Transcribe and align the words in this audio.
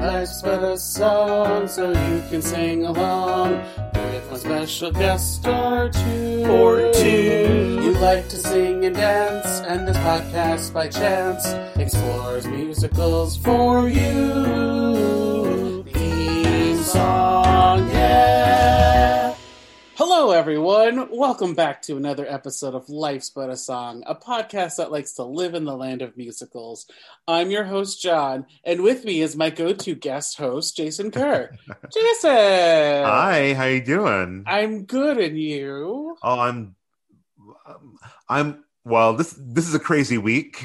Life's 0.00 0.40
but 0.40 0.64
a 0.64 0.78
song, 0.78 1.68
so 1.68 1.90
you 1.90 2.22
can 2.30 2.40
sing 2.40 2.86
along 2.86 3.52
with 3.92 4.30
my 4.30 4.36
special 4.36 4.90
guest 4.90 5.34
star 5.34 5.90
two. 5.90 6.46
Or 6.48 6.90
two. 6.94 7.80
You 7.82 7.92
like 7.92 8.26
to 8.30 8.36
sing 8.36 8.86
and 8.86 8.96
dance, 8.96 9.60
and 9.60 9.86
this 9.86 9.98
podcast 9.98 10.72
by 10.72 10.88
chance 10.88 11.46
explores 11.78 12.46
musicals 12.46 13.36
for 13.36 13.88
you. 13.90 15.19
Hello, 20.20 20.32
everyone. 20.32 21.08
Welcome 21.10 21.54
back 21.54 21.80
to 21.82 21.96
another 21.96 22.26
episode 22.28 22.74
of 22.74 22.90
Life's 22.90 23.30
But 23.30 23.48
a 23.48 23.56
Song, 23.56 24.04
a 24.06 24.14
podcast 24.14 24.76
that 24.76 24.92
likes 24.92 25.14
to 25.14 25.22
live 25.22 25.54
in 25.54 25.64
the 25.64 25.74
land 25.74 26.02
of 26.02 26.14
musicals. 26.14 26.86
I'm 27.26 27.50
your 27.50 27.64
host, 27.64 28.02
John, 28.02 28.44
and 28.62 28.82
with 28.82 29.06
me 29.06 29.22
is 29.22 29.34
my 29.34 29.48
go-to 29.48 29.94
guest 29.94 30.36
host, 30.36 30.76
Jason 30.76 31.10
Kerr. 31.10 31.56
Jason, 31.94 32.30
Hi, 32.30 33.54
how 33.54 33.64
you 33.64 33.82
doing? 33.82 34.44
I'm 34.46 34.84
good, 34.84 35.16
and 35.16 35.40
you? 35.40 36.18
Oh, 36.22 36.38
I'm, 36.38 36.76
I'm. 38.28 38.64
Well, 38.84 39.14
this 39.14 39.34
this 39.38 39.66
is 39.66 39.74
a 39.74 39.80
crazy 39.80 40.18
week. 40.18 40.62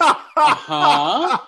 Uh-huh. 0.00 1.38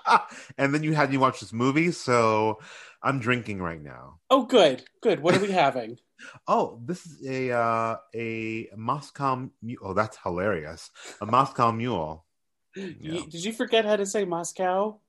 and 0.59 0.73
then 0.73 0.85
you 0.85 0.95
had 0.95 1.11
me 1.11 1.17
watch 1.17 1.41
this 1.41 1.53
movie, 1.53 1.91
so 1.91 2.61
I'm 3.03 3.19
drinking 3.19 3.61
right 3.61 3.83
now. 3.83 4.21
Oh, 4.31 4.45
good, 4.45 4.85
good. 5.03 5.19
What 5.19 5.37
are 5.37 5.41
we 5.41 5.51
having? 5.51 5.99
Oh, 6.47 6.81
this 6.85 7.07
is 7.07 7.27
a 7.27 7.53
uh, 7.53 7.97
a 8.15 8.69
Moscow. 8.77 9.49
Mu- 9.63 9.77
Oh, 9.83 9.95
that's 9.95 10.19
hilarious. 10.23 10.91
A 11.21 11.27
Moscow 11.27 11.73
Mule. 11.73 12.25
You- 12.75 12.97
Yeah. 13.01 13.23
did 13.31 13.45
you 13.45 13.53
forget 13.53 13.85
how 13.85 13.97
to 13.97 14.07
say 14.07 14.25
Moscow? 14.25 15.01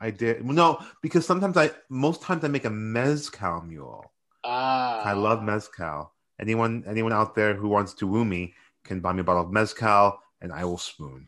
I 0.00 0.10
did 0.10 0.44
no 0.44 0.78
because 1.02 1.24
sometimes 1.24 1.56
I 1.56 1.70
most 1.88 2.20
times 2.22 2.44
I 2.44 2.48
make 2.48 2.64
a 2.66 2.70
mezcal 2.70 3.62
mule. 3.62 4.04
Ah, 4.44 5.02
I 5.02 5.12
love 5.12 5.42
mezcal. 5.42 6.12
Anyone 6.38 6.84
anyone 6.86 7.12
out 7.12 7.34
there 7.34 7.54
who 7.54 7.68
wants 7.68 7.94
to 7.94 8.06
woo 8.06 8.24
me 8.24 8.52
can 8.84 9.00
buy 9.00 9.12
me 9.12 9.20
a 9.20 9.24
bottle 9.24 9.42
of 9.44 9.52
mezcal 9.52 10.20
and 10.42 10.52
I 10.52 10.64
will 10.64 10.78
spoon. 10.78 11.26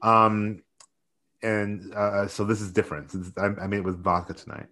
Um, 0.00 0.62
and 1.42 1.92
uh, 1.94 2.26
so 2.26 2.44
this 2.44 2.60
is 2.62 2.72
different. 2.72 3.12
I, 3.36 3.46
I 3.62 3.66
made 3.66 3.78
it 3.78 3.84
with 3.84 4.02
vodka 4.02 4.32
tonight. 4.32 4.66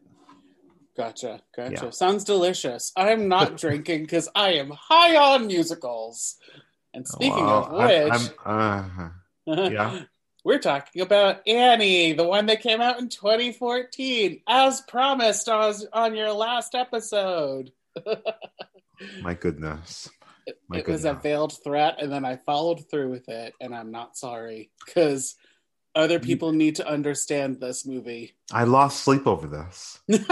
Gotcha, 0.97 1.41
gotcha. 1.57 1.85
Yeah. 1.85 1.91
Sounds 1.91 2.25
delicious. 2.25 2.93
I'm 2.97 3.29
not 3.29 3.57
drinking 3.59 4.03
because 4.03 4.29
I 4.35 4.55
am 4.55 4.71
high 4.71 5.17
on 5.17 5.47
musicals. 5.47 6.37
And 6.95 7.09
speaking 7.09 7.45
Well, 7.47 7.65
of 7.65 7.73
which, 7.73 8.31
I'm- 8.45 9.13
uh, 9.47 9.71
yeah. 9.71 10.03
we're 10.45 10.59
talking 10.59 11.01
about 11.01 11.47
Annie, 11.49 12.13
the 12.13 12.25
one 12.27 12.47
that 12.47 12.61
came 12.61 12.81
out 12.83 12.99
in 12.99 13.09
2014, 13.09 14.43
as 14.47 14.83
promised 14.83 15.49
on, 15.49 15.75
on 15.95 16.15
your 16.15 16.33
last 16.33 16.75
episode. 16.75 17.73
my 19.23 19.35
goodness. 19.35 20.11
My 20.69 20.79
it 20.79 20.89
was 20.89 21.05
a 21.05 21.15
veiled 21.15 21.57
threat, 21.63 22.03
and 22.03 22.11
then 22.11 22.25
I 22.25 22.37
followed 22.37 22.91
through 22.91 23.11
with 23.11 23.29
it, 23.29 23.55
and 23.61 23.75
I'm 23.75 23.93
not 23.93 24.17
sorry 24.17 24.71
because 24.85 25.37
other 25.95 26.19
Mm. 26.19 26.25
people 26.25 26.53
need 26.53 26.77
to 26.77 26.87
understand 26.89 27.61
this 27.61 27.87
movie. 27.87 28.35
I 28.53 28.65
lost 28.65 29.03
sleep 29.05 29.27
over 29.27 29.47
this. 29.47 30.01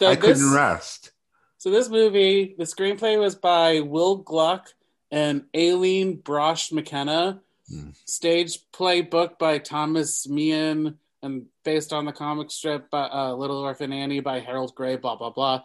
So 0.00 0.06
I 0.06 0.14
couldn't 0.14 0.34
this- 0.42 0.54
rest. 0.54 1.10
So 1.58 1.70
this 1.72 1.88
movie, 1.88 2.54
the 2.56 2.64
screenplay 2.64 3.18
was 3.18 3.34
by 3.34 3.80
Will 3.80 4.14
Gluck 4.16 4.68
and 5.10 5.44
Aline 5.52 6.18
Brosh 6.18 6.70
McKenna. 6.72 7.40
Hmm. 7.68 7.90
Stage 8.04 8.60
play 8.72 9.00
book 9.00 9.40
by 9.40 9.58
Thomas 9.58 10.28
Meehan 10.28 10.98
and 11.20 11.46
based 11.64 11.92
on 11.92 12.04
the 12.04 12.12
comic 12.12 12.52
strip 12.52 12.88
by 12.90 13.08
uh, 13.08 13.32
Little 13.32 13.58
Orphan 13.58 13.92
Annie 13.92 14.20
by 14.20 14.38
Harold 14.38 14.72
Gray. 14.76 14.94
Blah 14.96 15.16
blah 15.16 15.30
blah. 15.30 15.62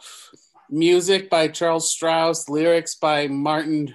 Music 0.67 1.30
by 1.30 1.48
Charles 1.48 1.95
Strouse. 1.95 2.49
Lyrics 2.49 2.95
by 2.95 3.27
Martin 3.27 3.93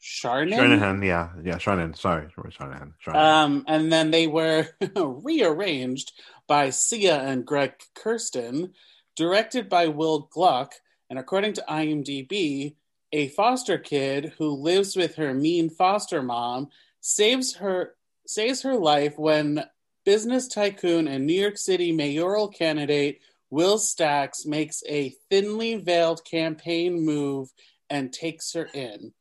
Charnin. 0.00 0.56
Shanahan, 0.56 1.02
yeah, 1.02 1.30
yeah, 1.44 1.58
Shanahan. 1.58 1.94
Sorry. 1.94 2.28
Shanahan. 2.50 2.94
Um, 3.06 3.64
and 3.68 3.92
then 3.92 4.10
they 4.10 4.26
were 4.26 4.66
rearranged 4.96 6.12
by 6.46 6.70
Sia 6.70 7.18
and 7.20 7.44
Greg 7.44 7.74
Kurstin, 7.94 8.72
directed 9.14 9.68
by 9.68 9.88
Will 9.88 10.28
Gluck, 10.30 10.72
and 11.10 11.18
according 11.18 11.52
to 11.54 11.64
IMDb, 11.68 12.76
a 13.12 13.28
foster 13.28 13.76
kid 13.76 14.32
who 14.38 14.50
lives 14.50 14.96
with 14.96 15.16
her 15.16 15.34
mean 15.34 15.68
foster 15.68 16.22
mom 16.22 16.68
saves 17.00 17.56
her 17.56 17.94
saves 18.26 18.62
her 18.62 18.76
life 18.76 19.18
when 19.18 19.64
business 20.04 20.46
tycoon 20.46 21.08
and 21.08 21.26
New 21.26 21.40
York 21.40 21.58
City 21.58 21.92
mayoral 21.92 22.48
candidate 22.48 23.20
Will 23.50 23.78
Stacks 23.78 24.46
makes 24.46 24.82
a 24.88 25.14
thinly 25.28 25.74
veiled 25.74 26.24
campaign 26.24 27.04
move 27.04 27.52
and 27.88 28.12
takes 28.12 28.52
her 28.52 28.68
in. 28.72 29.12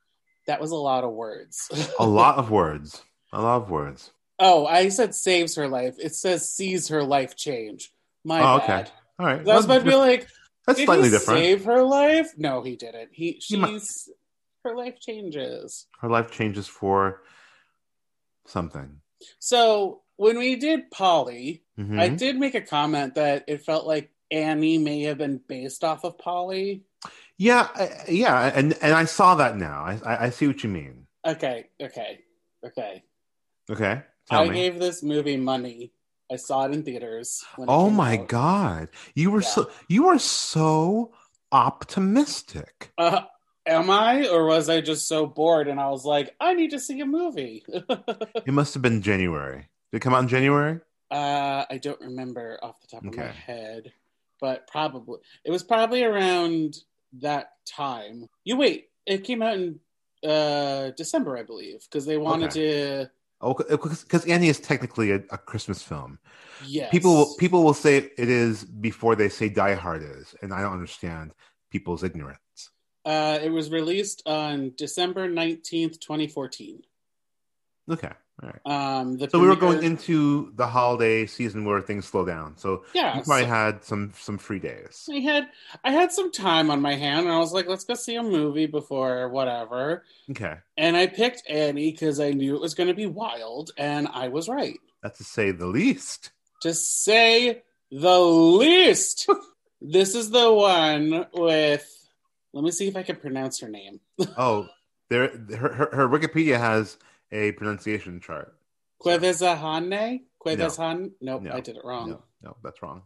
That 0.50 0.60
was 0.60 0.72
a 0.72 0.76
lot 0.76 1.04
of 1.04 1.12
words. 1.14 1.70
a 2.00 2.06
lot 2.08 2.40
of 2.40 2.50
words. 2.50 3.04
A 3.32 3.40
lot 3.40 3.62
of 3.62 3.70
words. 3.70 4.10
Oh, 4.40 4.66
I 4.66 4.90
said 4.90 5.14
saves 5.14 5.54
her 5.58 5.68
life. 5.68 5.96
It 6.00 6.16
says 6.16 6.52
sees 6.52 6.88
her 6.88 7.04
life 7.04 7.36
change. 7.36 7.92
My 8.26 8.42
Oh, 8.42 8.56
okay. 8.58 8.68
bad. 8.68 8.92
All 9.20 9.28
right. 9.28 9.48
I 9.48 9.56
was 9.56 9.66
about 9.66 9.84
to 9.84 9.86
be 9.86 9.96
like, 9.96 10.28
That's 10.66 10.84
slightly 10.84 11.06
he 11.10 11.12
different. 11.12 11.40
save 11.40 11.66
her 11.66 11.84
life? 11.84 12.32
No, 12.36 12.64
he 12.64 12.76
didn't. 12.76 13.10
He 13.12 13.40
He 13.46 13.58
mu- 13.58 13.68
she's 13.68 14.10
her 14.66 14.76
life 14.76 15.00
changes. 15.00 15.86
Her 16.02 16.10
life 16.10 16.32
changes 16.32 16.66
for 16.68 17.22
something. 18.48 19.02
So 19.38 20.02
when 20.16 20.40
we 20.40 20.56
did 20.56 20.90
Polly, 20.90 21.64
Mhm. 21.78 22.00
I 22.00 22.10
did 22.10 22.38
make 22.40 22.56
a 22.56 22.62
comment 22.62 23.14
that 23.16 23.44
it 23.48 23.64
felt 23.64 23.86
like 23.86 24.10
Annie 24.32 24.80
may 24.80 25.02
have 25.04 25.20
been 25.20 25.42
based 25.48 25.84
off 25.84 26.04
of 26.04 26.18
Polly. 26.18 26.86
Yeah, 27.40 27.70
yeah, 28.10 28.52
and 28.54 28.78
and 28.82 28.94
I 28.94 29.06
saw 29.06 29.36
that 29.36 29.56
now. 29.58 29.84
I 29.84 30.00
I, 30.06 30.26
I 30.26 30.30
see 30.30 30.46
what 30.46 30.62
you 30.62 30.70
mean. 30.70 31.08
Okay, 31.26 31.68
okay, 31.82 32.20
okay. 32.66 33.04
Okay, 33.72 34.02
I 34.30 34.48
me. 34.48 34.54
gave 34.56 34.78
this 34.80 35.02
movie 35.02 35.38
money. 35.38 35.94
I 36.32 36.36
saw 36.36 36.66
it 36.66 36.74
in 36.74 36.84
theaters. 36.84 37.44
when 37.56 37.70
oh 37.70 37.90
my 37.90 38.18
out. 38.18 38.28
god, 38.28 38.90
you 39.16 39.32
were 39.32 39.42
Yeah. 39.42 39.48
so 39.48 39.72
you 39.88 40.04
were 40.04 40.20
so 40.20 41.14
optimistic. 41.52 42.92
Uh, 42.98 43.22
am 43.66 43.90
I, 43.90 44.28
or 44.28 44.46
was 44.46 44.70
I 44.70 44.82
just 44.82 45.08
so 45.08 45.26
bored 45.26 45.68
and 45.68 45.80
I 45.80 45.90
was 45.90 46.06
like, 46.06 46.36
I 46.40 46.54
need 46.54 46.72
to 46.72 46.80
see 46.80 47.00
a 47.00 47.06
movie? 47.06 47.64
It 48.46 48.54
must 48.54 48.74
have 48.74 48.84
been 48.84 49.02
January. 49.02 49.70
Did 49.92 49.98
it 49.98 50.00
come 50.02 50.14
out 50.14 50.24
in 50.24 50.28
January? 50.30 50.80
uh, 51.12 51.66
I 51.70 51.80
don't 51.82 52.00
remember 52.02 52.60
off 52.62 52.80
the 52.82 52.88
top 52.88 53.06
of 53.06 53.16
my 53.16 53.24
head, 53.32 53.92
but 54.42 54.68
probably 54.68 55.20
it 55.46 55.52
was 55.52 55.64
probably 55.64 56.04
around 56.04 56.76
that 57.14 57.52
time. 57.66 58.28
You 58.44 58.58
wait, 58.58 58.90
it 59.06 59.24
came 59.24 59.42
out 59.42 59.56
in 59.58 59.80
uh 60.24 60.92
December, 60.92 61.38
I 61.38 61.44
believe, 61.44 61.82
because 61.90 62.06
they 62.06 62.18
wanted 62.18 62.52
to. 62.52 63.10
Oh, 63.42 63.54
because 63.54 64.26
Annie 64.26 64.50
is 64.50 64.60
technically 64.60 65.12
a, 65.12 65.22
a 65.32 65.38
Christmas 65.38 65.82
film. 65.82 66.20
Yes, 66.68 66.92
People 66.92 67.16
will- 67.16 67.36
people 67.38 67.64
will 67.64 67.74
say 67.74 67.98
it 67.98 68.30
is 68.30 68.66
before 68.66 69.16
they 69.16 69.30
say 69.30 69.48
Die 69.48 69.74
Hard 69.76 70.04
is, 70.04 70.36
and 70.42 70.54
I 70.54 70.62
don't 70.62 70.74
understand 70.74 71.32
people's 71.72 72.04
ignorance. 72.04 72.40
Uh, 73.06 73.40
it 73.42 73.50
was 73.50 73.72
released 73.72 74.24
on 74.26 74.74
December 74.76 75.30
nineteenth, 75.30 76.02
twenty 76.02 76.28
fourteen. 76.28 76.82
Okay, 77.90 78.12
right. 78.42 78.60
Um, 78.66 79.18
the 79.18 79.30
So 79.30 79.40
we 79.40 79.48
were 79.48 79.56
going 79.56 79.84
into 79.84 80.52
the 80.56 80.68
holiday 80.68 81.26
season 81.26 81.66
where 81.66 81.82
things 81.82 82.06
slow 82.08 82.26
down. 82.26 82.58
So 82.58 82.84
Yeah, 82.94 83.18
you 83.18 83.24
probably 83.24 83.44
so- 83.44 83.50
had 83.50 83.84
some 83.84 84.14
some 84.18 84.38
free 84.38 84.60
days. 84.60 85.08
I 85.12 85.20
had 85.20 85.48
I 85.84 85.92
had 85.92 86.12
some 86.12 86.32
time 86.32 86.70
on 86.72 86.82
my 86.82 86.96
hand, 86.96 87.26
and 87.26 87.34
I 87.36 87.40
was 87.40 87.54
like, 87.54 87.68
let's 87.68 87.84
go 87.84 87.94
see 87.96 88.16
a 88.16 88.24
movie 88.24 88.66
before 88.68 89.30
whatever. 89.30 90.04
Okay, 90.32 90.56
And 90.78 90.96
I 90.96 91.08
picked 91.08 91.44
Annie 91.50 91.92
because 91.92 92.20
I 92.20 92.32
knew 92.32 92.56
it 92.56 92.62
was 92.62 92.74
going 92.76 92.88
to 92.90 92.94
be 92.96 93.06
wild, 93.08 93.72
and 93.78 94.08
I 94.14 94.28
was 94.30 94.48
right. 94.48 94.80
that's 95.04 95.18
to 95.20 95.24
say 95.24 95.52
the 95.52 95.68
least. 95.68 96.32
To 96.62 96.74
say 96.74 97.64
the 97.92 98.20
least. 98.20 99.28
this 99.82 100.16
is 100.16 100.30
the 100.30 100.52
one 100.54 101.26
with. 101.34 101.86
Let 102.52 102.64
me 102.64 102.72
see 102.72 102.88
if 102.88 102.96
I 102.98 103.04
can 103.04 103.16
pronounce 103.18 103.60
her 103.62 103.70
name. 103.70 104.00
Oh, 104.38 104.68
there 105.10 105.30
her, 105.50 105.74
her, 105.74 105.90
her 105.94 106.10
Wikipedia 106.10 106.58
has 106.60 106.98
a 107.32 107.52
pronunciation 107.54 108.20
chart. 108.20 108.56
Cuevazahane? 109.04 110.22
Cuevazhan? 110.46 111.12
Nope, 111.22 111.44
No. 111.44 111.52
I 111.52 111.60
did 111.60 111.78
it 111.78 111.84
wrong. 111.84 112.10
No, 112.10 112.24
no, 112.42 112.58
that's 112.64 112.82
wrong. 112.82 113.04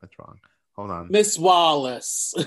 That's 0.00 0.18
wrong. 0.18 0.38
Hold 0.76 0.90
on. 0.90 1.08
Miss 1.10 1.38
Wallis. 1.38 2.34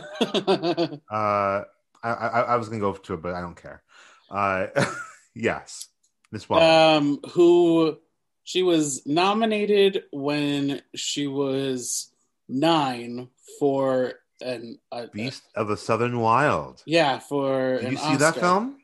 Uh, 1.11 1.63
I, 2.03 2.09
I 2.09 2.41
I 2.41 2.55
was 2.55 2.67
gonna 2.69 2.79
go 2.79 2.93
to 2.93 3.13
it, 3.13 3.21
but 3.21 3.35
I 3.35 3.41
don't 3.41 3.61
care. 3.61 3.83
Uh, 4.29 4.67
yes, 5.35 5.87
Miss 6.31 6.49
Wallis. 6.49 6.63
um, 6.63 7.19
who 7.33 7.97
she 8.43 8.63
was 8.63 9.05
nominated 9.05 10.03
when 10.11 10.81
she 10.95 11.27
was 11.27 12.11
nine 12.49 13.29
for 13.59 14.13
an 14.41 14.79
a, 14.91 15.07
Beast 15.07 15.43
of 15.55 15.67
the 15.67 15.77
Southern 15.77 16.19
Wild. 16.19 16.81
yeah 16.85 17.19
for 17.19 17.79
Did 17.79 17.91
you 17.91 17.97
see 17.97 18.15
that 18.15 18.35
film? 18.35 18.77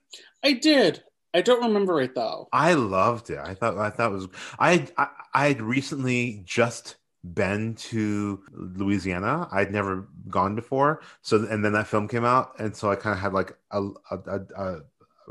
I 0.44 0.54
did. 0.54 1.01
I 1.38 1.42
don't 1.42 1.62
remember 1.63 2.01
it 2.01 2.16
though. 2.16 2.48
I 2.51 2.74
loved 2.74 3.30
it. 3.30 3.39
I 3.39 3.54
thought 3.54 3.78
I 3.78 3.89
thought 3.89 4.12
it 4.12 4.16
was 4.16 4.28
I 4.60 4.88
I 4.98 5.07
I 5.34 5.48
had 5.48 5.62
recently 5.62 6.42
just 6.45 6.95
been 7.24 7.75
to 7.75 8.42
Louisiana. 8.54 9.48
I'd 9.51 9.72
never 9.72 10.07
gone 10.30 10.56
before. 10.56 11.01
So 11.22 11.45
and 11.50 11.63
then 11.63 11.74
that 11.74 11.88
film 11.88 12.07
came 12.07 12.25
out, 12.25 12.60
and 12.60 12.75
so 12.75 12.89
I 12.92 12.95
kind 12.95 13.13
of 13.13 13.19
had 13.19 13.34
like 13.34 13.54
a 13.72 13.81
a, 14.12 14.18
a, 14.28 14.39
a, 14.56 14.78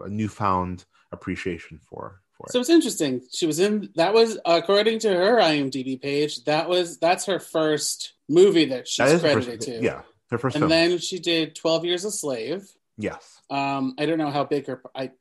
a 0.04 0.08
newfound 0.08 0.84
appreciation 1.12 1.78
for 1.88 2.20
for 2.36 2.46
So 2.50 2.60
it's 2.60 2.68
interesting. 2.70 3.22
She 3.32 3.46
was 3.46 3.58
in 3.58 3.88
that 3.96 4.12
was 4.12 4.38
according 4.44 4.98
to 5.00 5.08
her 5.14 5.36
IMDb 5.38 6.00
page. 6.00 6.44
That 6.44 6.68
was 6.68 6.98
that's 6.98 7.24
her 7.26 7.40
first 7.40 8.12
movie 8.28 8.66
that 8.66 8.86
she's 8.88 9.10
That 9.12 9.20
credited 9.20 9.60
first, 9.60 9.68
to. 9.68 9.82
yeah, 9.82 10.02
her 10.30 10.38
first 10.38 10.56
and 10.56 10.62
film. 10.62 10.70
then 10.70 10.98
she 10.98 11.18
did 11.18 11.54
Twelve 11.54 11.84
Years 11.84 12.04
a 12.04 12.10
Slave. 12.10 12.68
yes, 12.98 13.40
Um, 13.50 13.94
I 13.98 14.04
don't 14.06 14.18
know 14.18 14.30
how 14.30 14.44
big 14.44 14.66
her. 14.66 14.82
I 14.94 15.12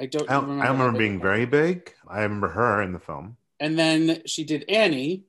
I 0.00 0.06
don't. 0.06 0.28
I 0.30 0.34
don't, 0.34 0.42
remember 0.48 0.64
I 0.64 0.70
remember 0.70 0.98
being 0.98 1.20
very 1.20 1.46
big. 1.46 1.92
I 2.06 2.22
remember 2.22 2.48
her 2.48 2.82
in 2.82 2.92
the 2.92 2.98
film. 3.00 3.36
And 3.60 3.78
then 3.78 4.22
she 4.26 4.44
did 4.44 4.64
Annie, 4.68 5.24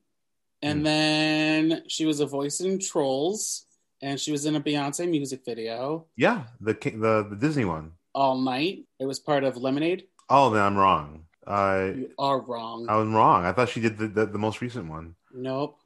and 0.62 0.80
Hmm. 0.80 0.84
then 0.84 1.84
she 1.88 2.06
was 2.06 2.20
a 2.20 2.26
voice 2.28 2.60
in 2.62 2.80
Trolls, 2.80 3.66
and 4.02 4.20
she 4.20 4.32
was 4.32 4.46
in 4.46 4.56
a 4.56 4.62
Beyonce 4.62 5.10
music 5.10 5.44
video 5.46 6.06
Yeah, 6.16 6.44
the 6.62 6.74
the 6.74 7.28
the 7.30 7.36
Disney 7.40 7.66
one. 7.66 7.94
all 8.14 8.38
night. 8.38 8.86
It 9.00 9.06
was 9.06 9.20
part 9.20 9.44
of 9.44 9.58
Lemonade. 9.58 10.08
Oh, 10.30 10.50
then 10.52 10.62
I'm 10.62 10.78
wrong. 10.78 11.26
Uh, 11.48 11.92
You 11.96 12.12
are 12.20 12.40
wrong. 12.40 12.86
I 12.88 12.96
was 12.98 13.08
wrong. 13.08 13.46
I 13.46 13.52
thought 13.54 13.70
she 13.70 13.82
did 13.82 13.98
the, 13.98 14.08
the, 14.08 14.26
the 14.28 14.38
most 14.38 14.62
recent 14.62 14.88
one. 14.90 15.16
Nope. 15.34 15.80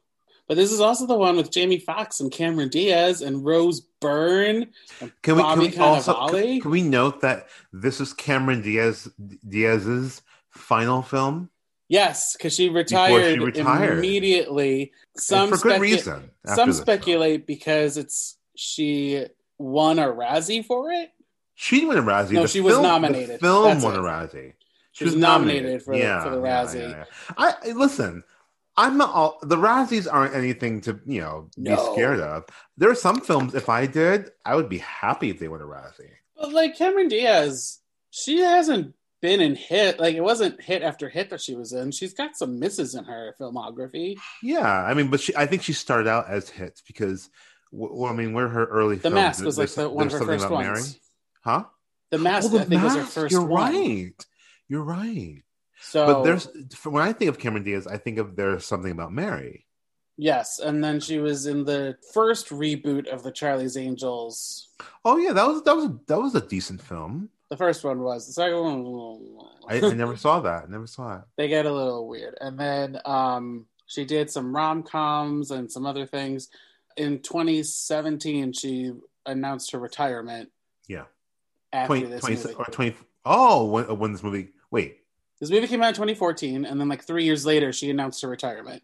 But 0.46 0.56
this 0.58 0.70
is 0.72 0.80
also 0.80 1.06
the 1.06 1.16
one 1.16 1.36
with 1.36 1.50
Jamie 1.50 1.78
Foxx 1.78 2.20
and 2.20 2.30
Cameron 2.30 2.68
Diaz 2.68 3.22
and 3.22 3.44
Rose 3.44 3.80
Byrne 4.00 4.68
and 5.00 5.12
Can 5.22 5.36
we, 5.36 5.42
Bobby 5.42 5.68
can 5.70 5.80
we 5.80 5.86
also 5.86 6.28
can, 6.28 6.60
can 6.60 6.70
we 6.70 6.82
note 6.82 7.22
that 7.22 7.48
this 7.72 8.00
is 8.00 8.12
Cameron 8.12 8.60
Diaz 8.60 9.08
Diaz's 9.48 10.20
final 10.50 11.02
film 11.02 11.50
Yes, 11.88 12.34
because 12.34 12.54
she 12.54 12.70
retired, 12.70 13.40
retired. 13.42 13.98
immediately. 13.98 14.92
Some 15.18 15.52
and 15.52 15.60
for 15.60 15.68
good 15.68 15.80
reason. 15.82 16.30
Some 16.46 16.68
this 16.70 16.76
film. 16.78 16.84
speculate 16.86 17.46
because 17.46 17.98
it's 17.98 18.38
she 18.56 19.26
won 19.58 19.98
a 19.98 20.06
Razzie 20.06 20.64
for 20.64 20.90
it. 20.90 21.10
She 21.54 21.76
didn't 21.80 21.88
win 21.90 21.98
a 21.98 22.02
Razzie. 22.02 22.32
No, 22.32 22.42
The 22.42 22.48
she 22.48 22.60
was 22.62 22.78
nominated. 22.78 23.36
The 23.36 23.38
film 23.38 23.64
That's 23.64 23.84
won 23.84 23.94
it. 23.94 23.98
a 23.98 24.02
Razzie. 24.02 24.52
She 24.92 25.04
was 25.04 25.14
nominated 25.14 25.82
for 25.82 25.94
the- 25.96 26.20
for 26.22 26.30
the 26.30 26.36
Razzie. 26.40 27.06
I 27.36 27.54
I- 27.64 27.72
listen. 27.72 28.24
I'm 28.76 28.96
not 28.98 29.10
all 29.10 29.38
the 29.42 29.56
Razzies 29.56 30.08
aren't 30.12 30.34
anything 30.34 30.80
to 30.82 30.98
you 31.06 31.20
know 31.20 31.48
be 31.56 31.70
No. 31.70 31.92
scared 31.92 32.20
of. 32.20 32.44
There 32.76 32.90
are 32.90 32.94
some 32.96 33.20
films. 33.20 33.54
If 33.54 33.68
I 33.68 33.86
did, 33.86 34.30
I 34.44 34.56
would 34.56 34.68
be 34.68 34.78
happy 34.78 35.30
if 35.30 35.38
they 35.38 35.48
won 35.48 35.60
a 35.60 35.64
Razzie. 35.64 36.10
But 36.36 36.52
like 36.52 36.76
Cameron 36.76 37.08
Diaz, 37.08 37.78
she 38.10 38.40
hasn't 38.40 38.94
been 39.22 39.40
in 39.40 39.54
hit 39.54 39.98
like 39.98 40.14
it 40.16 40.20
wasn't 40.20 40.60
hit 40.60 40.82
after 40.82 41.08
hit 41.08 41.30
that 41.30 41.40
she 41.40 41.54
was 41.54 41.72
in. 41.72 41.92
She's 41.92 42.12
got 42.14 42.36
some 42.36 42.58
misses 42.58 42.94
in 42.94 43.04
her 43.04 43.34
filmography. 43.40 44.16
Yeah, 44.42 44.68
I 44.68 44.92
mean, 44.94 45.08
but 45.08 45.20
she, 45.20 45.34
I 45.36 45.46
think 45.46 45.62
she 45.62 45.72
started 45.72 46.08
out 46.08 46.28
as 46.28 46.50
hits 46.50 46.82
because, 46.82 47.30
well, 47.70 48.10
I 48.12 48.14
mean, 48.14 48.32
where 48.34 48.48
her 48.48 48.64
early 48.66 48.96
The 48.96 49.02
films, 49.02 49.14
Mask 49.14 49.44
was 49.44 49.56
like 49.56 49.70
the 49.70 49.88
one 49.88 50.08
of 50.08 50.12
her 50.12 50.18
first 50.18 50.50
ones. 50.50 50.66
Mary, 50.66 50.82
huh? 51.42 51.64
The 52.10 52.18
Mask, 52.18 52.50
oh, 52.52 52.58
I 52.58 52.64
think, 52.64 52.82
was 52.82 52.96
her 52.96 53.04
first 53.04 53.32
You're 53.32 53.44
one. 53.46 53.72
right. 53.72 54.26
You're 54.68 54.82
right. 54.82 55.42
So, 55.90 56.06
but 56.06 56.22
there's 56.24 56.48
when 56.84 57.02
I 57.06 57.12
think 57.12 57.28
of 57.28 57.38
Cameron 57.38 57.62
Diaz, 57.64 57.86
I 57.86 57.98
think 57.98 58.18
of 58.18 58.36
there's 58.36 58.64
something 58.64 58.90
about 58.90 59.12
Mary. 59.12 59.66
yes, 60.16 60.58
and 60.58 60.82
then 60.82 60.98
she 61.00 61.18
was 61.18 61.46
in 61.46 61.64
the 61.64 61.96
first 62.12 62.48
reboot 62.48 63.06
of 63.08 63.22
the 63.22 63.30
Charlie's 63.30 63.76
Angels. 63.76 64.68
Oh 65.04 65.16
yeah, 65.18 65.32
that 65.32 65.46
was 65.46 65.62
that 65.62 65.76
was 65.76 65.90
that 66.06 66.20
was 66.20 66.34
a 66.34 66.40
decent 66.40 66.80
film. 66.82 67.28
The 67.50 67.56
first 67.58 67.84
one 67.84 68.00
was 68.00 68.26
the 68.26 68.32
second 68.32 68.58
one. 68.58 69.38
I, 69.68 69.76
I 69.76 69.92
never 69.92 70.16
saw 70.16 70.40
that. 70.40 70.64
I 70.64 70.66
never 70.68 70.86
saw 70.86 71.18
it. 71.18 71.22
they 71.36 71.46
get 71.48 71.66
a 71.66 71.72
little 71.72 72.08
weird. 72.08 72.36
And 72.40 72.58
then 72.58 72.98
um, 73.04 73.66
she 73.86 74.04
did 74.04 74.30
some 74.30 74.54
rom 74.56 74.82
coms 74.82 75.50
and 75.50 75.70
some 75.70 75.86
other 75.86 76.06
things. 76.06 76.48
In 76.96 77.20
2017, 77.20 78.52
she 78.54 78.92
announced 79.26 79.70
her 79.72 79.78
retirement. 79.78 80.50
Yeah. 80.88 81.04
After 81.72 81.88
20, 81.98 82.06
this 82.06 82.20
20 82.20 82.36
movie. 82.36 82.54
or 82.54 82.64
20 82.64 82.96
Oh, 83.26 83.66
when, 83.66 83.98
when 83.98 84.12
this 84.12 84.22
movie? 84.22 84.48
Wait. 84.70 84.98
This 85.40 85.50
movie 85.50 85.66
came 85.66 85.82
out 85.82 85.88
in 85.88 85.94
2014, 85.94 86.64
and 86.64 86.80
then 86.80 86.88
like 86.88 87.04
three 87.04 87.24
years 87.24 87.44
later, 87.44 87.72
she 87.72 87.90
announced 87.90 88.22
her 88.22 88.28
retirement. 88.28 88.82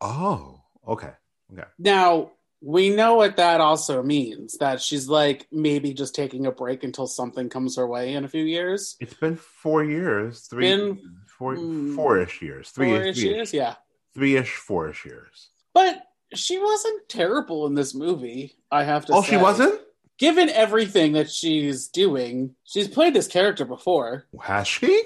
Oh, 0.00 0.60
okay. 0.86 1.12
Okay. 1.52 1.64
Now 1.78 2.32
we 2.60 2.90
know 2.90 3.14
what 3.14 3.36
that 3.36 3.60
also 3.60 4.02
means. 4.02 4.56
That 4.58 4.80
she's 4.80 5.08
like 5.08 5.46
maybe 5.52 5.94
just 5.94 6.14
taking 6.14 6.46
a 6.46 6.52
break 6.52 6.84
until 6.84 7.06
something 7.06 7.48
comes 7.48 7.76
her 7.76 7.86
way 7.86 8.14
in 8.14 8.24
a 8.24 8.28
few 8.28 8.44
years. 8.44 8.96
It's 9.00 9.14
been 9.14 9.36
four 9.36 9.84
years. 9.84 10.40
Three, 10.48 10.68
Been, 10.68 10.98
four, 11.38 11.56
mm, 11.56 11.94
four-ish 11.94 12.40
years. 12.42 12.70
Three, 12.70 12.88
Four-ish 12.90 13.16
three-ish. 13.16 13.34
years, 13.34 13.54
yeah. 13.54 13.74
three-ish, 14.14 14.54
four-ish 14.56 15.04
years. 15.04 15.48
But 15.74 16.02
she 16.34 16.58
wasn't 16.58 17.08
terrible 17.08 17.66
in 17.66 17.74
this 17.74 17.94
movie. 17.94 18.54
I 18.70 18.84
have 18.84 19.06
to. 19.06 19.12
Oh, 19.14 19.22
say. 19.22 19.30
she 19.30 19.36
wasn't. 19.36 19.80
given 20.18 20.48
everything 20.48 21.12
that 21.12 21.30
she's 21.30 21.88
doing, 21.88 22.54
she's 22.64 22.88
played 22.88 23.14
this 23.14 23.26
character 23.28 23.64
before. 23.64 24.26
Has 24.40 24.66
she? 24.68 25.02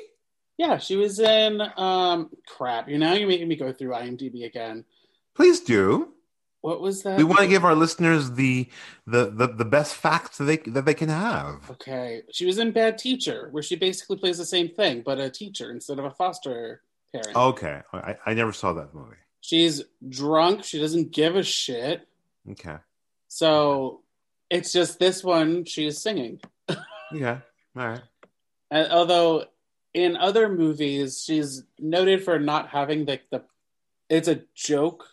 Yeah, 0.59 0.79
she 0.79 0.97
was 0.97 1.21
in 1.21 1.61
um 1.77 2.31
crap. 2.47 2.89
You 2.89 2.99
know, 2.99 3.13
you're 3.13 3.29
making 3.29 3.49
me 3.49 3.57
go 3.57 3.73
through 3.73 3.91
IMDb 3.91 4.45
again. 4.45 4.85
Please 5.35 5.61
do. 5.61 6.13
What 6.63 6.81
was 6.81 7.03
that? 7.05 7.17
We 7.19 7.25
want 7.25 7.41
to 7.41 7.47
give 7.47 7.65
our 7.65 7.75
listeners 7.75 8.33
the 8.33 8.69
the 9.07 9.27
the, 9.31 9.47
the 9.49 9.65
best 9.65 9.95
facts 9.95 10.39
that 10.39 10.45
they 10.45 10.57
that 10.57 10.85
they 10.85 10.95
can 10.95 11.09
have. 11.11 11.71
Okay, 11.71 12.23
she 12.33 12.47
was 12.47 12.59
in 12.59 12.73
Bad 12.73 12.99
Teacher, 12.99 13.49
where 13.53 13.63
she 13.63 13.77
basically 13.77 14.17
plays 14.17 14.39
the 14.39 14.47
same 14.47 14.69
thing, 14.69 15.03
but 15.05 15.21
a 15.21 15.31
teacher 15.31 15.71
instead 15.71 15.99
of 15.99 16.07
a 16.07 16.11
foster 16.11 16.83
parent. 17.13 17.37
Okay, 17.37 17.83
I, 17.93 18.17
I 18.27 18.35
never 18.35 18.53
saw 18.53 18.73
that 18.73 18.95
movie. 18.95 19.17
She's 19.43 19.83
drunk. 20.09 20.65
She 20.65 20.81
doesn't 20.81 21.13
give 21.13 21.37
a 21.37 21.43
shit. 21.45 22.09
Okay, 22.51 22.79
So 23.29 24.01
it's 24.51 24.73
just 24.73 24.99
this 24.99 25.23
one. 25.23 25.67
She 25.67 25.87
is 25.87 26.03
singing. 26.03 26.41
yeah, 27.13 27.41
all 27.77 27.89
right. 27.89 28.03
Uh, 28.73 28.89
although 28.91 29.45
in 29.97 30.17
other 30.17 30.49
movies, 30.49 31.25
she's 31.25 31.65
noted 31.81 32.23
for 32.23 32.39
not 32.39 32.69
having 32.69 33.07
like 33.07 33.25
the. 33.31 33.43
It's 34.09 34.29
a 34.29 34.43
joke. 34.55 35.05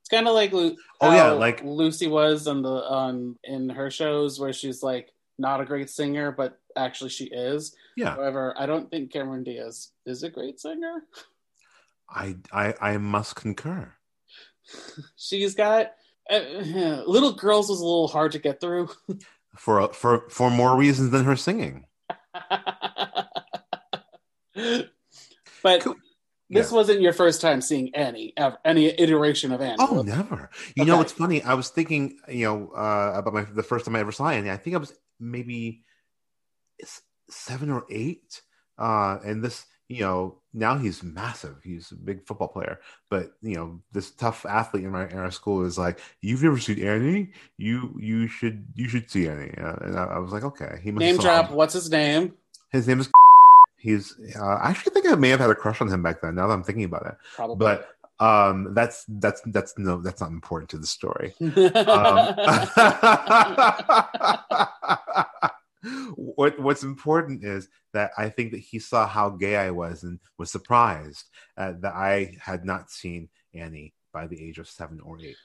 It's 0.00 0.08
kind 0.10 0.26
of 0.28 0.34
like 0.34 0.52
Lu- 0.52 0.76
Oh, 1.00 1.14
yeah, 1.14 1.30
like- 1.30 1.62
Lucy 1.64 2.08
was 2.08 2.46
on 2.46 2.60
the 2.62 2.68
on 2.68 3.38
in 3.44 3.70
her 3.70 3.90
shows 3.90 4.38
where 4.38 4.52
she's 4.52 4.82
like 4.82 5.12
not 5.38 5.60
a 5.60 5.64
great 5.64 5.88
singer, 5.88 6.30
but 6.32 6.58
actually 6.76 7.10
she 7.10 7.24
is. 7.26 7.74
Yeah, 7.96 8.14
However, 8.16 8.54
I 8.58 8.66
don't 8.66 8.90
think 8.90 9.12
Cameron 9.12 9.44
Diaz 9.44 9.92
is 10.04 10.22
a 10.24 10.28
great 10.30 10.58
singer. 10.60 11.04
I 12.10 12.36
I 12.52 12.74
I 12.80 12.96
must 12.98 13.36
concur. 13.36 13.92
She's 15.16 15.54
got 15.54 15.92
uh, 16.30 16.38
little 17.06 17.32
girls 17.32 17.68
was 17.68 17.80
a 17.80 17.84
little 17.84 18.08
hard 18.08 18.32
to 18.32 18.38
get 18.40 18.60
through. 18.60 18.88
For 19.56 19.92
for 19.92 20.28
for 20.30 20.50
more 20.50 20.76
reasons 20.76 21.10
than 21.12 21.24
her 21.24 21.36
singing. 21.36 21.86
but 25.62 25.80
Cool. 25.82 25.94
this 26.50 26.70
Yeah. 26.70 26.76
wasn't 26.76 27.00
your 27.00 27.12
first 27.12 27.40
time 27.40 27.60
seeing 27.60 27.94
Annie, 27.94 28.32
ever, 28.36 28.58
any 28.64 28.86
iteration 28.86 29.52
of 29.52 29.60
Annie. 29.60 29.76
Oh, 29.78 30.02
never. 30.02 30.50
You 30.76 30.84
know, 30.84 30.94
Okay. 30.94 31.02
it's 31.02 31.12
funny. 31.12 31.42
I 31.42 31.54
was 31.54 31.68
thinking, 31.70 32.18
you 32.28 32.44
know, 32.46 32.68
uh, 32.76 33.12
about 33.16 33.34
my 33.34 33.42
the 33.44 33.62
first 33.62 33.84
time 33.84 33.96
I 33.96 34.00
ever 34.00 34.12
saw 34.12 34.28
Annie. 34.28 34.50
I 34.50 34.56
think 34.56 34.74
I 34.76 34.78
was 34.78 34.92
maybe 35.18 35.84
seven 37.30 37.70
or 37.70 37.84
eight. 37.90 38.42
Uh, 38.78 39.18
and 39.24 39.42
this, 39.42 39.64
you 39.88 40.00
know, 40.00 40.40
now 40.52 40.76
he's 40.76 41.02
massive. 41.02 41.56
He's 41.62 41.92
a 41.92 41.96
big 41.96 42.26
football 42.26 42.48
player. 42.48 42.80
But 43.10 43.32
you 43.42 43.54
know, 43.56 43.80
this 43.92 44.10
tough 44.10 44.44
athlete 44.46 44.84
in 44.84 44.90
my 44.90 45.08
in 45.08 45.18
our 45.18 45.30
school 45.30 45.64
is 45.64 45.78
like, 45.78 46.00
"You've 46.20 46.42
never 46.42 46.58
seen 46.58 46.82
Annie? 46.84 47.32
You 47.56 47.96
you 48.00 48.26
should 48.26 48.66
you 48.74 48.88
should 48.88 49.10
see 49.10 49.28
Annie." 49.28 49.54
Uh, 49.56 49.76
and 49.82 49.98
I, 49.98 50.04
I 50.04 50.18
was 50.18 50.32
like, 50.32 50.44
"Okay." 50.44 50.80
He 50.82 50.90
must 50.90 51.00
Name 51.00 51.18
drop. 51.18 51.48
him. 51.50 51.56
What's 51.56 51.74
his 51.74 51.90
name? 51.90 52.34
His 52.70 52.88
name 52.88 53.00
is. 53.00 53.08
He's. 53.84 54.16
Uh, 54.34 54.42
I 54.42 54.70
actually 54.70 54.94
think 54.94 55.06
I 55.10 55.14
may 55.14 55.28
have 55.28 55.40
had 55.40 55.50
a 55.50 55.54
crush 55.54 55.82
on 55.82 55.88
him 55.88 56.02
back 56.02 56.22
then. 56.22 56.36
Now 56.36 56.46
that 56.46 56.54
I'm 56.54 56.64
thinking 56.64 56.84
about 56.84 57.04
it, 57.04 57.16
Probably. 57.34 57.56
but 57.58 57.90
um, 58.18 58.72
that's 58.72 59.04
that's 59.06 59.42
that's 59.44 59.74
no, 59.76 60.00
that's 60.00 60.22
not 60.22 60.30
important 60.30 60.70
to 60.70 60.78
the 60.78 60.86
story. 60.86 61.34
Um, 61.44 62.34
what 66.16 66.58
what's 66.58 66.82
important 66.82 67.44
is 67.44 67.68
that 67.92 68.12
I 68.16 68.30
think 68.30 68.52
that 68.52 68.60
he 68.60 68.78
saw 68.78 69.06
how 69.06 69.28
gay 69.28 69.56
I 69.56 69.70
was 69.70 70.02
and 70.02 70.18
was 70.38 70.50
surprised 70.50 71.26
uh, 71.58 71.74
that 71.80 71.92
I 71.92 72.38
had 72.40 72.64
not 72.64 72.90
seen 72.90 73.28
Annie 73.52 73.92
by 74.14 74.26
the 74.28 74.42
age 74.42 74.58
of 74.58 74.66
seven 74.66 74.98
or 75.00 75.18
eight. 75.20 75.36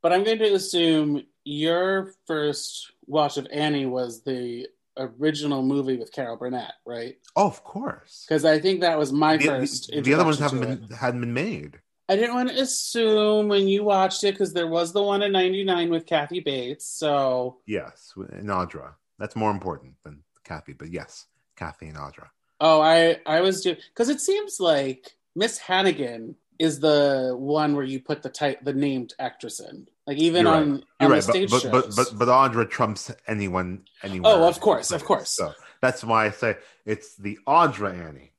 but 0.00 0.12
I'm 0.12 0.22
going 0.22 0.38
to 0.38 0.54
assume 0.54 1.24
your 1.42 2.12
first 2.28 2.92
watch 3.08 3.36
of 3.36 3.48
Annie 3.50 3.86
was 3.86 4.22
the 4.22 4.68
original 4.98 5.62
movie 5.62 5.96
with 5.96 6.12
Carol 6.12 6.36
Burnett, 6.36 6.72
right? 6.86 7.16
Oh, 7.36 7.46
of 7.46 7.62
course. 7.64 8.24
Because 8.28 8.44
I 8.44 8.58
think 8.58 8.80
that 8.80 8.98
was 8.98 9.12
my 9.12 9.36
The, 9.36 9.44
first. 9.46 9.90
the- 9.90 10.00
the 10.00 10.14
other 10.14 10.24
ones 10.24 10.38
haven't 10.38 10.60
been 10.60 10.84
it. 10.90 10.92
hadn't 10.92 11.20
been 11.20 11.32
made. 11.34 11.80
I 12.10 12.16
didn't 12.16 12.34
want 12.34 12.48
to 12.48 12.60
assume 12.60 13.48
when 13.48 13.68
you 13.68 13.84
watched 13.84 14.24
it 14.24 14.32
because 14.32 14.52
there 14.54 14.66
was 14.66 14.92
the 14.92 15.02
one 15.02 15.22
in 15.22 15.30
'99 15.32 15.90
with 15.90 16.06
Kathy 16.06 16.40
Bates. 16.40 16.86
So 16.86 17.58
Yes, 17.66 18.12
and 18.16 18.48
Audra. 18.48 18.94
That's 19.18 19.36
more 19.36 19.50
important 19.50 19.94
than 20.04 20.22
Kathy, 20.44 20.72
but 20.72 20.90
yes, 20.90 21.26
Kathy 21.56 21.88
and 21.88 21.98
Audra. 21.98 22.28
Oh, 22.60 22.80
I 22.80 23.18
I 23.26 23.40
was 23.42 23.60
doing 23.62 23.76
because 23.92 24.08
it 24.08 24.20
seems 24.20 24.58
like 24.58 25.16
Miss 25.36 25.58
Hannigan 25.58 26.36
is 26.58 26.80
the 26.80 27.34
one 27.38 27.76
where 27.76 27.84
you 27.84 28.00
put 28.00 28.22
the 28.22 28.30
type 28.30 28.64
the 28.64 28.72
named 28.72 29.12
actress 29.18 29.60
in. 29.60 29.86
Like 30.08 30.16
even 30.18 30.46
You're 30.46 30.54
on, 30.54 30.72
right. 30.72 30.72
on 30.72 30.84
You're 31.00 31.08
the 31.10 31.14
right, 31.14 31.22
stage 31.22 31.50
but, 31.50 31.62
but, 31.70 31.84
shows. 31.84 31.96
but 31.96 32.08
but 32.18 32.18
but 32.26 32.28
Audra 32.28 32.68
trumps 32.68 33.12
anyone 33.28 33.82
anywhere. 34.02 34.32
Oh, 34.34 34.48
of 34.48 34.58
course, 34.58 34.90
of 34.90 35.04
course. 35.04 35.30
So 35.30 35.52
that's 35.82 36.02
why 36.02 36.24
I 36.26 36.30
say 36.30 36.56
it's 36.86 37.14
the 37.16 37.38
Audra 37.46 37.92
Annie. 37.94 38.32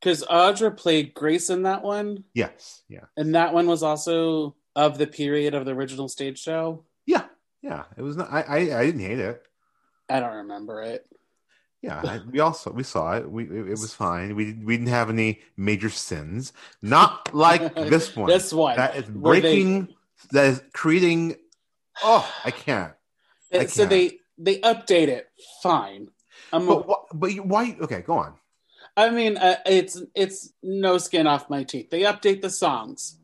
because 0.00 0.22
Audra 0.24 0.74
played 0.76 1.14
Grace 1.14 1.50
in 1.50 1.64
that 1.64 1.82
one, 1.82 2.24
Yes, 2.32 2.82
yeah, 2.88 3.06
and 3.16 3.34
that 3.34 3.52
one 3.52 3.66
was 3.66 3.82
also 3.82 4.54
of 4.76 4.98
the 4.98 5.06
period 5.08 5.54
of 5.54 5.64
the 5.64 5.72
original 5.72 6.08
stage 6.08 6.38
show. 6.40 6.84
yeah, 7.06 7.24
yeah. 7.60 7.84
It 7.98 8.02
was 8.02 8.16
not. 8.16 8.32
I 8.32 8.42
I, 8.42 8.56
I 8.80 8.86
didn't 8.86 9.00
hate 9.00 9.18
it. 9.18 9.42
I 10.08 10.20
don't 10.20 10.36
remember 10.36 10.80
it. 10.82 11.04
Yeah, 11.82 12.00
I, 12.04 12.20
we 12.30 12.38
also 12.38 12.70
we 12.70 12.84
saw 12.84 13.16
it. 13.16 13.28
We 13.28 13.44
it, 13.44 13.66
it 13.70 13.78
was 13.80 13.92
fine. 14.06 14.36
We 14.36 14.52
we 14.52 14.76
didn't 14.76 14.92
have 14.92 15.10
any 15.10 15.40
major 15.56 15.90
sins. 15.90 16.52
Not 16.82 17.34
like 17.34 17.74
this 17.90 18.14
one. 18.14 18.28
This 18.28 18.52
one 18.52 18.76
that 18.76 18.94
is 18.94 19.06
breaking. 19.06 19.88
That 20.32 20.46
is 20.46 20.62
creating. 20.72 21.36
Oh, 22.02 22.30
I 22.44 22.50
can't. 22.50 22.92
I 23.52 23.66
so 23.66 23.82
can't. 23.82 23.90
they 23.90 24.18
they 24.38 24.58
update 24.60 25.08
it. 25.08 25.28
Fine. 25.62 26.08
I'm, 26.52 26.66
But 26.66 26.86
wh- 26.88 27.14
but 27.18 27.32
you- 27.32 27.42
why? 27.42 27.76
Okay, 27.80 28.02
go 28.02 28.18
on. 28.18 28.34
I 28.96 29.10
mean, 29.10 29.36
uh, 29.36 29.56
it's 29.66 30.00
it's 30.14 30.52
no 30.62 30.98
skin 30.98 31.26
off 31.26 31.50
my 31.50 31.64
teeth. 31.64 31.90
They 31.90 32.02
update 32.02 32.40
the 32.42 32.50
songs, 32.50 33.18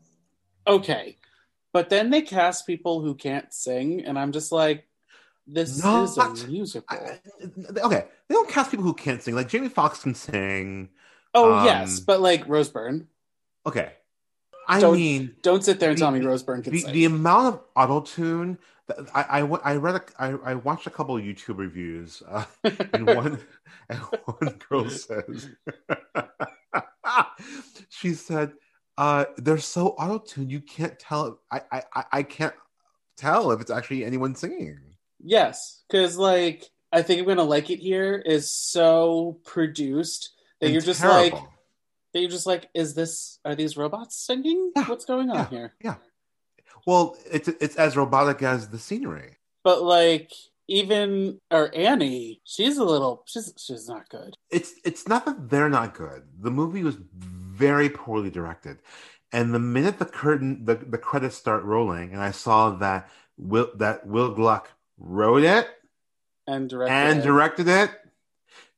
okay, 0.67 1.17
but 1.71 1.89
then 1.89 2.09
they 2.11 2.21
cast 2.21 2.67
people 2.67 3.01
who 3.01 3.15
can't 3.15 3.51
sing, 3.53 4.05
and 4.05 4.17
I'm 4.19 4.31
just 4.31 4.51
like, 4.51 4.87
this 5.47 5.83
Not- 5.83 6.03
is 6.03 6.17
a 6.17 6.47
musical. 6.47 6.95
I, 6.95 7.19
okay, 7.79 8.05
they 8.29 8.35
don't 8.35 8.49
cast 8.49 8.69
people 8.71 8.85
who 8.85 8.93
can't 8.93 9.21
sing. 9.21 9.35
Like 9.35 9.49
Jamie 9.49 9.69
Foxx 9.69 10.03
can 10.03 10.13
sing. 10.15 10.89
oh 11.33 11.53
um, 11.55 11.65
yes, 11.65 11.99
but 11.99 12.21
like 12.21 12.47
Rose 12.47 12.69
Byrne. 12.69 13.07
Okay, 13.65 13.93
I 14.67 14.79
Don't- 14.79 14.95
mean 14.95 15.35
don't 15.41 15.63
sit 15.63 15.79
there 15.79 15.89
and 15.89 15.97
the- 15.97 16.01
tell 16.01 16.11
me 16.11 16.19
Rose 16.21 16.43
Byrne 16.43 16.61
can 16.63 16.73
the, 16.73 16.79
sing. 16.79 16.93
the 16.93 17.05
amount 17.05 17.55
of 17.55 17.61
auto 17.75 18.01
tune. 18.01 18.57
I, 19.15 19.39
I 19.39 19.71
I 19.73 19.75
read 19.77 19.95
a, 19.95 20.01
I, 20.19 20.27
I 20.51 20.53
watched 20.55 20.87
a 20.87 20.89
couple 20.89 21.15
of 21.15 21.23
YouTube 21.23 21.57
reviews, 21.57 22.21
uh, 22.27 22.43
and 22.93 23.07
one 23.07 23.39
and 23.89 23.99
one 23.99 24.59
girl 24.69 24.89
says 24.89 25.49
she 27.89 28.13
said 28.13 28.53
uh, 28.97 29.25
they're 29.37 29.57
so 29.57 29.89
auto 29.89 30.19
tuned 30.19 30.51
you 30.51 30.59
can't 30.61 30.99
tell. 30.99 31.39
I, 31.51 31.61
I 31.71 32.03
I- 32.11 32.23
can't 32.23 32.53
tell 33.17 33.51
if 33.51 33.61
it's 33.61 33.71
actually 33.71 34.03
anyone 34.03 34.35
singing. 34.35 34.79
yes, 35.23 35.83
because 35.89 36.17
like 36.17 36.69
I 36.91 37.01
think 37.01 37.21
I'm 37.21 37.27
gonna 37.27 37.43
like 37.43 37.69
it 37.69 37.79
here 37.79 38.21
is 38.25 38.53
so 38.53 39.39
produced 39.45 40.31
that 40.59 40.67
And 40.67 40.73
you're 40.73 40.81
just 40.81 41.03
like 41.03 41.31
terrible. 41.31 41.52
That 42.13 42.21
you're 42.21 42.29
just 42.29 42.47
like, 42.47 42.69
is 42.73 42.93
this 42.93 43.39
are 43.45 43.55
these 43.55 43.77
robots 43.77 44.15
singing? 44.15 44.71
Yeah, 44.75 44.83
What's 44.85 45.05
going 45.05 45.29
on 45.29 45.35
yeah. 45.37 45.49
here? 45.49 45.73
Yeah. 45.83 45.95
Well, 46.85 47.15
it's 47.31 47.47
it's 47.47 47.75
as 47.75 47.95
robotic 47.97 48.41
as 48.43 48.69
the 48.69 48.79
scenery. 48.79 49.37
But 49.63 49.83
like 49.83 50.31
even 50.67 51.39
or 51.51 51.73
Annie, 51.75 52.41
she's 52.43 52.77
a 52.77 52.83
little 52.83 53.23
she's 53.27 53.53
she's 53.57 53.87
not 53.87 54.09
good. 54.09 54.35
it's 54.49 54.73
it's 54.85 55.07
not 55.07 55.25
that 55.25 55.49
they're 55.49 55.69
not 55.69 55.93
good. 55.93 56.23
The 56.39 56.51
movie 56.51 56.83
was 56.83 56.97
very 57.13 57.89
poorly 57.89 58.29
directed, 58.29 58.79
and 59.31 59.53
the 59.53 59.59
minute 59.59 59.99
the 59.99 60.05
curtain 60.05 60.65
the, 60.65 60.75
the 60.75 60.97
credits 60.97 61.35
start 61.37 61.63
rolling, 61.63 62.11
and 62.13 62.21
I 62.21 62.31
saw 62.31 62.71
that 62.77 63.09
Will 63.37 63.71
that 63.77 64.05
Will 64.05 64.33
Gluck 64.33 64.69
wrote 64.97 65.43
it 65.43 65.67
And 66.47 66.69
directed 66.69 66.93
and 66.93 67.19
it. 67.19 67.23
directed 67.23 67.67
it, 67.67 67.91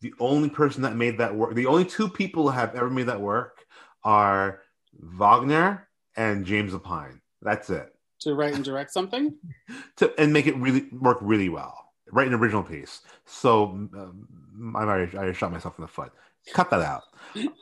the 0.06 0.14
only 0.20 0.50
person 0.50 0.84
that 0.84 0.96
made 0.96 1.18
that 1.18 1.34
work, 1.34 1.56
the 1.56 1.66
only 1.66 1.84
two 1.84 2.08
people 2.08 2.44
who 2.44 2.50
have 2.50 2.76
ever 2.76 2.92
made 2.92 3.08
that 3.08 3.20
work 3.20 3.66
are 4.04 4.62
Wagner 4.94 5.88
and 6.16 6.46
James 6.46 6.74
Lapine. 6.74 7.22
That's 7.42 7.72
it. 7.72 7.88
to 8.20 8.36
write 8.36 8.54
and 8.54 8.64
direct 8.64 8.92
something. 8.94 9.34
To 9.98 10.14
and 10.20 10.32
make 10.32 10.46
it 10.46 10.56
really 10.58 10.88
work 10.92 11.18
really 11.22 11.50
well. 11.50 11.74
Write 12.12 12.28
an 12.28 12.36
original 12.36 12.62
piece. 12.62 13.02
So 13.26 13.64
um, 13.64 14.74
I 14.76 14.84
already, 14.84 15.18
I 15.18 15.22
already 15.22 15.34
shot 15.34 15.52
myself 15.52 15.80
in 15.80 15.84
the 15.84 15.88
foot. 15.88 16.12
Cut 16.54 16.70
that 16.70 16.82
out. 16.82 17.04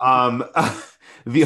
Um, 0.02 0.44
the 1.26 1.46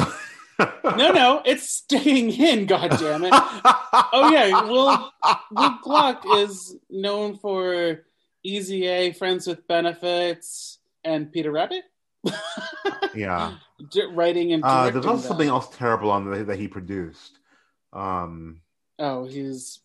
No, 0.97 1.11
no, 1.11 1.41
it's 1.45 1.69
staying 1.69 2.31
in. 2.31 2.65
God 2.65 2.89
damn 2.97 3.23
it! 3.25 3.33
Oh 3.33 4.29
yeah, 4.33 4.63
Will 4.63 5.11
Will 5.51 5.77
Gluck 5.83 6.23
is 6.37 6.75
known 6.89 7.37
for 7.37 8.05
Easy 8.43 8.87
A, 8.87 9.11
Friends 9.11 9.45
with 9.45 9.67
Benefits, 9.67 10.79
and 11.03 11.31
Peter 11.31 11.51
Rabbit. 11.51 11.83
yeah. 13.15 13.55
Writing 14.11 14.53
and 14.53 14.63
Uh, 14.63 14.89
there's 14.89 15.05
also 15.05 15.21
them. 15.21 15.27
something 15.27 15.49
else 15.49 15.75
terrible 15.75 16.11
on 16.11 16.29
the, 16.29 16.43
that 16.45 16.59
he 16.59 16.67
produced. 16.67 17.39
Um, 17.93 18.61
Oh, 18.99 19.25
he's 19.25 19.79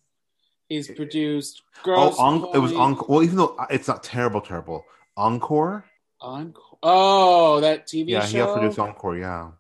he's 0.68 0.88
produced. 0.90 1.62
oh, 1.80 1.82
Girls 1.84 2.18
on, 2.18 2.48
it 2.54 2.58
was 2.58 2.72
Encore. 2.72 3.06
Well, 3.08 3.22
even 3.22 3.36
though 3.36 3.56
it's 3.70 3.86
not 3.88 4.02
terrible, 4.02 4.40
terrible. 4.40 4.84
Encore. 5.16 5.84
Encore. 6.20 6.78
Oh, 6.82 7.60
that 7.60 7.86
TV 7.86 8.08
show. 8.08 8.12
Yeah, 8.14 8.22
he 8.26 8.32
show. 8.32 8.38
helped 8.38 8.58
produce 8.60 8.78
Encore. 8.78 9.16
Yeah. 9.18 9.50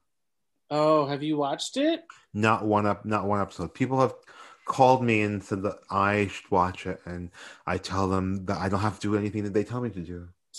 Oh, 0.70 1.04
have 1.06 1.22
you 1.22 1.36
watched 1.36 1.76
it? 1.76 2.02
Not 2.32 2.64
one 2.64 2.86
up, 2.86 3.04
not 3.04 3.26
one 3.26 3.42
episode. 3.42 3.74
People 3.74 4.00
have 4.00 4.14
called 4.64 5.04
me 5.04 5.20
and 5.20 5.44
said 5.44 5.62
that 5.64 5.80
I 5.90 6.28
should 6.28 6.50
watch 6.50 6.86
it, 6.86 6.98
and 7.04 7.30
I 7.66 7.76
tell 7.76 8.08
them 8.08 8.46
that 8.46 8.56
I 8.58 8.70
don't 8.70 8.80
have 8.80 8.98
to 9.00 9.10
do 9.12 9.18
anything 9.18 9.44
that 9.44 9.52
they 9.52 9.64
tell 9.64 9.82
me 9.82 9.90
to 9.90 10.00
do. 10.00 10.28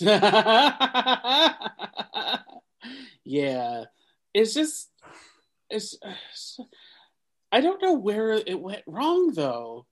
yeah, 3.24 3.84
it's 4.32 4.54
just 4.54 4.90
it's. 5.70 5.96
I 7.52 7.60
don't 7.60 7.80
know 7.80 7.94
where 7.94 8.32
it 8.32 8.60
went 8.60 8.82
wrong 8.86 9.32
though. 9.34 9.86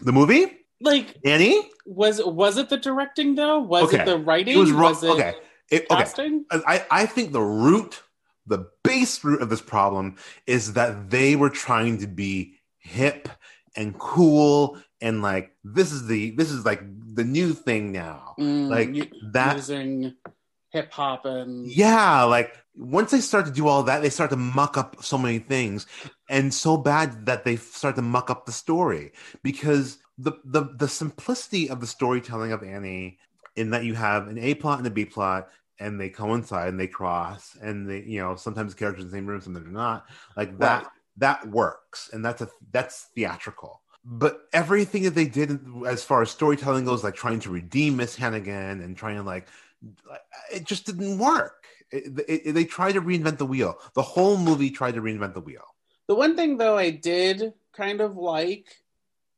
The 0.00 0.12
movie, 0.12 0.46
Like, 0.80 1.16
Annie. 1.24 1.70
was 1.84 2.20
was 2.24 2.56
it 2.56 2.68
the 2.70 2.78
directing 2.78 3.34
though? 3.34 3.60
Was 3.60 3.84
Okay. 3.84 4.00
it 4.02 4.06
the 4.06 4.18
writing? 4.18 4.54
It 4.56 4.60
was 4.60 4.72
wrong. 4.72 4.90
Was 4.92 5.04
it 5.04 5.10
okay. 5.10 5.34
It, 5.70 5.86
okay. 5.90 6.02
casting? 6.02 6.44
I, 6.50 6.84
I 6.90 7.06
think 7.06 7.32
the 7.32 7.40
root, 7.42 8.02
the 8.46 8.68
base 8.84 9.22
root 9.24 9.40
of 9.42 9.48
this 9.50 9.60
problem 9.62 10.16
is 10.46 10.72
that 10.74 11.08
they 11.10 11.36
were 11.36 11.50
trying 11.50 11.98
to 11.98 12.06
be 12.06 12.54
hip 12.78 13.28
and 13.76 13.98
cool 13.98 14.76
and 15.02 15.20
like 15.22 15.52
this 15.64 15.92
is 15.92 16.06
the 16.06 16.30
this 16.32 16.50
is 16.50 16.64
like 16.64 16.80
the 17.14 17.24
new 17.24 17.52
thing 17.52 17.92
now. 17.92 18.38
Mm, 18.38 18.70
Like 18.70 19.08
that 19.32 19.56
using 19.56 20.14
hip 20.70 20.90
hop 20.92 21.26
and 21.26 21.66
yeah, 21.66 22.22
like 22.24 22.56
once 22.74 23.10
they 23.10 23.20
start 23.20 23.46
to 23.46 23.52
do 23.52 23.68
all 23.68 23.82
that, 23.84 24.02
they 24.02 24.10
start 24.10 24.30
to 24.30 24.36
muck 24.36 24.76
up 24.76 25.02
so 25.04 25.18
many 25.18 25.38
things, 25.38 25.86
and 26.30 26.52
so 26.52 26.76
bad 26.76 27.26
that 27.26 27.44
they 27.44 27.56
start 27.56 27.96
to 27.96 28.02
muck 28.02 28.30
up 28.30 28.46
the 28.46 28.52
story 28.52 29.12
because 29.42 29.98
the 30.18 30.32
the 30.44 30.74
the 30.76 30.88
simplicity 30.88 31.68
of 31.68 31.80
the 31.80 31.86
storytelling 31.86 32.52
of 32.52 32.62
Annie, 32.62 33.18
in 33.56 33.70
that 33.70 33.84
you 33.84 33.94
have 33.94 34.28
an 34.28 34.38
A 34.38 34.54
plot 34.54 34.78
and 34.78 34.86
a 34.86 34.90
B 34.90 35.04
plot, 35.04 35.48
and 35.78 36.00
they 36.00 36.08
coincide 36.08 36.68
and 36.68 36.80
they 36.80 36.88
cross, 36.88 37.56
and 37.60 37.88
they 37.88 38.00
you 38.02 38.20
know 38.20 38.34
sometimes 38.36 38.72
the 38.74 38.78
characters 38.78 39.04
in 39.04 39.10
the 39.10 39.16
same 39.16 39.26
room, 39.26 39.40
sometimes 39.40 39.66
they're 39.66 39.72
not. 39.74 40.06
Like 40.36 40.58
that 40.60 40.84
Right. 40.84 40.90
that 41.18 41.46
works, 41.48 42.10
and 42.12 42.24
that's 42.24 42.40
a 42.42 42.48
that's 42.72 43.08
theatrical. 43.14 43.81
But 44.04 44.48
everything 44.52 45.04
that 45.04 45.14
they 45.14 45.26
did 45.26 45.60
as 45.86 46.02
far 46.02 46.22
as 46.22 46.30
storytelling 46.30 46.84
goes, 46.84 47.04
like 47.04 47.14
trying 47.14 47.38
to 47.40 47.50
redeem 47.50 47.96
Miss 47.96 48.16
Hannigan 48.16 48.80
and 48.80 48.96
trying 48.96 49.16
to 49.16 49.22
like 49.22 49.46
it 50.52 50.64
just 50.64 50.86
didn't 50.86 51.18
work. 51.18 51.64
It, 51.90 52.24
it, 52.28 52.52
they 52.52 52.64
tried 52.64 52.92
to 52.92 53.02
reinvent 53.02 53.38
the 53.38 53.46
wheel. 53.46 53.78
The 53.94 54.02
whole 54.02 54.38
movie 54.38 54.70
tried 54.70 54.94
to 54.94 55.02
reinvent 55.02 55.34
the 55.34 55.40
wheel. 55.40 55.62
The 56.08 56.14
one 56.16 56.34
thing 56.36 56.56
though 56.56 56.76
I 56.76 56.90
did 56.90 57.52
kind 57.72 58.00
of 58.00 58.16
like 58.16 58.66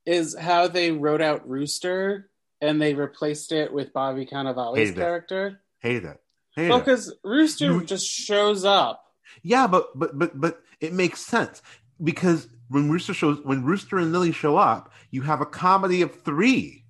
is 0.07 0.37
how 0.39 0.69
they 0.69 0.93
wrote 0.93 1.21
out 1.21 1.49
Rooster 1.49 2.31
and 2.61 2.81
they 2.81 2.95
replaced 2.95 3.53
it 3.53 3.73
with 3.73 3.93
Bobby 3.93 4.25
Cannavale's 4.25 4.79
Hated 4.79 4.93
it. 4.97 5.01
character. 5.01 5.61
Hated 5.81 6.05
it. 6.05 6.21
Hated 6.57 6.71
Well, 6.71 6.79
because 6.79 7.15
Rooster 7.23 7.67
You- 7.67 7.85
just 7.85 8.07
shows 8.07 8.65
up. 8.65 9.03
Yeah, 9.43 9.67
but 9.67 9.99
but 9.99 10.19
but 10.19 10.41
but 10.41 10.63
it 10.81 10.93
makes 10.93 11.21
sense 11.21 11.61
because 12.03 12.49
when 12.69 12.91
Rooster 12.91 13.15
shows 13.15 13.41
when 13.45 13.65
Rooster 13.65 13.99
and 13.99 14.13
Lily 14.13 14.33
show 14.33 14.57
up, 14.57 14.93
you 15.11 15.23
have 15.23 15.41
a 15.41 15.47
comedy 15.47 16.03
of 16.03 16.23
three. 16.23 16.85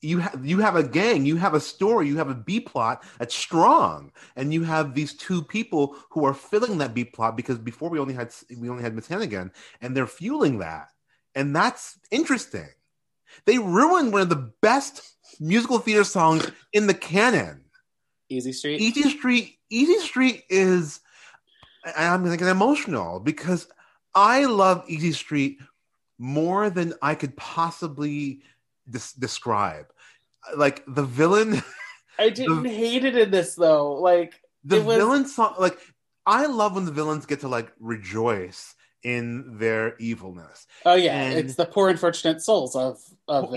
You 0.00 0.18
have 0.20 0.46
you 0.46 0.60
have 0.60 0.76
a 0.76 0.82
gang, 0.82 1.26
you 1.26 1.36
have 1.36 1.54
a 1.54 1.60
story, 1.60 2.06
you 2.06 2.16
have 2.18 2.30
a 2.30 2.34
B 2.34 2.60
plot 2.60 3.04
that's 3.18 3.34
strong, 3.34 4.12
and 4.36 4.54
you 4.54 4.62
have 4.62 4.94
these 4.94 5.14
two 5.14 5.42
people 5.42 5.96
who 6.10 6.24
are 6.24 6.34
filling 6.34 6.78
that 6.78 6.94
B 6.94 7.04
plot 7.04 7.36
because 7.36 7.58
before 7.58 7.90
we 7.90 7.98
only 7.98 8.14
had 8.14 8.32
we 8.60 8.68
only 8.68 8.82
had 8.82 8.94
Miss 8.94 9.08
Hannigan, 9.08 9.50
and 9.80 9.96
they're 9.96 10.06
fueling 10.06 10.58
that, 10.58 10.88
and 11.34 11.54
that's 11.54 11.98
interesting. 12.10 12.68
They 13.44 13.58
ruined 13.58 14.12
one 14.12 14.22
of 14.22 14.28
the 14.28 14.52
best 14.62 15.02
musical 15.40 15.78
theater 15.78 16.04
songs 16.04 16.50
in 16.72 16.86
the 16.86 16.94
canon. 16.94 17.64
Easy 18.28 18.52
Street. 18.52 18.80
Easy 18.80 19.08
Street, 19.10 19.58
Easy 19.70 19.98
Street 19.98 20.44
is, 20.48 21.00
I'm 21.96 22.22
gonna 22.22 22.36
get 22.36 22.48
emotional 22.48 23.20
because 23.20 23.66
I 24.14 24.44
love 24.46 24.84
Easy 24.88 25.12
Street 25.12 25.58
more 26.18 26.70
than 26.70 26.94
I 27.02 27.14
could 27.14 27.36
possibly 27.36 28.42
des- 28.90 29.14
describe. 29.18 29.86
Like 30.56 30.82
the 30.86 31.04
villain, 31.04 31.62
I 32.18 32.30
didn't 32.30 32.62
The- 32.64 32.68
hate 32.70 33.04
it 33.04 33.16
in 33.16 33.30
this 33.30 33.54
though. 33.54 33.94
Like 33.94 34.40
the 34.64 34.82
was- 34.82 34.96
villain 34.96 35.26
song 35.26 35.54
like 35.58 35.78
i 36.26 36.44
love 36.46 36.74
when 36.74 36.84
the 36.84 36.90
villains 36.92 37.24
get 37.24 37.40
to 37.40 37.48
like 37.48 37.72
rejoice 37.78 38.74
in 39.04 39.56
their 39.58 39.96
evilness 39.98 40.66
oh 40.84 40.94
yeah, 40.96 41.16
And- 41.22 41.38
it's 41.38 41.54
the 41.54 41.64
poor 41.64 41.88
unfortunate 41.88 42.42
souls 42.42 42.74
of 42.76 42.98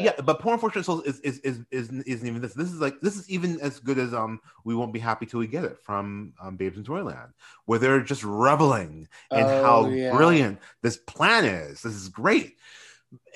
yeah 0.01 0.13
but 0.23 0.39
poor 0.39 0.53
unfortunate 0.53 0.83
souls 0.83 1.03
is 1.05 1.19
is, 1.21 1.39
is 1.39 1.59
is 1.71 1.89
isn't 1.89 2.27
even 2.27 2.41
this 2.41 2.53
this 2.53 2.71
is 2.71 2.79
like 2.81 2.99
this 3.01 3.15
is 3.15 3.29
even 3.29 3.59
as 3.61 3.79
good 3.79 3.97
as 3.97 4.13
um 4.13 4.39
we 4.65 4.75
won't 4.75 4.93
be 4.93 4.99
happy 4.99 5.25
till 5.25 5.39
we 5.39 5.47
get 5.47 5.63
it 5.63 5.77
from 5.81 6.33
um 6.41 6.57
babes 6.57 6.77
in 6.77 6.83
toyland 6.83 7.31
where 7.65 7.79
they're 7.79 8.01
just 8.01 8.23
reveling 8.23 9.07
in 9.31 9.45
Oh, 9.45 9.61
how 9.61 9.85
yeah. 9.87 10.15
brilliant 10.15 10.59
this 10.81 10.97
plan 10.97 11.45
is 11.45 11.81
this 11.81 11.93
is 11.93 12.09
great 12.09 12.57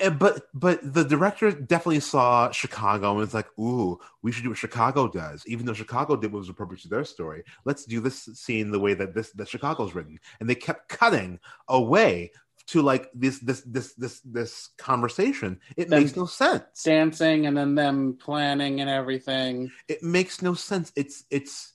And- 0.01 0.17
but 0.19 0.47
but 0.53 0.79
the 0.93 1.03
director 1.03 1.51
definitely 1.51 1.99
saw 1.99 2.49
Chicago 2.51 3.09
and 3.09 3.17
was 3.19 3.33
like, 3.33 3.47
"Ooh, 3.59 3.99
we 4.21 4.31
should 4.31 4.43
do 4.43 4.49
what 4.49 4.57
Chicago 4.57 5.09
does." 5.09 5.43
Even 5.47 5.65
though 5.65 5.73
Chicago 5.73 6.15
did 6.15 6.31
what 6.31 6.39
was 6.39 6.47
appropriate 6.49 6.81
to 6.83 6.87
their 6.87 7.03
story, 7.03 7.43
let's 7.65 7.83
do 7.83 7.99
this 7.99 8.23
scene 8.35 8.71
the 8.71 8.79
way 8.79 8.93
that 8.93 9.13
this 9.13 9.31
that 9.31 9.49
Chicago's 9.49 9.93
written. 9.93 10.17
And 10.39 10.49
they 10.49 10.55
kept 10.55 10.87
cutting 10.87 11.39
away 11.67 12.31
to 12.67 12.81
like 12.81 13.09
this 13.13 13.39
this 13.39 13.61
this 13.61 13.93
this 13.93 14.21
this 14.21 14.69
conversation. 14.77 15.59
It 15.77 15.89
Them- 15.89 16.01
makes 16.03 16.15
no 16.15 16.25
sense. 16.25 16.83
dancing 16.83 17.45
and 17.45 17.55
then 17.55 17.75
them 17.75 18.17
planning 18.19 18.81
and 18.81 18.89
everything. 18.89 19.71
It 19.87 20.01
makes 20.03 20.41
no 20.41 20.53
sense. 20.53 20.91
It's 20.95 21.23
it's 21.29 21.73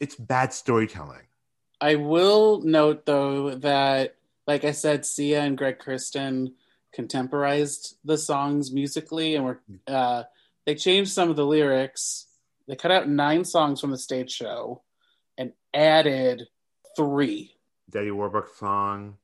it's 0.00 0.16
bad 0.16 0.52
storytelling. 0.52 1.22
I 1.80 1.96
will 1.96 2.60
note 2.62 3.06
though 3.06 3.54
that, 3.56 4.16
like 4.46 4.64
I 4.64 4.72
said, 4.72 5.04
Sia 5.06 5.40
and 5.42 5.56
Greg 5.58 5.78
Kurstin 5.78 6.52
contemporized 6.92 7.96
the 8.04 8.18
songs 8.18 8.72
musically, 8.72 9.34
and 9.34 9.44
were 9.44 9.60
uh, 9.86 10.24
they 10.66 10.74
changed 10.74 11.12
some 11.12 11.30
of 11.30 11.36
the 11.36 11.46
lyrics. 11.46 12.26
They 12.68 12.76
cut 12.76 12.90
out 12.90 13.08
nine 13.08 13.44
songs 13.44 13.80
from 13.80 13.90
the 13.90 13.98
stage 13.98 14.30
show 14.30 14.82
and 15.36 15.52
added 15.74 16.48
three. 16.96 17.54
Daddy 17.90 18.10
Warbucks 18.10 18.56
song. 18.58 19.16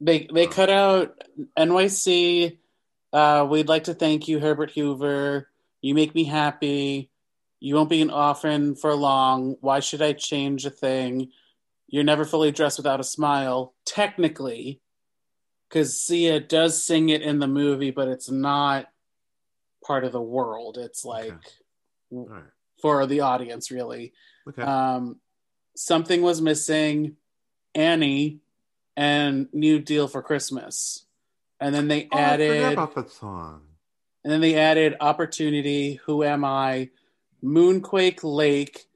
They 0.00 0.28
they 0.32 0.46
cut 0.46 0.70
out 0.70 1.22
NYC. 1.58 2.58
Uh, 3.12 3.46
we'd 3.48 3.68
like 3.68 3.84
to 3.84 3.94
thank 3.94 4.28
you, 4.28 4.40
Herbert 4.40 4.72
Hoover. 4.72 5.48
You 5.80 5.94
make 5.94 6.14
me 6.14 6.24
happy. 6.24 7.10
You 7.60 7.74
won't 7.74 7.90
be 7.90 8.02
an 8.02 8.10
orphan 8.10 8.74
for 8.74 8.94
long. 8.94 9.56
Why 9.60 9.80
should 9.80 10.02
I 10.02 10.12
change 10.12 10.66
a 10.66 10.70
thing? 10.70 11.30
You're 11.88 12.04
never 12.04 12.24
fully 12.24 12.50
dressed 12.50 12.78
without 12.78 13.00
a 13.00 13.04
smile. 13.04 13.74
Technically, 13.86 14.80
because 15.68 16.00
Sia 16.00 16.40
does 16.40 16.84
sing 16.84 17.08
it 17.08 17.22
in 17.22 17.38
the 17.38 17.46
movie, 17.46 17.90
but 17.90 18.08
it's 18.08 18.30
not 18.30 18.86
part 19.84 20.04
of 20.04 20.12
the 20.12 20.20
world. 20.20 20.78
It's 20.78 21.04
like 21.04 21.34
right. 22.10 22.42
for 22.80 23.06
the 23.06 23.20
audience, 23.20 23.70
really. 23.70 24.12
Okay. 24.48 24.62
Um, 24.62 25.20
something 25.76 26.22
was 26.22 26.40
missing. 26.40 27.16
Annie 27.74 28.40
and 28.96 29.48
New 29.52 29.78
Deal 29.80 30.08
for 30.08 30.22
Christmas, 30.22 31.04
and 31.60 31.74
then 31.74 31.88
they 31.88 32.08
Oh, 32.12 32.18
added, 32.18 32.72
about 32.72 32.94
that 32.94 33.10
song. 33.10 33.62
and 34.22 34.32
then 34.32 34.40
they 34.40 34.54
added 34.56 34.96
Opportunity, 35.00 35.94
Who 36.06 36.22
Am 36.22 36.44
I, 36.44 36.90
Moonquake 37.42 38.20
Lake, 38.22 38.86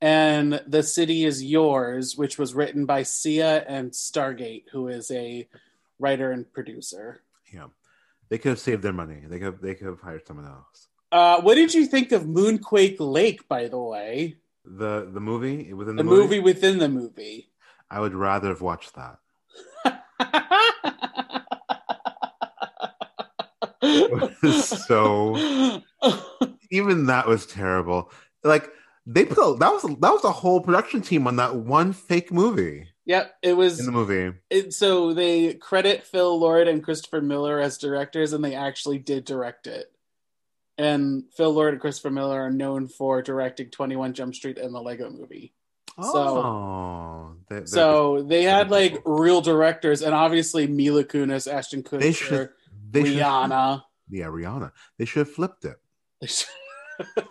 and 0.00 0.62
The 0.66 0.82
City 0.82 1.24
Is 1.24 1.42
Yours, 1.42 2.16
which 2.16 2.38
was 2.38 2.54
written 2.54 2.84
by 2.86 3.02
Sia 3.02 3.64
and 3.66 3.92
Stargate, 3.92 4.64
who 4.72 4.88
is 4.88 5.10
a 5.10 5.48
writer 5.98 6.30
and 6.30 6.52
producer. 6.52 7.22
Yeah, 7.52 7.68
they 8.28 8.38
could 8.38 8.50
have 8.50 8.58
saved 8.58 8.82
their 8.82 8.92
money. 8.92 9.22
They 9.26 9.38
could 9.38 9.46
have, 9.46 9.60
they 9.62 9.74
could 9.74 9.86
have 9.86 10.00
hired 10.00 10.26
someone 10.26 10.46
else. 10.46 10.88
Uh, 11.12 11.40
what 11.40 11.54
did 11.54 11.72
you 11.72 11.86
think 11.86 12.10
of 12.12 12.24
Moonquake 12.24 12.96
Lake, 12.98 13.46
by 13.48 13.68
the 13.68 13.78
way? 13.78 14.36
The 14.66 15.08
the 15.12 15.20
movie 15.20 15.72
within 15.74 15.96
The, 15.96 16.02
the, 16.02 16.08
movie 16.10 16.40
within 16.40 16.78
the 16.78 16.88
movie. 16.88 17.50
I 17.90 18.00
would 18.00 18.14
rather 18.14 18.48
have 18.48 18.62
watched 18.62 18.94
that. 18.96 19.18
so 24.52 25.82
even 26.70 27.06
that 27.06 27.26
was 27.26 27.46
terrible. 27.46 28.10
Like 28.42 28.70
they 29.06 29.24
put 29.24 29.38
a, 29.38 29.56
that 29.58 29.72
was 29.72 29.82
that 29.82 30.12
was 30.12 30.24
a 30.24 30.32
whole 30.32 30.60
production 30.60 31.02
team 31.02 31.26
on 31.26 31.36
that 31.36 31.56
one 31.56 31.92
fake 31.92 32.32
movie 32.32 32.88
yep, 33.04 33.34
it 33.42 33.54
was. 33.54 33.80
in 33.80 33.86
the 33.86 33.92
movie. 33.92 34.36
It, 34.50 34.72
so 34.72 35.12
they 35.12 35.54
credit 35.54 36.06
Phil 36.06 36.38
Lord 36.38 36.68
and 36.68 36.82
Christopher 36.82 37.20
Miller 37.20 37.60
as 37.60 37.78
directors, 37.78 38.32
and 38.32 38.44
they 38.44 38.54
actually 38.54 38.98
did 38.98 39.24
direct 39.24 39.66
it. 39.66 39.90
And 40.76 41.24
Phil 41.36 41.52
Lord 41.52 41.74
and 41.74 41.80
Christopher 41.80 42.10
Miller 42.10 42.42
are 42.42 42.50
known 42.50 42.88
for 42.88 43.22
directing 43.22 43.70
Twenty 43.70 43.96
One 43.96 44.14
Jump 44.14 44.34
Street 44.34 44.58
and 44.58 44.74
the 44.74 44.80
Lego 44.80 45.10
Movie. 45.10 45.54
So- 46.02 46.08
oh, 46.38 47.36
they, 47.48 47.56
they're- 47.56 47.66
So 47.66 48.22
they 48.22 48.42
had 48.42 48.70
like 48.70 49.00
real 49.04 49.40
directors, 49.40 50.02
and 50.02 50.14
obviously 50.14 50.66
Mila 50.66 51.04
Kunis, 51.04 51.50
Ashton 51.52 51.82
Kutcher, 51.82 52.00
they 52.00 52.12
should 52.12 52.48
they 52.90 53.04
should 53.04 53.16
Rihanna. 53.18 53.82
yeah 54.10 54.26
Rihanna. 54.26 54.72
They 54.98 55.04
should 55.04 55.26
have 55.26 55.30
flipped 55.34 55.64
it. 55.64 55.76
They, 56.20 56.28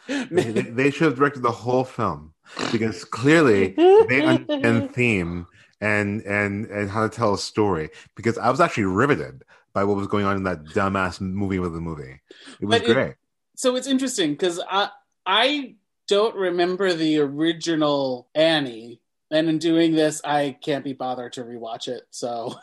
They 0.08 0.44
they, 0.52 0.62
they 0.62 0.92
should 0.92 1.06
have 1.06 1.16
directed 1.16 1.42
the 1.42 1.52
whole 1.52 1.86
film 1.86 2.34
because 2.72 3.06
clearly 3.06 3.70
they 4.10 4.22
understand 4.26 4.94
theme 4.94 5.48
and 5.80 6.22
and 6.24 6.66
and 6.66 6.90
how 6.90 7.04
to 7.08 7.10
tell 7.16 7.34
a 7.34 7.38
story. 7.38 7.90
Because 8.16 8.38
I 8.38 8.50
was 8.50 8.60
actually 8.60 8.86
riveted 8.86 9.44
by 9.74 9.86
what 9.86 9.96
was 9.98 10.08
going 10.08 10.26
on 10.26 10.36
in 10.38 10.44
that 10.44 10.64
dumbass 10.66 11.20
movie 11.22 11.60
with 11.60 11.74
the 11.74 11.80
movie. 11.82 12.20
It 12.60 12.66
was 12.66 12.80
But 12.82 12.90
it- 12.90 12.94
great. 12.94 13.16
so 13.56 13.76
it's 13.78 13.88
interesting 13.88 14.32
because 14.32 14.60
I 14.70 14.90
I 15.26 15.76
don't 16.08 16.36
remember 16.36 16.94
the 16.94 17.20
original 17.20 18.28
Annie, 18.36 19.00
and 19.32 19.50
in 19.50 19.58
doing 19.58 19.94
this, 19.96 20.22
I 20.24 20.58
can't 20.62 20.84
be 20.84 20.94
bothered 20.94 21.34
to 21.34 21.44
rewatch 21.44 21.88
it. 21.88 22.04
So 22.12 22.56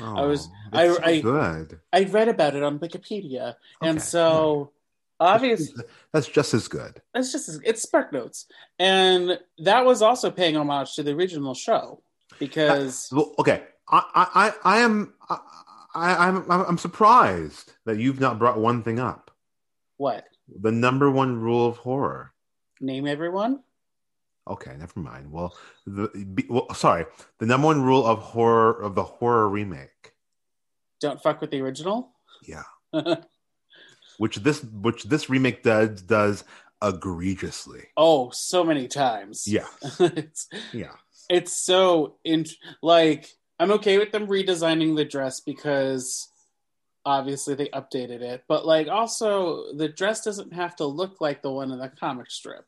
Oh, 0.00 0.28
was- 0.28 0.48
I- 0.72 0.88
so 0.94 1.02
I- 1.02 1.20
good. 1.20 1.80
I 1.92 2.04
read 2.04 2.28
about 2.28 2.54
it 2.54 2.62
on 2.62 2.78
Wikipedia, 2.78 3.54
and 3.80 3.96
Okay, 3.96 4.04
so 4.04 4.72
obviously 5.18 5.82
That's 6.12 6.28
just 6.28 6.52
as 6.52 6.68
good. 6.68 7.00
it's 7.14 7.32
just 7.32 7.60
it's 7.64 7.80
Spark 7.82 8.12
Notes, 8.12 8.46
and 8.78 9.40
that 9.58 9.84
was 9.86 10.02
also 10.02 10.30
paying 10.30 10.54
homage 10.56 10.94
to 10.96 11.02
the 11.02 11.12
original 11.12 11.54
show 11.54 12.02
because 12.38 13.10
uh, 13.12 13.16
Well, 13.16 13.34
okay, 13.38 13.64
I 13.88 14.02
I 14.14 14.26
I 14.46 14.76
I 14.76 14.78
am 14.80 15.14
I, 15.30 15.38
I 15.94 16.26
I'm 16.28 16.50
I'm 16.50 16.78
surprised 16.78 17.72
that 17.86 17.96
you've 17.98 18.20
not 18.20 18.38
brought 18.38 18.58
one 18.58 18.82
thing 18.82 18.98
up. 19.00 19.30
what 19.96 20.26
The 20.60 20.72
number 20.72 21.10
one 21.10 21.40
rule 21.40 21.66
of 21.66 21.78
horror. 21.78 22.32
Name 22.80 23.06
everyone. 23.06 23.60
Okay, 24.48 24.76
never 24.78 25.00
mind. 25.00 25.32
Well, 25.32 25.56
the 25.86 26.08
be, 26.08 26.46
well, 26.48 26.72
sorry. 26.74 27.06
The 27.38 27.46
number 27.46 27.66
one 27.66 27.82
rule 27.82 28.06
of 28.06 28.18
horror 28.20 28.80
of 28.80 28.94
the 28.94 29.02
horror 29.02 29.48
remake. 29.48 30.12
Don't 31.00 31.20
fuck 31.20 31.40
with 31.40 31.50
the 31.50 31.60
original. 31.60 32.12
Yeah, 32.42 32.62
which 34.18 34.36
this 34.36 34.62
which 34.62 35.04
this 35.04 35.28
remake 35.28 35.62
does 35.62 36.02
does 36.02 36.44
egregiously. 36.82 37.88
oh, 37.96 38.30
so 38.30 38.62
many 38.62 38.86
times. 38.86 39.46
Yeah, 39.48 39.66
it's 40.00 40.48
yeah. 40.72 40.92
it's 41.28 41.52
so 41.52 42.16
in 42.24 42.46
like 42.82 43.28
I'm 43.58 43.72
okay 43.72 43.98
with 43.98 44.12
them 44.12 44.28
redesigning 44.28 44.96
the 44.96 45.04
dress 45.04 45.40
because 45.40 46.28
obviously 47.06 47.54
they 47.54 47.68
updated 47.68 48.20
it, 48.20 48.44
but 48.48 48.66
like 48.66 48.88
also 48.88 49.72
the 49.72 49.88
dress 49.88 50.22
doesn't 50.22 50.52
have 50.52 50.76
to 50.76 50.84
look 50.84 51.20
like 51.20 51.40
the 51.40 51.50
one 51.50 51.70
in 51.70 51.78
the 51.78 51.88
comic 51.88 52.30
strip. 52.30 52.66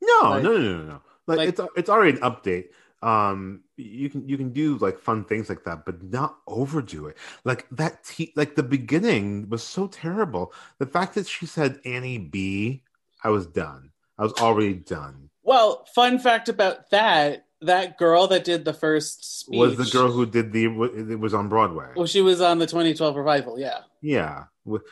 No, 0.00 0.20
Like- 0.30 0.42
no, 0.44 0.52
no, 0.58 0.76
no, 0.76 0.82
no. 0.84 1.00
Like, 1.26 1.38
like- 1.38 1.48
it's 1.48 1.60
it's 1.76 1.90
already 1.90 2.18
an 2.18 2.22
update. 2.22 2.66
Um, 3.02 3.64
you 3.76 4.08
can 4.08 4.26
you 4.28 4.36
can 4.38 4.52
do 4.52 4.76
like 4.78 4.98
fun 4.98 5.24
things 5.24 5.48
like 5.50 5.64
that, 5.64 5.84
but 5.84 6.02
not 6.02 6.38
overdo 6.46 7.06
it. 7.08 7.16
Like 7.44 7.66
that, 7.72 8.04
te- 8.04 8.32
like 8.36 8.54
the 8.54 8.62
beginning 8.62 9.48
was 9.50 9.62
so 9.62 9.88
terrible. 9.88 10.52
The 10.78 10.86
fact 10.86 11.14
that 11.16 11.26
she 11.26 11.44
said 11.46 11.80
Annie 11.84 12.16
B, 12.18 12.82
I 13.22 13.28
was 13.28 13.46
done. 13.46 13.90
I 14.18 14.22
was 14.22 14.32
already 14.34 14.74
done. 14.74 15.28
Well, 15.42 15.84
fun 15.94 16.18
fact 16.18 16.48
about 16.48 16.88
that: 16.90 17.46
that 17.66 17.98
girl 17.98 18.26
that 18.28 18.44
did 18.44 18.64
the 18.64 18.72
first 18.72 19.40
speech 19.40 19.58
Was 19.58 19.76
the 19.76 19.84
girl 19.84 20.10
who 20.10 20.26
did 20.26 20.52
the 20.52 20.66
it 21.10 21.18
was 21.18 21.34
on 21.34 21.48
Broadway? 21.48 21.88
Well, 21.96 22.06
she 22.06 22.20
was 22.20 22.40
on 22.40 22.58
the 22.58 22.66
2012 22.66 23.16
revival. 23.16 23.58
Yeah. 23.58 23.80
Yeah, 24.00 24.44
with 24.64 24.82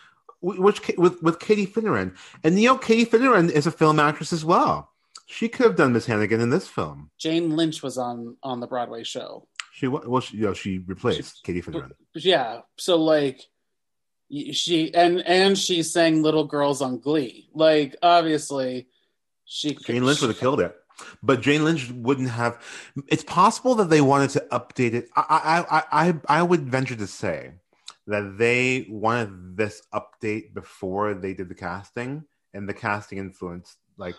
which 0.42 0.80
with 0.96 1.22
with 1.22 1.38
Katie 1.38 1.66
Finneran, 1.66 2.16
and 2.42 2.58
you 2.60 2.68
know 2.68 2.78
Katie 2.78 3.06
Finneran 3.08 3.50
is 3.50 3.66
a 3.66 3.70
film 3.70 4.00
actress 4.00 4.32
as 4.32 4.44
well. 4.44 4.90
She 5.26 5.48
could 5.48 5.64
have 5.64 5.76
done 5.76 5.92
Miss 5.92 6.06
Hannigan 6.06 6.40
in 6.40 6.50
this 6.50 6.68
film. 6.68 7.10
Jane 7.16 7.56
Lynch 7.56 7.82
was 7.82 7.96
on 7.96 8.36
on 8.42 8.60
the 8.60 8.66
Broadway 8.66 9.04
show. 9.04 9.46
She 9.72 9.86
well, 9.86 10.20
she, 10.20 10.36
you 10.36 10.44
know, 10.44 10.54
she 10.54 10.78
replaced 10.78 11.42
Katie 11.44 11.62
Finneran. 11.62 11.92
Yeah, 12.14 12.60
so 12.76 12.96
like 12.96 13.42
she 14.52 14.92
and 14.94 15.20
and 15.20 15.56
she 15.56 15.82
sang 15.82 16.22
"Little 16.22 16.44
Girls" 16.44 16.82
on 16.82 16.98
Glee. 16.98 17.48
Like 17.54 17.96
obviously, 18.02 18.88
she 19.44 19.74
Jane 19.74 20.04
Lynch 20.04 20.20
would 20.20 20.30
have 20.30 20.40
killed 20.40 20.60
it, 20.60 20.74
but 21.22 21.40
Jane 21.40 21.64
Lynch 21.64 21.90
wouldn't 21.90 22.30
have. 22.30 22.60
It's 23.08 23.24
possible 23.24 23.74
that 23.76 23.90
they 23.90 24.00
wanted 24.00 24.30
to 24.30 24.46
update 24.50 24.94
it. 24.94 25.08
I 25.16 25.64
I 25.68 26.08
I 26.08 26.14
I, 26.28 26.42
would 26.42 26.68
venture 26.68 26.96
to 26.96 27.06
say 27.06 27.52
that 28.06 28.36
they 28.38 28.86
wanted 28.88 29.56
this 29.56 29.82
update 29.94 30.54
before 30.54 31.14
they 31.14 31.34
did 31.34 31.48
the 31.48 31.54
casting, 31.54 32.24
and 32.54 32.68
the 32.68 32.74
casting 32.74 33.18
influenced 33.18 33.78
like 33.96 34.16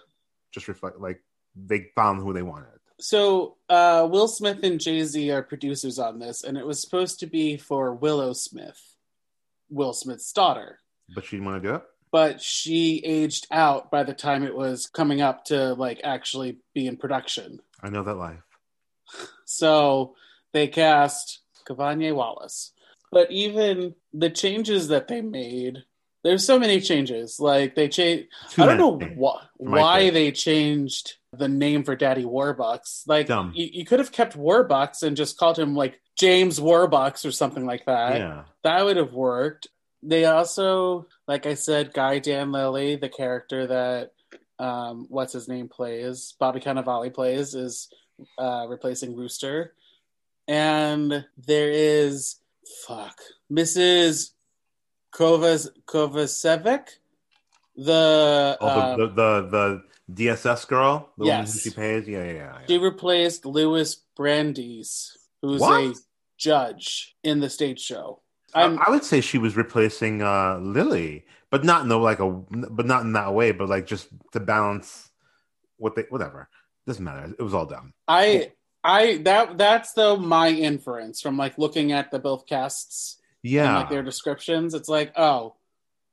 just 0.52 0.68
reflect 0.68 1.00
like 1.00 1.22
they 1.56 1.88
found 1.96 2.22
who 2.22 2.34
they 2.34 2.42
wanted. 2.42 2.80
So 3.00 3.58
uh, 3.70 4.08
Will 4.10 4.28
Smith 4.28 4.64
and 4.64 4.80
Jay 4.80 5.04
Z 5.04 5.30
are 5.32 5.44
producers 5.44 6.00
on 6.00 6.20
this, 6.20 6.44
and 6.44 6.58
it 6.58 6.66
was 6.66 6.82
supposed 6.82 7.20
to 7.20 7.28
be 7.28 7.58
for 7.58 7.94
Willow 7.94 8.34
Smith, 8.34 8.80
Will 9.70 9.94
Smith's 9.94 10.32
daughter. 10.32 10.80
But 11.14 11.26
she 11.26 11.36
didn't 11.36 11.48
want 11.48 11.64
to 11.64 11.70
do 11.70 11.76
it. 11.76 11.84
But 12.14 12.42
she 12.42 13.02
aged 13.04 13.48
out 13.50 13.90
by 13.90 14.04
the 14.04 14.14
time 14.14 14.44
it 14.44 14.56
was 14.56 14.86
coming 14.86 15.20
up 15.20 15.46
to 15.46 15.74
like 15.74 16.00
actually 16.04 16.60
be 16.74 16.86
in 16.88 16.96
production. 16.96 17.60
I 17.82 17.90
know 17.90 18.04
that 18.04 18.14
life. 18.14 18.44
So 19.46 20.16
they 20.52 20.68
cast 20.68 21.40
Cavanye 21.68 22.16
Wallis. 22.16 22.72
But 23.12 23.32
even 23.32 23.96
the 24.14 24.30
changes 24.30 24.90
that 24.90 25.08
they 25.08 25.22
made, 25.22 25.84
there's 26.24 26.46
so 26.46 26.60
many 26.60 26.82
changes. 26.82 27.40
Like 27.40 27.74
they 27.74 27.90
changed. 27.90 28.28
I 28.58 28.68
don't 28.68 28.78
know 28.78 29.00
wh- 29.00 29.60
why 29.60 30.12
they 30.12 30.32
changed 30.32 31.16
the 31.32 31.48
name 31.48 31.84
for 31.84 31.96
Daddy 31.96 32.26
Warbucks. 32.26 33.08
Like 33.08 33.28
you, 33.30 33.50
you 33.74 33.86
could 33.86 34.00
have 34.00 34.12
kept 34.12 34.38
Warbucks 34.38 35.02
and 35.02 35.18
just 35.18 35.38
called 35.38 35.58
him 35.58 35.76
like 35.76 36.00
James 36.16 36.60
Warbucks 36.60 37.26
or 37.26 37.32
something 37.32 37.66
like 37.66 37.86
that. 37.86 38.20
Yeah. 38.20 38.44
That 38.64 38.86
would 38.86 38.98
have 38.98 39.14
worked. 39.14 39.68
They 40.04 40.26
also, 40.26 41.08
like 41.28 41.46
I 41.46 41.54
said, 41.54 41.94
Guy 41.94 42.20
Dan 42.20 42.52
Lilly, 42.52 42.96
the 42.96 43.10
character 43.10 43.68
that 43.68 44.12
um, 44.60 45.08
what's 45.10 45.34
his 45.34 45.48
name 45.48 45.68
plays, 45.70 46.36
Bobby 46.40 46.60
Cannavale 46.60 47.14
plays, 47.14 47.56
is 47.56 47.90
uh, 48.38 48.66
replacing 48.70 49.16
Rooster. 49.16 49.74
And 50.48 51.26
there 51.38 51.70
is 51.72 52.38
fuck 52.86 53.18
Mrs. 53.52 54.32
Kovas 55.14 55.70
Kovacevic, 55.86 56.88
the, 57.76 58.58
Oh, 58.60 58.68
um, 58.92 59.00
the, 59.00 59.08
the, 59.08 59.82
the 60.08 60.24
DSS 60.26 60.68
girl, 60.68 61.10
the 61.18 61.26
Yes. 61.26 61.62
she 61.62 61.70
pays. 61.70 62.08
Yeah, 62.08 62.24
yeah, 62.26 62.34
yeah. 62.34 62.58
she 62.68 62.78
replaced 62.78 63.46
Louis 63.46 63.96
Brandeis, 64.18 65.18
who's 65.42 65.62
What? 65.62 65.82
a 65.82 65.94
judge 66.38 67.16
in 67.24 67.40
the 67.40 67.50
stage 67.50 67.80
show. 67.80 68.20
I, 68.56 68.90
would 68.90 69.04
say 69.04 69.22
she 69.22 69.38
was 69.38 69.56
replacing 69.56 70.22
uh, 70.22 70.58
Lily, 70.60 71.26
but 71.50 71.64
not 71.64 71.82
in 71.82 71.88
the, 71.88 71.98
like 71.98 72.20
a, 72.20 72.30
but 72.30 72.86
not 72.86 73.02
in 73.02 73.14
that 73.14 73.34
way, 73.34 73.52
but 73.52 73.70
like 73.70 73.86
just 73.86 74.08
to 74.32 74.40
balance 74.40 75.10
what 75.78 75.96
they, 75.96 76.04
whatever. 76.10 76.50
Doesn't 76.86 77.04
matter. 77.04 77.34
It 77.38 77.42
was 77.42 77.54
all 77.54 77.66
dumb. 77.66 77.94
I 78.08 78.52
I 78.84 79.18
that 79.24 79.58
that's 79.58 79.94
though 79.94 80.18
my 80.18 80.50
inference 80.50 81.22
from 81.22 81.38
like 81.38 81.58
looking 81.58 81.92
at 81.94 82.12
the 82.12 82.20
both 82.20 82.46
casts 82.46 83.18
and 83.44 83.52
Yeah, 83.52 83.80
like 83.80 83.90
their 83.90 84.04
descriptions. 84.04 84.74
It's 84.74 84.90
like, 84.90 85.14
oh, 85.18 85.56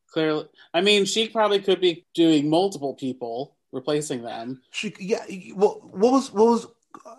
clearly. 0.06 0.46
I 0.72 0.80
mean, 0.80 1.04
she 1.04 1.28
probably 1.28 1.60
could 1.60 1.80
be 1.80 2.06
doing 2.14 2.48
multiple 2.48 2.94
people 2.94 3.56
replacing 3.72 4.22
them. 4.22 4.62
she. 4.70 4.94
Yeah. 5.00 5.24
Well, 5.54 5.80
what 5.90 6.12
was 6.12 6.32
what 6.32 6.46
was 6.46 6.66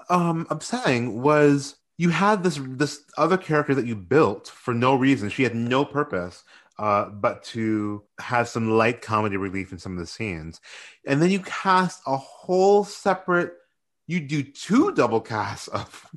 um 0.09 0.47
upsetting 0.49 1.21
was 1.21 1.75
you 2.01 2.09
had 2.09 2.41
this 2.41 2.59
this 2.63 3.03
other 3.15 3.37
character 3.37 3.75
that 3.75 3.85
you 3.85 3.95
built 3.95 4.47
for 4.47 4.73
no 4.73 4.95
reason. 4.95 5.29
She 5.29 5.43
had 5.43 5.53
no 5.53 5.85
purpose. 5.85 6.43
Uh, 6.79 7.09
but 7.09 7.43
to 7.43 8.01
have 8.19 8.47
some 8.47 8.71
light 8.71 9.03
comedy 9.03 9.37
relief 9.37 9.71
in 9.71 9.77
some 9.77 9.91
of 9.91 9.99
the 9.99 10.07
scenes, 10.07 10.59
and 11.05 11.21
then 11.21 11.29
you 11.29 11.39
cast 11.41 12.01
a 12.07 12.17
whole 12.17 12.83
separate. 12.83 13.53
You 14.07 14.19
do 14.19 14.41
two 14.41 14.91
double 14.93 15.21
casts 15.21 15.67
of 15.67 16.07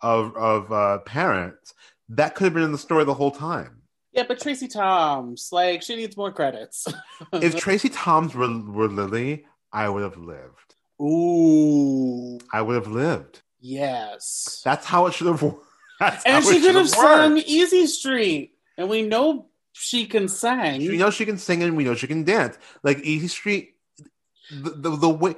of 0.00 0.34
of 0.36 0.72
uh, 0.72 0.98
parents 1.00 1.74
that 2.08 2.34
could 2.34 2.44
have 2.44 2.54
been 2.54 2.62
in 2.62 2.72
the 2.72 2.78
story 2.78 3.04
the 3.04 3.12
whole 3.12 3.30
time. 3.30 3.82
Yeah, 4.12 4.24
but 4.26 4.40
Tracie 4.40 4.68
Thoms, 4.68 5.50
like, 5.52 5.82
she 5.82 5.96
needs 5.96 6.16
more 6.16 6.32
credits. 6.32 6.88
If 7.34 7.56
Tracie 7.56 7.90
Thoms 7.90 8.34
were 8.34 8.48
were 8.48 8.88
Lily, 8.88 9.44
I 9.70 9.90
would 9.90 10.02
have 10.02 10.16
lived. 10.16 10.76
Ooh, 10.98 12.38
I 12.50 12.62
would 12.62 12.76
have 12.76 12.88
lived. 12.88 13.42
Yes. 13.60 14.62
That's 14.64 14.86
how 14.86 15.06
it 15.06 15.14
should 15.14 15.26
have 15.28 15.42
worked. 15.42 15.64
That's 16.00 16.24
And 16.24 16.44
she 16.44 16.60
could 16.60 16.74
have 16.74 16.88
sung 16.88 17.38
Easy 17.38 17.86
Street, 17.86 18.54
and 18.78 18.88
we 18.88 19.02
know 19.02 19.50
she 19.72 20.06
can 20.06 20.28
sing. 20.28 20.80
We 20.80 20.96
know 20.96 21.10
she 21.10 21.26
can 21.26 21.38
sing 21.38 21.62
and 21.62 21.76
we 21.76 21.84
know 21.84 21.94
she 21.94 22.06
can 22.06 22.24
dance. 22.24 22.58
Like 22.82 22.98
Easy 23.00 23.28
Street, 23.28 23.74
the, 24.50 24.70
the, 24.70 24.96
the 24.96 25.08
way, 25.08 25.34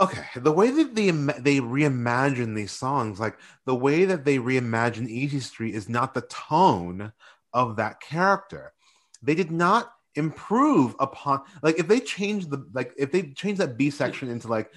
okay, 0.00 0.24
the 0.36 0.52
way 0.52 0.70
that 0.70 0.94
they 0.94 1.10
they 1.10 1.60
reimagine 1.60 2.56
these 2.56 2.72
songs, 2.72 3.20
like 3.20 3.38
the 3.66 3.74
way 3.74 4.04
that 4.04 4.24
they 4.24 4.38
reimagine 4.38 5.08
Easy 5.08 5.40
Street 5.40 5.74
is 5.74 5.88
not 5.88 6.14
the 6.14 6.22
tone 6.22 7.12
of 7.52 7.76
that 7.76 8.00
character. 8.00 8.72
They 9.22 9.34
did 9.34 9.50
not 9.50 9.92
improve 10.16 10.96
upon 10.98 11.40
like 11.62 11.78
if 11.78 11.86
they 11.86 12.00
changed 12.00 12.50
the 12.50 12.66
like 12.72 12.92
if 12.98 13.12
they 13.12 13.22
changed 13.22 13.60
that 13.60 13.76
B 13.76 13.90
section 13.90 14.28
into 14.28 14.48
like 14.48 14.72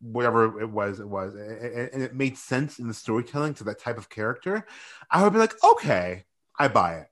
whatever 0.00 0.60
it 0.60 0.70
was 0.70 1.00
it 1.00 1.08
was 1.08 1.34
and 1.34 2.02
it 2.02 2.14
made 2.14 2.36
sense 2.38 2.78
in 2.78 2.88
the 2.88 2.94
storytelling 2.94 3.54
to 3.54 3.64
that 3.64 3.78
type 3.78 3.98
of 3.98 4.08
character 4.08 4.66
i 5.10 5.22
would 5.22 5.32
be 5.32 5.38
like 5.38 5.54
okay 5.64 6.24
i 6.58 6.68
buy 6.68 6.94
it. 6.96 7.08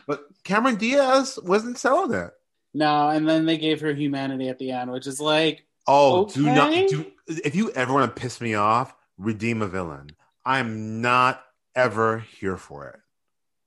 But 0.06 0.24
cameron 0.44 0.76
diaz 0.76 1.38
wasn't 1.42 1.78
selling 1.78 2.14
it. 2.18 2.30
No, 2.74 3.08
and 3.08 3.28
then 3.28 3.46
they 3.46 3.58
gave 3.58 3.80
her 3.80 3.92
humanity 3.92 4.48
at 4.48 4.58
the 4.58 4.70
end, 4.70 4.90
which 4.90 5.06
is 5.06 5.20
like, 5.20 5.66
oh 5.86 6.26
do 6.26 6.42
not 6.42 6.72
do 6.88 7.06
if 7.26 7.54
you 7.54 7.70
ever 7.72 7.92
want 7.92 8.14
to 8.14 8.20
piss 8.20 8.40
me 8.40 8.54
off 8.54 8.94
redeem 9.18 9.62
a 9.62 9.66
villain. 9.68 10.10
I'm 10.44 11.02
not 11.02 11.42
ever 11.74 12.20
here 12.20 12.56
for 12.56 12.88
it. 12.88 13.00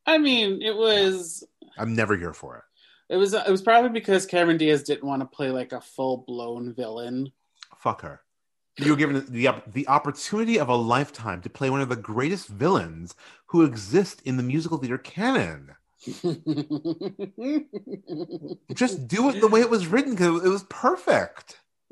I 0.06 0.18
mean, 0.18 0.62
it 0.62 0.76
was 0.76 1.44
i'm 1.78 1.96
never 1.96 2.18
here 2.18 2.34
for 2.34 2.58
it. 2.58 2.64
It 3.14 3.18
was 3.18 3.34
it 3.34 3.50
was 3.50 3.62
probably 3.62 3.90
because 3.90 4.26
Cameron 4.26 4.58
Diaz 4.58 4.84
didn't 4.84 5.08
want 5.08 5.22
to 5.22 5.26
play 5.26 5.52
like 5.52 5.74
a 5.74 5.82
full 5.82 6.18
blown 6.18 6.74
villain. 6.74 7.32
fuck 7.76 8.02
her 8.02 8.22
you 8.78 8.92
were 8.92 8.98
given 8.98 9.26
the, 9.30 9.50
the 9.68 9.88
opportunity 9.88 10.60
of 10.60 10.70
a 10.70 10.76
lifetime 10.76 11.42
to 11.42 11.50
play 11.50 11.70
one 11.70 11.82
of 11.82 11.90
the 11.90 11.96
greatest 11.96 12.48
villains 12.48 13.16
who 13.48 13.64
exist 13.64 14.22
in 14.26 14.38
the 14.38 14.44
musical 14.44 14.78
theater 14.78 14.98
canon 14.98 15.72
just 18.74 19.08
do 19.08 19.30
it 19.30 19.40
the 19.40 19.48
way 19.52 19.60
it 19.62 19.70
was 19.70 19.86
written 19.88 20.12
because 20.14 20.44
it 20.44 20.50
was 20.50 20.64
perfect 20.64 21.60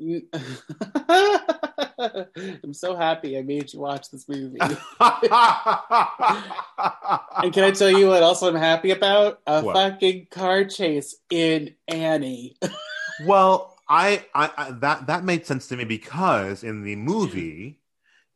I'm 1.08 2.72
so 2.72 2.96
happy 2.96 3.36
I 3.38 3.42
made 3.42 3.72
you 3.72 3.80
watch 3.80 4.10
this 4.10 4.28
movie. 4.28 4.58
And 7.42 7.52
can 7.52 7.64
I 7.64 7.70
tell 7.70 7.90
you 7.90 8.08
what 8.08 8.22
else 8.22 8.42
I'm 8.42 8.54
happy 8.54 8.90
about? 8.92 9.40
A 9.46 9.60
What? 9.62 9.74
fucking 9.76 10.28
car 10.30 10.64
chase 10.64 11.16
in 11.30 11.74
Annie. 11.88 12.56
well, 13.26 13.69
I, 13.90 14.24
I, 14.34 14.50
I 14.56 14.70
that 14.70 15.08
that 15.08 15.24
made 15.24 15.44
sense 15.46 15.66
to 15.68 15.76
me 15.76 15.84
because 15.84 16.62
in 16.62 16.82
the 16.84 16.94
movie 16.96 17.80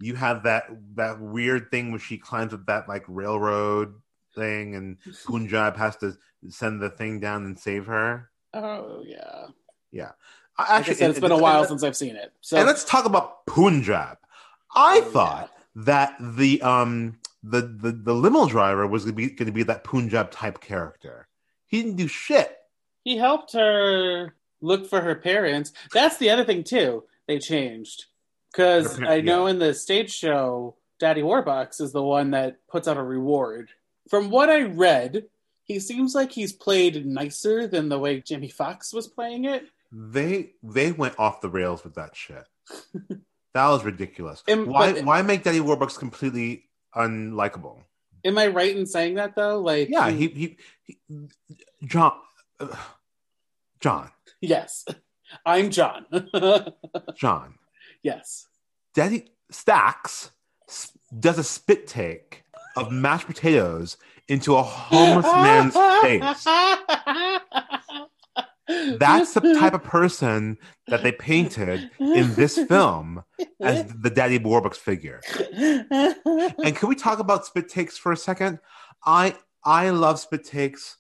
you 0.01 0.17
have 0.17 0.43
that 0.43 0.64
that 0.97 1.21
weird 1.21 1.71
thing 1.71 1.90
where 1.93 2.01
she 2.01 2.19
climbs 2.19 2.53
up 2.53 2.67
that 2.67 2.88
like 2.88 3.05
railroad 3.07 3.95
thing 4.35 4.75
and 4.75 4.97
Punjab 5.25 5.77
has 5.77 5.97
to 5.99 6.19
send 6.49 6.83
the 6.83 6.90
thing 6.90 7.21
down 7.21 7.45
and 7.45 7.59
save 7.59 7.87
her. 7.87 8.31
Oh 8.53 9.03
yeah. 9.07 9.47
Yeah. 9.93 10.11
I- 10.59 10.79
Like 10.79 10.88
I 10.88 10.93
said, 10.93 11.11
it's 11.11 11.21
been 11.21 11.31
a 11.31 11.37
while 11.38 11.64
since 11.64 11.83
I've 11.85 11.97
seen 11.97 12.17
it. 12.17 12.33
So 12.40 12.57
and 12.57 12.67
let's 12.67 12.85
talk 12.85 13.05
about 13.05 13.47
Punjab. 13.47 14.19
I 14.75 15.03
Oh, 15.05 15.11
thought 15.11 15.51
that 15.77 16.17
the 16.21 16.61
um 16.62 17.19
the 17.45 17.61
the, 17.61 17.93
the 17.93 18.14
limo 18.14 18.47
driver 18.49 18.87
was 18.88 19.05
gonna 19.05 19.14
be 19.14 19.29
going 19.31 19.47
to 19.47 19.53
be 19.53 19.62
that 19.64 19.85
Punjab 19.85 20.31
type 20.33 20.61
character. 20.61 21.29
He 21.67 21.81
didn't 21.83 21.97
do 21.97 22.09
shit. 22.09 22.57
he 23.05 23.17
helped 23.17 23.53
her 23.53 24.35
look 24.64 24.88
for 24.88 25.00
her 25.00 25.14
parents. 25.14 25.72
That's 25.92 26.16
the 26.16 26.31
other 26.31 26.44
thing 26.44 26.64
too. 26.64 27.05
They 27.27 27.38
changed 27.38 28.07
because 28.53 29.00
I 29.03 29.20
know 29.20 29.46
yeah. 29.46 29.53
in 29.53 29.59
the 29.59 29.74
stage 29.74 30.12
show, 30.12 30.77
Daddy 30.98 31.22
Warbucks 31.22 31.81
is 31.81 31.92
the 31.92 32.03
one 32.03 32.31
that 32.33 32.59
puts 32.68 32.88
out 32.88 32.96
a 32.96 33.03
reward. 33.03 33.70
From 34.09 34.31
what 34.31 34.50
I 34.50 34.62
read, 34.62 35.24
he 35.64 35.81
seems 35.81 36.14
like 36.14 36.33
he's 36.33 36.53
played 36.53 37.07
nicer 37.07 37.66
than 37.66 37.88
the 37.88 37.98
way 37.98 38.20
Jimmy 38.20 38.48
Fox 38.48 38.92
was 38.92 39.09
playing 39.09 39.44
it. 39.44 39.66
They 39.90 40.53
they 40.62 40.92
went 40.92 41.18
off 41.18 41.40
the 41.40 41.48
rails 41.48 41.85
with 41.85 41.94
that 41.94 42.16
shit. 42.16 42.44
that 43.55 43.68
was 43.68 43.85
ridiculous. 43.85 44.42
And- 44.48 44.66
why 44.66 44.92
but- 44.92 45.05
why 45.05 45.22
make 45.22 45.42
Daddy 45.42 45.61
Warbucks 45.61 45.98
completely 45.98 46.64
unlikable? 46.94 47.79
Am 48.24 48.38
I 48.38 48.46
right 48.46 48.74
in 48.74 48.87
saying 48.87 49.16
that 49.16 49.37
though? 49.37 49.61
Like, 49.61 49.90
Yeah, 49.90 50.11
he 50.11 50.29
he, 50.29 50.57
he 50.83 50.98
John 51.85 52.14
uh, 52.59 52.74
John 53.81 54.11
yes, 54.48 54.85
I'm 55.44 55.70
John. 55.70 56.07
John 57.16 57.54
yes. 58.04 58.46
Daddy 58.94 59.24
Stacks 59.50 60.30
does 61.18 61.38
a 61.38 61.44
spit 61.44 61.88
take 61.88 62.44
of 62.76 62.92
mashed 62.92 63.26
potatoes 63.26 63.96
into 64.28 64.54
a 64.54 64.62
homeless 64.62 65.26
man's 65.26 65.74
face. 66.02 66.44
That's 68.98 69.35
the 69.35 69.54
type 69.59 69.74
of 69.74 69.85
person 69.85 70.57
that 70.88 71.02
they 71.02 71.12
painted 71.12 71.90
in 71.98 72.35
this 72.35 72.57
film 72.57 73.22
as 73.61 73.85
the 73.87 74.11
Daddy 74.11 74.38
Warbucks 74.38 74.76
figure. 74.76 75.20
And 75.38 76.74
can 76.74 76.88
we 76.88 76.94
talk 76.94 77.18
about 77.18 77.44
spit 77.46 77.68
takes 77.68 77.98
for 77.98 78.12
a 78.12 78.16
second? 78.16 78.61
I 79.04 79.37
I 79.64 79.90
love 79.90 80.18
spit 80.18 80.44
takes. 80.44 80.96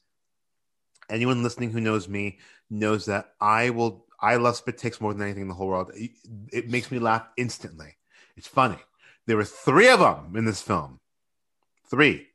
Anyone 1.10 1.42
listening 1.42 1.70
who 1.70 1.80
knows 1.80 2.08
me 2.08 2.38
knows 2.70 3.06
that 3.06 3.32
I 3.40 3.70
will 3.70 4.04
I 4.20 4.36
love 4.36 4.56
spit 4.56 4.78
takes 4.78 5.00
more 5.00 5.12
than 5.12 5.22
anything 5.22 5.42
in 5.42 5.48
the 5.48 5.54
whole 5.54 5.68
world. 5.68 5.90
It, 5.94 6.12
it 6.50 6.70
makes 6.70 6.90
me 6.90 6.98
laugh 6.98 7.26
instantly. 7.36 7.96
It's 8.36 8.48
funny. 8.48 8.78
There 9.26 9.36
were 9.36 9.44
three 9.44 9.88
of 9.88 10.00
them 10.00 10.34
in 10.36 10.44
this 10.44 10.62
film. 10.62 11.00
Three. 11.90 12.28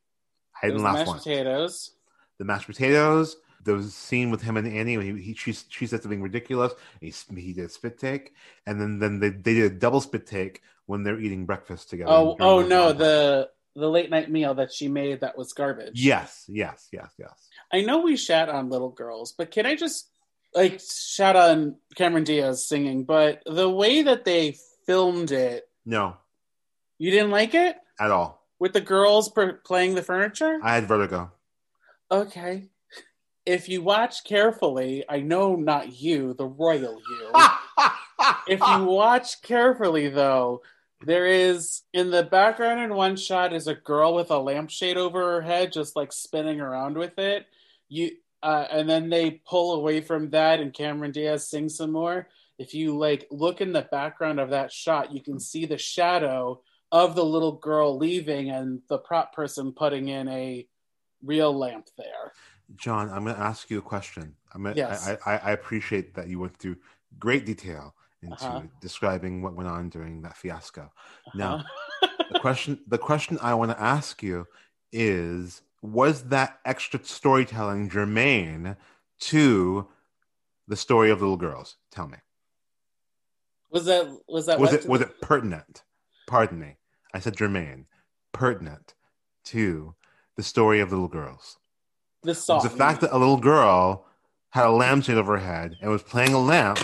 I 0.62 0.68
didn't 0.68 0.84
laugh 0.84 0.94
one. 0.94 0.94
the 0.94 1.00
laugh 1.00 1.08
mashed 1.08 1.08
once. 1.08 1.24
potatoes. 1.24 1.92
The 2.38 2.46
mashed 2.46 2.68
potatoes. 2.68 3.38
There 3.64 3.74
was 3.74 3.88
a 3.88 3.92
scene 3.92 4.32
with 4.32 4.42
him 4.42 4.56
and 4.56 4.68
Annie. 4.68 4.98
When 4.98 5.18
he, 5.18 5.24
he 5.24 5.34
she, 5.34 5.54
she 5.54 5.88
said 5.88 6.02
something 6.02 6.22
ridiculous. 6.22 6.74
He, 7.02 7.14
he 7.36 7.54
did 7.54 7.66
a 7.66 7.70
spit 7.70 8.00
take, 8.00 8.34
and 8.66 8.80
then 8.80 9.00
then 9.00 9.20
they, 9.20 9.30
they 9.30 9.54
did 9.54 9.72
a 9.72 9.76
double 9.76 10.00
spit 10.00 10.26
take 10.26 10.62
when 10.86 11.04
they're 11.04 11.20
eating 11.20 11.46
breakfast 11.46 11.90
together. 11.90 12.12
Oh, 12.12 12.38
oh 12.40 12.62
no, 12.62 12.94
the 12.94 13.50
the 13.76 13.90
late 13.90 14.10
night 14.10 14.32
meal 14.32 14.54
that 14.56 14.72
she 14.72 14.88
made 14.88 15.22
that 15.22 15.38
was 15.38 15.54
garbage. 15.54 16.02
yes, 16.02 16.46
yes, 16.48 16.88
yes, 16.92 17.12
yes. 17.18 17.48
I 17.72 17.82
know 17.82 18.00
we 18.00 18.16
shat 18.16 18.50
on 18.50 18.70
little 18.70 18.90
girls, 18.90 19.34
but 19.34 19.52
can 19.52 19.66
I 19.66 19.76
just 19.76 20.10
like 20.56 20.80
shout 20.82 21.36
on 21.36 21.76
Cameron 21.96 22.24
Diaz 22.24 22.68
singing? 22.68 23.04
But 23.04 23.42
the 23.46 23.70
way 23.70 24.02
that 24.04 24.26
they 24.26 24.58
filmed 24.86 25.32
it, 25.32 25.68
No, 25.86 26.18
you 26.98 27.12
didn't 27.12 27.32
like 27.32 27.54
it 27.54 27.76
at 28.00 28.12
all. 28.12 28.46
with 28.60 28.74
the 28.74 28.82
girls 28.82 29.30
per- 29.30 29.54
playing 29.54 29.96
the 29.96 30.02
furniture. 30.04 30.60
I 30.64 30.74
had 30.76 30.88
vertigo. 30.88 31.32
Okay, 32.12 32.70
if 33.46 33.70
you 33.70 33.82
watch 33.84 34.24
carefully, 34.24 35.04
I 35.08 35.20
know 35.20 35.56
not 35.56 35.94
you, 36.02 36.34
the 36.34 36.46
royal 36.48 37.00
you. 37.00 37.32
if 38.48 38.60
you 38.60 38.84
watch 38.86 39.42
carefully, 39.44 40.08
though, 40.10 40.62
there 41.06 41.28
is 41.28 41.84
in 41.94 42.10
the 42.12 42.24
background 42.24 42.80
in 42.82 42.94
one 42.96 43.16
shot 43.16 43.54
is 43.54 43.68
a 43.68 43.76
girl 43.76 44.16
with 44.16 44.32
a 44.32 44.40
lampshade 44.40 44.98
over 44.98 45.20
her 45.34 45.42
head, 45.42 45.72
just 45.72 45.96
like 45.96 46.12
spinning 46.12 46.60
around 46.60 46.98
with 46.98 47.18
it. 47.20 47.46
You 47.88 48.12
uh, 48.44 48.66
and 48.72 48.90
then 48.90 49.10
they 49.10 49.42
pull 49.46 49.76
away 49.76 50.02
from 50.02 50.30
that, 50.32 50.60
and 50.60 50.74
Cameron 50.74 51.12
Diaz 51.12 51.50
sings 51.50 51.76
some 51.76 51.92
more. 51.92 52.28
If 52.58 52.74
you 52.74 52.98
like 52.98 53.28
look 53.32 53.62
in 53.62 53.72
the 53.72 53.88
background 53.92 54.40
of 54.40 54.50
that 54.50 54.72
shot, 54.72 55.14
you 55.14 55.22
can 55.22 55.40
see 55.40 55.66
the 55.66 55.78
shadow 55.78 56.62
of 56.92 57.16
the 57.16 57.24
little 57.26 57.54
girl 57.54 57.98
leaving, 57.98 58.50
and 58.50 58.82
the 58.90 58.98
prop 58.98 59.34
person 59.34 59.72
putting 59.72 60.08
in 60.10 60.28
a 60.28 60.68
real 61.24 61.58
lamp 61.58 61.88
there. 61.98 62.34
John, 62.76 63.10
I'm 63.10 63.24
going 63.24 63.36
to 63.36 63.42
ask 63.42 63.70
you 63.70 63.80
a 63.80 63.82
question. 63.82 64.36
I'm 64.54 64.64
gonna, 64.64 64.76
Yes. 64.76 65.08
I, 65.26 65.34
I, 65.34 65.38
I 65.38 65.52
appreciate 65.52 66.14
that 66.16 66.28
you 66.28 66.40
went 66.40 66.56
through 66.58 66.78
great 67.18 67.46
detail 67.46 67.96
into 68.22 68.44
Uh-huh. 68.44 68.62
describing 68.82 69.42
what 69.42 69.56
went 69.56 69.70
on 69.70 69.90
during 69.90 70.22
that 70.22 70.38
fiasco. 70.38 70.92
Now, 71.34 71.56
Uh-huh. 71.56 72.18
the 72.30 72.40
question 72.40 72.80
the 72.88 72.98
question 72.98 73.38
I 73.42 73.54
want 73.56 73.72
to 73.72 73.82
ask 73.82 74.22
you 74.22 74.46
is 74.92 75.62
was 75.82 76.24
that 76.26 76.60
extra 76.66 77.00
storytelling 77.04 77.90
germane 77.90 78.76
to 79.20 79.88
the 80.68 80.76
story 80.76 81.10
of 81.10 81.22
little 81.22 81.38
girls? 81.38 81.78
Tell 81.92 82.08
me. 82.08 82.18
was 83.72 83.86
that 83.86 84.08
was 84.28 84.46
that 84.48 84.60
Was 84.60 84.74
it 84.74 84.88
was 84.88 85.02
it 85.02 85.22
pertinent? 85.22 85.84
Pardon 86.28 86.60
me. 86.60 86.78
I 87.14 87.20
said 87.20 87.38
germane. 87.38 87.86
Pertinent 88.32 88.94
to 89.46 89.96
the 90.36 90.44
story 90.44 90.80
of 90.80 90.92
little 90.92 91.08
girls. 91.08 91.58
the 92.24 92.36
song? 92.36 92.58
Was 92.58 92.64
the 92.64 92.78
fact 92.78 93.02
that 93.02 93.16
a 93.16 93.18
little 93.18 93.38
girl 93.38 94.06
had 94.50 94.66
a 94.66 94.72
lampshade 94.72 95.18
over 95.18 95.38
her 95.38 95.46
head 95.46 95.76
and 95.82 95.92
was 95.92 96.04
playing 96.04 96.34
a 96.34 96.40
lamp 96.40 96.80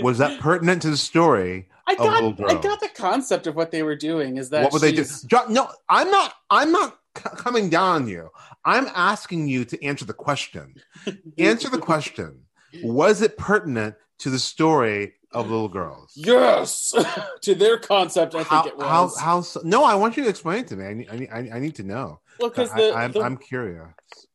was 0.00 0.18
that 0.18 0.40
pertinent 0.40 0.82
to 0.82 0.90
the 0.90 0.96
story 0.96 1.68
I 1.86 1.94
got 1.94 2.50
I 2.50 2.54
got 2.60 2.80
the 2.80 2.88
concept 2.94 3.46
of 3.46 3.56
what 3.56 3.70
they 3.70 3.82
were 3.82 3.96
doing. 3.96 4.36
Is 4.38 4.50
that 4.50 4.64
what 4.64 4.72
would 4.72 4.82
they 4.82 4.92
do? 4.92 5.04
no, 5.50 5.70
I'm 5.88 6.10
not. 6.10 6.34
I'm 6.50 6.72
not 6.72 6.98
c- 7.16 7.22
coming 7.36 7.68
down 7.68 8.02
on 8.02 8.08
you. 8.08 8.30
I'm 8.64 8.86
asking 8.94 9.48
you 9.48 9.64
to 9.66 9.84
answer 9.84 10.04
the 10.04 10.12
question. 10.14 10.74
Answer 11.38 11.68
the 11.70 11.78
question. 11.78 12.40
Was 12.82 13.22
it 13.22 13.36
pertinent 13.36 13.94
to 14.18 14.30
the 14.30 14.38
story 14.38 15.14
of 15.32 15.50
little 15.50 15.68
girls? 15.68 16.12
Yes, 16.16 16.92
to 17.42 17.54
their 17.54 17.78
concept, 17.78 18.34
I 18.34 18.44
think 18.44 18.66
it 18.66 18.76
was. 18.76 18.86
how 18.86 19.08
how 19.16 19.40
so? 19.42 19.60
No, 19.64 19.84
I 19.84 19.94
want 19.94 20.16
you 20.16 20.24
to 20.24 20.28
explain 20.30 20.60
it 20.60 20.68
to 20.68 20.76
me. 20.76 20.84
I 20.86 20.92
need 20.94 21.08
I 21.10 21.16
need, 21.40 21.52
I 21.52 21.58
need- 21.60 21.74
to 21.76 21.82
know. 21.82 22.20
well, 22.40 22.50
because 22.50 22.72
the, 22.72 22.92
I'm, 22.94 23.12
the, 23.12 23.20
I'm 23.20 23.36
curious. 23.36 23.86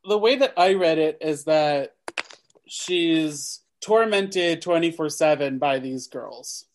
the 0.07 0.17
way 0.17 0.35
that 0.37 0.53
I 0.57 0.73
read 0.73 0.97
it 0.99 1.17
is 1.21 1.43
that 1.45 1.95
she's 2.67 3.61
tormented 3.81 4.61
twenty 4.61 4.91
four 4.91 5.09
seven 5.09 5.57
by 5.57 5.79
these 5.79 6.07
girls, 6.07 6.65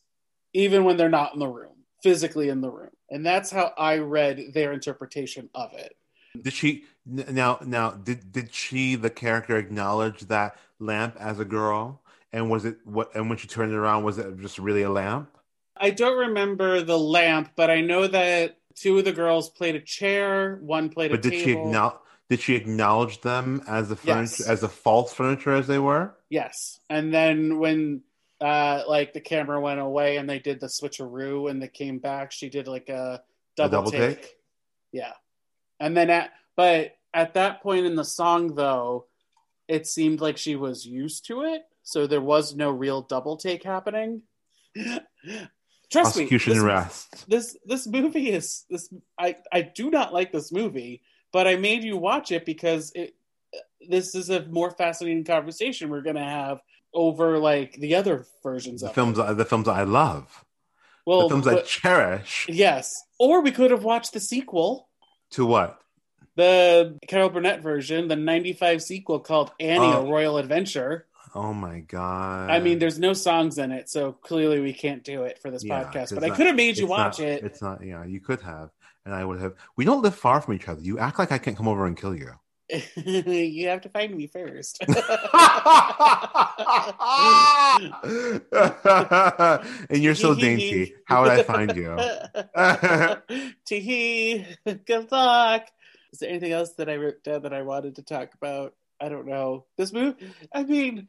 even 0.52 0.84
when 0.84 0.96
they're 0.96 1.08
not 1.08 1.32
in 1.34 1.40
the 1.40 1.48
room, 1.48 1.73
physically 2.04 2.50
in 2.50 2.60
the 2.60 2.70
room, 2.70 2.90
and 3.10 3.26
that's 3.26 3.50
how 3.50 3.72
I 3.76 3.98
read 3.98 4.52
their 4.54 4.72
interpretation 4.72 5.50
of 5.54 5.72
it. 5.72 5.96
Did 6.40 6.52
she 6.52 6.84
now 7.06 7.58
now 7.64 7.90
did 7.92 8.30
did 8.30 8.54
she 8.54 8.94
the 8.94 9.10
character 9.10 9.56
acknowledge 9.56 10.20
that 10.28 10.56
lamp 10.78 11.16
as 11.18 11.40
a 11.40 11.44
girl? 11.44 12.02
And 12.32 12.50
was 12.50 12.64
it 12.64 12.78
what? 12.84 13.14
And 13.16 13.28
when 13.28 13.38
she 13.38 13.48
turned 13.48 13.72
it 13.72 13.76
around, 13.76 14.04
was 14.04 14.18
it 14.18 14.38
just 14.38 14.58
really 14.58 14.82
a 14.82 14.90
lamp? 14.90 15.30
I 15.76 15.90
don't 15.90 16.18
remember 16.18 16.82
the 16.82 16.98
lamp, 16.98 17.52
but 17.56 17.70
I 17.70 17.80
know 17.80 18.06
that 18.06 18.58
two 18.76 18.98
of 18.98 19.04
the 19.04 19.12
girls 19.12 19.48
played 19.50 19.74
a 19.74 19.80
chair, 19.80 20.58
one 20.60 20.88
played 20.88 21.10
But 21.10 21.20
a 21.20 21.22
did 21.22 21.34
she 21.34 21.46
table. 21.46 21.66
acknowledge? 21.68 21.96
Did 22.30 22.40
she 22.40 22.54
acknowledge 22.54 23.20
them 23.20 23.62
as 23.68 23.88
the 23.90 23.96
furniture, 23.96 24.36
Yes. 24.40 24.48
as 24.48 24.60
the 24.62 24.68
false 24.68 25.12
furniture 25.12 25.52
as 25.54 25.66
they 25.66 25.78
were? 25.78 26.14
Yes, 26.30 26.80
and 26.90 27.12
then 27.14 27.58
when 27.58 28.02
uh 28.40 28.82
like 28.88 29.12
the 29.12 29.20
camera 29.20 29.60
went 29.60 29.80
away 29.80 30.16
and 30.16 30.28
they 30.28 30.38
did 30.38 30.60
the 30.60 30.66
switcheroo 30.66 31.50
and 31.50 31.62
they 31.62 31.68
came 31.68 31.98
back, 31.98 32.32
she 32.32 32.48
did 32.48 32.66
like 32.66 32.88
a 32.88 33.22
double, 33.56 33.78
double 33.78 33.90
take. 33.90 34.22
take? 34.22 34.36
Yeah, 34.92 35.12
and 35.80 35.96
then 35.96 36.10
at 36.10 36.32
but 36.56 36.96
at 37.12 37.34
that 37.34 37.62
point 37.62 37.86
in 37.86 37.94
the 37.94 38.04
song 38.04 38.54
though, 38.54 39.06
it 39.68 39.86
seemed 39.86 40.20
like 40.20 40.36
she 40.36 40.56
was 40.56 40.84
used 40.86 41.26
to 41.26 41.42
it, 41.42 41.62
so 41.82 42.06
there 42.06 42.20
was 42.20 42.54
no 42.54 42.70
real 42.70 43.02
double 43.02 43.36
take 43.36 43.62
happening. 43.62 44.22
Trust 45.90 46.16
me, 46.16 46.26
this- 46.54 46.62
this 47.28 47.56
this 47.64 47.86
movie 47.86 48.30
is 48.30 48.64
this 48.68 48.88
I 49.18 49.36
I 49.52 49.62
do 49.62 49.90
not 49.90 50.12
like 50.12 50.32
this 50.32 50.50
movie, 50.50 51.02
but 51.32 51.46
I 51.46 51.56
made 51.56 51.84
you 51.84 51.96
watch 51.96 52.32
it 52.32 52.44
because 52.44 52.90
it 52.94 53.14
this 53.88 54.14
is 54.14 54.30
a 54.30 54.44
more 54.46 54.70
fascinating 54.70 55.24
conversation 55.24 55.90
we're 55.90 56.00
gonna 56.00 56.24
have 56.24 56.60
over 56.94 57.38
like 57.38 57.74
the 57.74 57.94
other 57.96 58.26
versions 58.42 58.80
The 58.83 58.88
of 58.88 58.94
films, 58.94 59.18
It. 59.18 59.37
the 59.37 59.44
films 59.44 59.68
I 59.68 59.83
love, 59.83 60.44
Well, 61.07 61.22
the 61.22 61.28
films 61.28 61.46
I 61.46 61.61
cherish. 61.62 62.46
yes, 62.48 62.90
or 63.18 63.40
we 63.40 63.50
could 63.50 63.70
have 63.70 63.85
watched 63.85 64.12
the 64.12 64.20
sequel, 64.20 64.88
To 65.33 65.44
what? 65.46 65.80
the 66.37 66.98
Carol 67.09 67.30
Burnett 67.30 67.62
version, 67.62 68.09
the 68.09 68.16
'95 68.16 68.83
sequel 68.83 69.20
called 69.20 69.52
Annie: 69.61 69.87
Oh. 69.87 70.07
A 70.07 70.11
Royal 70.11 70.38
Adventure. 70.38 71.07
Oh 71.37 71.52
my 71.52 71.80
god! 71.80 72.50
I 72.50 72.61
mean, 72.61 72.78
there's 72.78 72.98
no 72.98 73.12
songs 73.12 73.59
in 73.59 73.72
it, 73.72 73.88
so 73.90 74.12
clearly 74.12 74.61
we 74.61 74.72
can't 74.72 75.02
do 75.02 75.24
it 75.24 75.40
for 75.40 75.50
this 75.50 75.64
Yeah, 75.64 75.83
podcast. 75.85 76.14
But 76.14 76.22
I 76.24 76.30
could 76.30 76.46
have 76.46 76.54
made 76.57 76.76
you 76.78 76.87
watch 76.87 77.18
not- 77.18 77.26
it. 77.28 77.42
It's 77.44 77.61
not. 77.61 77.85
Yeah, 77.85 78.04
you 78.04 78.20
could 78.20 78.40
have, 78.42 78.70
and 79.04 79.12
I 79.12 79.24
would 79.24 79.40
have. 79.40 79.54
We 79.76 79.85
don't 79.85 80.00
live 80.02 80.14
far 80.14 80.40
from 80.40 80.54
each 80.54 80.68
other. 80.68 80.80
You 80.80 80.98
act 81.00 81.18
like 81.18 81.33
I 81.33 81.38
can't 81.38 81.57
come 81.57 81.66
over 81.66 81.87
and 81.87 81.96
kill 81.96 82.14
you. 82.14 82.30
you 82.96 83.68
have 83.68 83.80
to 83.82 83.88
find 83.88 84.14
me 84.14 84.26
first. 84.26 84.84
and 89.90 90.02
you're 90.02 90.14
so 90.14 90.34
dainty. 90.34 90.94
How 91.06 91.22
would 91.22 91.32
I 91.32 91.42
find 91.42 91.74
you? 91.76 91.96
Tee 93.66 94.46
good 94.87 95.10
luck. 95.12 95.66
Is 96.12 96.20
there 96.20 96.30
anything 96.30 96.52
else 96.52 96.72
that 96.74 96.88
I 96.88 96.96
wrote 96.96 97.22
down 97.24 97.42
that 97.42 97.52
I 97.52 97.62
wanted 97.62 97.96
to 97.96 98.02
talk 98.02 98.34
about? 98.34 98.74
I 99.00 99.08
don't 99.08 99.26
know. 99.26 99.66
This 99.76 99.92
movie, 99.92 100.30
I 100.52 100.62
mean, 100.62 101.08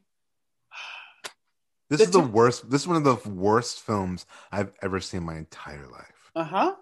This 1.90 2.00
The 2.00 2.06
is 2.06 2.12
the 2.12 2.22
two- 2.22 2.28
worst. 2.28 2.70
This 2.70 2.82
is 2.82 2.88
one 2.88 2.98
of 2.98 3.04
the 3.04 3.30
worst 3.30 3.82
films 3.82 4.26
I've 4.52 4.72
ever 4.82 5.00
seen 5.00 5.20
in 5.20 5.26
my 5.26 5.38
entire 5.38 5.88
life. 5.88 6.32
uh 6.36 6.44
huh. 6.44 6.76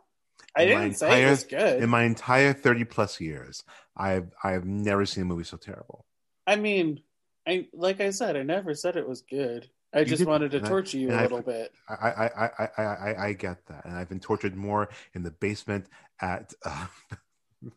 I 0.55 0.65
didn't 0.65 0.93
say 0.93 1.23
it 1.23 1.29
was 1.29 1.43
good. 1.43 1.81
In 1.83 1.89
my 1.89 2.03
entire 2.03 2.53
thirty 2.53 2.83
plus 2.83 3.19
years, 3.19 3.63
I've 3.97 4.31
I 4.43 4.51
have 4.51 4.65
never 4.65 5.05
seen 5.05 5.23
a 5.23 5.25
movie 5.25 5.43
so 5.43 5.57
terrible. 5.57 6.05
I 6.45 6.55
mean, 6.57 7.01
I 7.47 7.67
like 7.73 8.01
I 8.01 8.11
said, 8.11 8.35
I 8.37 8.43
never 8.43 8.75
said 8.75 8.95
it 8.95 9.07
was 9.07 9.21
good. 9.21 9.69
I 9.93 9.99
You 9.99 10.05
just 10.05 10.19
did- 10.19 10.27
wanted 10.27 10.51
to 10.51 10.57
and 10.57 10.65
I- 10.65 10.69
torture 10.69 10.97
you 10.97 11.11
a 11.11 11.13
a 11.13 11.17
I- 11.17 11.21
little 11.23 11.41
bit. 11.41 11.71
I 11.89 11.93
I, 11.93 12.25
I, 12.25 12.45
I, 12.45 12.69
I, 12.77 12.83
I- 12.83 13.25
I 13.27 13.33
get 13.33 13.65
that, 13.67 13.85
and 13.85 13.95
I've 13.95 14.09
been 14.09 14.19
tortured 14.19 14.55
more 14.55 14.89
in 15.13 15.23
the 15.23 15.31
basement 15.31 15.87
at. 16.21 16.53
Uh... 16.65 16.87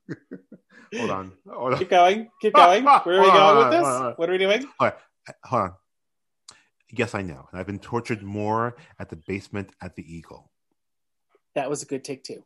hold 0.97 1.11
on, 1.11 1.33
hold 1.49 1.73
on. 1.75 1.79
Keep 1.79 1.91
going. 1.91 2.29
Keep 2.41 2.55
going. 2.55 2.85
Where 3.05 3.19
are 3.19 3.23
we 3.23 3.27
going 3.31 3.57
with 3.57 3.67
on, 3.67 3.73
hold 3.73 3.85
on. 3.87 4.07
this? 4.11 4.19
What 4.19 4.29
are 4.29 4.33
we 4.33 4.39
doing? 4.39 4.65
Hold 4.81 4.93
on. 5.53 5.73
Yes, 6.91 7.15
I 7.15 7.23
know, 7.23 7.49
and 7.51 7.59
I've 7.61 7.67
been 7.67 7.79
tortured 7.81 8.23
more 8.23 8.77
at 8.99 9.09
the 9.11 9.17
basement 9.17 9.71
at 9.81 9.97
the 9.97 10.03
Eagle. 10.17 10.51
That 11.57 11.71
was 11.71 11.83
a 11.83 11.87
good 11.87 12.05
take 12.05 12.23
too. 12.23 12.45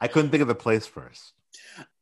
I 0.00 0.08
couldn't 0.08 0.30
think 0.30 0.42
of 0.42 0.48
the 0.48 0.54
place 0.54 0.86
first. 0.86 1.32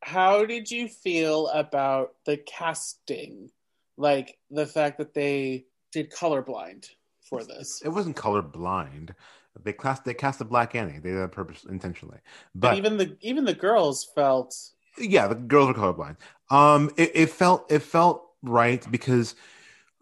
How 0.03 0.45
did 0.45 0.71
you 0.71 0.87
feel 0.87 1.49
about 1.49 2.13
the 2.27 2.37
casting? 2.37 3.51
Like 3.97 4.39
the 4.51 4.67
fact 4.67 4.99
that 4.99 5.15
they 5.15 5.65
did 5.93 6.13
colorblind 6.13 6.91
for 7.23 7.43
this. 7.43 7.81
It 7.83 7.89
wasn't 7.89 8.17
color 8.17 8.43
blind. 8.43 9.15
They 9.65 9.73
cast 9.73 10.05
they 10.05 10.15
cast 10.15 10.43
a 10.43 10.45
black 10.45 10.75
Annie. 10.75 10.99
They 10.99 11.11
did 11.11 11.19
that 11.19 11.33
purpose 11.33 11.65
intentionally. 11.65 12.19
But 12.55 12.71
But 12.71 12.79
even 12.79 12.97
the 12.99 13.17
even 13.23 13.45
the 13.47 13.55
girls 13.55 14.07
felt 14.15 14.55
yeah, 14.99 15.27
the 15.27 15.35
girls 15.35 15.69
were 15.69 15.75
colorblind. 15.75 16.17
Um, 16.51 16.91
it, 16.99 17.13
it 17.15 17.31
felt 17.31 17.71
it 17.73 17.81
felt 17.81 18.27
right 18.43 18.85
because 18.91 19.37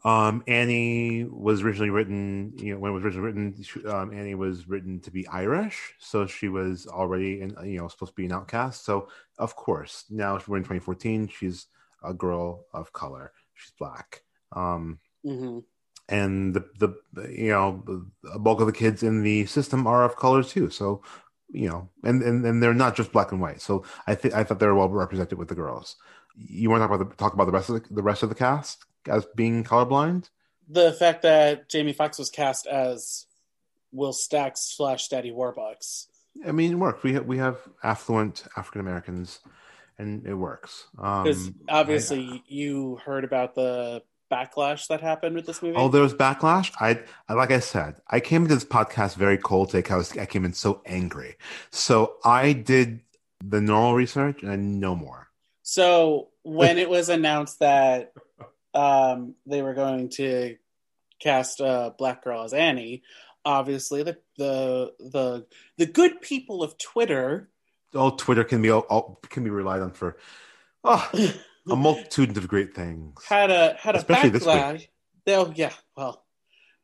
Um, 0.02 0.42
Annie 0.46 1.24
was 1.24 1.62
originally 1.62 1.90
written, 1.90 2.54
you 2.56 2.72
know, 2.74 2.80
when 2.80 2.92
it 2.92 2.94
was 2.94 3.04
originally 3.04 3.26
written, 3.26 3.62
she- 3.62 3.84
um, 3.86 4.12
Annie 4.12 4.34
was 4.34 4.66
written 4.68 5.00
to 5.00 5.10
be 5.10 5.26
Irish, 5.28 5.94
so 5.98 6.26
she 6.26 6.48
was 6.48 6.86
already, 6.86 7.42
in, 7.42 7.54
you 7.64 7.78
know, 7.78 7.88
supposed 7.88 8.12
to 8.12 8.16
be 8.16 8.24
an 8.24 8.32
outcast. 8.32 8.84
So, 8.84 9.08
of 9.38 9.54
course, 9.56 10.06
now 10.08 10.40
we're 10.48 10.56
in 10.56 10.62
2014. 10.64 11.28
She's 11.28 11.66
a 12.02 12.14
girl 12.14 12.66
of 12.72 12.92
color. 12.94 13.32
She's 13.54 13.72
black. 13.78 14.22
Um, 14.52 15.00
hmm 15.24 15.58
and 16.08 16.54
the 16.54 16.64
the 16.80 16.94
you 17.30 17.50
know 17.50 17.82
the 17.86 18.38
bulk 18.38 18.60
of 18.60 18.66
the 18.66 18.72
kids 18.72 19.02
in 19.02 19.22
the 19.22 19.46
system 19.46 19.86
are 19.86 20.04
of 20.04 20.16
color 20.16 20.42
too. 20.42 20.68
So 20.70 21.02
you 21.48 21.68
know, 21.68 21.88
and 22.04 22.22
and, 22.22 22.44
and 22.44 22.62
they're 22.62 22.74
not 22.74 22.96
just 22.96 23.12
black 23.12 23.32
and 23.32 23.40
white. 23.40 23.60
So 23.60 23.84
I 24.06 24.14
think 24.14 24.34
I 24.34 24.44
thought 24.44 24.58
they 24.58 24.66
were 24.66 24.74
well 24.74 24.88
represented 24.88 25.38
with 25.38 25.48
the 25.48 25.54
girls. 25.54 25.96
You 26.36 26.70
want 26.70 26.82
to 26.82 26.86
talk 26.88 26.94
about 26.96 27.10
the, 27.10 27.16
talk 27.16 27.34
about 27.34 27.44
the 27.46 27.52
rest 27.52 27.68
of 27.70 27.82
the, 27.82 27.94
the 27.94 28.02
rest 28.02 28.22
of 28.22 28.28
the 28.28 28.34
cast 28.34 28.84
as 29.08 29.26
being 29.34 29.64
colorblind? 29.64 30.30
The 30.68 30.92
fact 30.92 31.22
that 31.22 31.68
Jamie 31.68 31.92
Foxx 31.92 32.18
was 32.18 32.30
cast 32.30 32.66
as 32.66 33.26
Will 33.92 34.12
Stacks 34.12 34.60
slash 34.76 35.08
Daddy 35.08 35.32
Warbucks. 35.32 36.06
I 36.46 36.52
mean, 36.52 36.72
it 36.72 36.76
works. 36.76 37.02
We 37.02 37.14
have, 37.14 37.26
we 37.26 37.38
have 37.38 37.58
affluent 37.82 38.44
African 38.56 38.80
Americans, 38.80 39.40
and 39.98 40.24
it 40.26 40.34
works. 40.34 40.86
Because 40.92 41.48
Um, 41.48 41.54
obviously 41.68 42.44
you 42.46 43.00
heard 43.04 43.24
about 43.24 43.56
the 43.56 44.02
backlash 44.30 44.86
that 44.86 45.00
happened 45.00 45.34
with 45.34 45.44
this 45.44 45.60
movie. 45.60 45.76
Oh, 45.76 45.88
there 45.88 46.02
was 46.02 46.14
backlash. 46.14 46.70
I, 46.80 47.00
I 47.28 47.34
like 47.34 47.50
I 47.50 47.58
said, 47.58 47.96
I 48.08 48.20
came 48.20 48.42
into 48.42 48.54
this 48.54 48.64
podcast 48.64 49.16
very 49.16 49.36
cold. 49.36 49.72
'cause 49.72 49.90
I 49.90 49.96
was 49.96 50.16
I 50.18 50.26
came 50.26 50.44
in 50.44 50.52
so 50.52 50.82
angry. 50.86 51.36
So 51.70 52.14
I 52.24 52.52
did 52.52 53.00
the 53.44 53.60
normal 53.60 53.94
research 53.94 54.44
and 54.44 54.78
no 54.78 54.94
more. 54.94 55.29
So 55.70 56.30
when 56.42 56.78
it 56.78 56.90
was 56.90 57.10
announced 57.10 57.60
that 57.60 58.12
um, 58.74 59.36
they 59.46 59.62
were 59.62 59.74
going 59.74 60.08
to 60.16 60.56
cast 61.20 61.60
a 61.60 61.94
black 61.96 62.24
girl 62.24 62.42
as 62.42 62.52
Annie, 62.52 63.04
obviously 63.44 64.02
the 64.02 64.18
the 64.36 64.92
the 64.98 65.46
the 65.78 65.86
good 65.86 66.22
people 66.22 66.64
of 66.64 66.76
Twitter 66.76 67.50
Oh, 67.94 68.10
Twitter 68.10 68.42
can 68.42 68.62
be 68.62 68.70
all, 68.70 68.80
all, 68.90 69.20
can 69.28 69.44
be 69.44 69.50
relied 69.50 69.80
on 69.80 69.92
for 69.92 70.16
oh, 70.82 71.08
a 71.68 71.76
multitude 71.76 72.36
of 72.36 72.48
great 72.48 72.74
things. 72.74 73.24
had 73.24 73.52
a 73.52 73.76
had 73.78 73.94
a 73.94 73.98
Especially 73.98 74.30
backlash. 74.30 74.88
Oh 75.28 75.52
yeah, 75.54 75.72
well, 75.96 76.24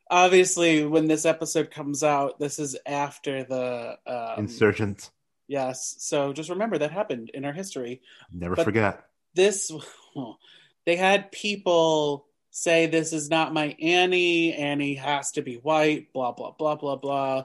obviously 0.09 0.87
when 0.87 1.09
this 1.09 1.25
episode 1.25 1.73
comes 1.73 2.05
out, 2.05 2.39
this 2.39 2.61
is 2.61 2.77
after 2.87 3.43
the 3.43 3.99
um, 4.07 4.39
Insurgent, 4.45 5.11
yes. 5.49 5.97
So 5.99 6.33
just 6.33 6.51
remember 6.51 6.79
that 6.79 6.91
happened 6.91 7.31
in 7.33 7.45
our 7.45 7.53
history. 7.53 8.01
never 8.33 8.57
but- 8.57 8.65
forget. 8.65 9.05
this 9.35 9.71
they 10.87 10.97
had 10.97 11.33
people 11.33 12.27
say 12.51 12.87
this 12.87 13.13
is 13.13 13.29
not 13.29 13.53
my 13.53 13.77
Annie. 13.81 14.55
Annie 14.55 14.95
has 14.95 15.33
to 15.33 15.43
be 15.43 15.57
white. 15.57 16.13
Blah 16.13 16.33
blah 16.33 16.53
blah 16.53 16.77
blah 16.77 16.97
blah. 16.97 17.45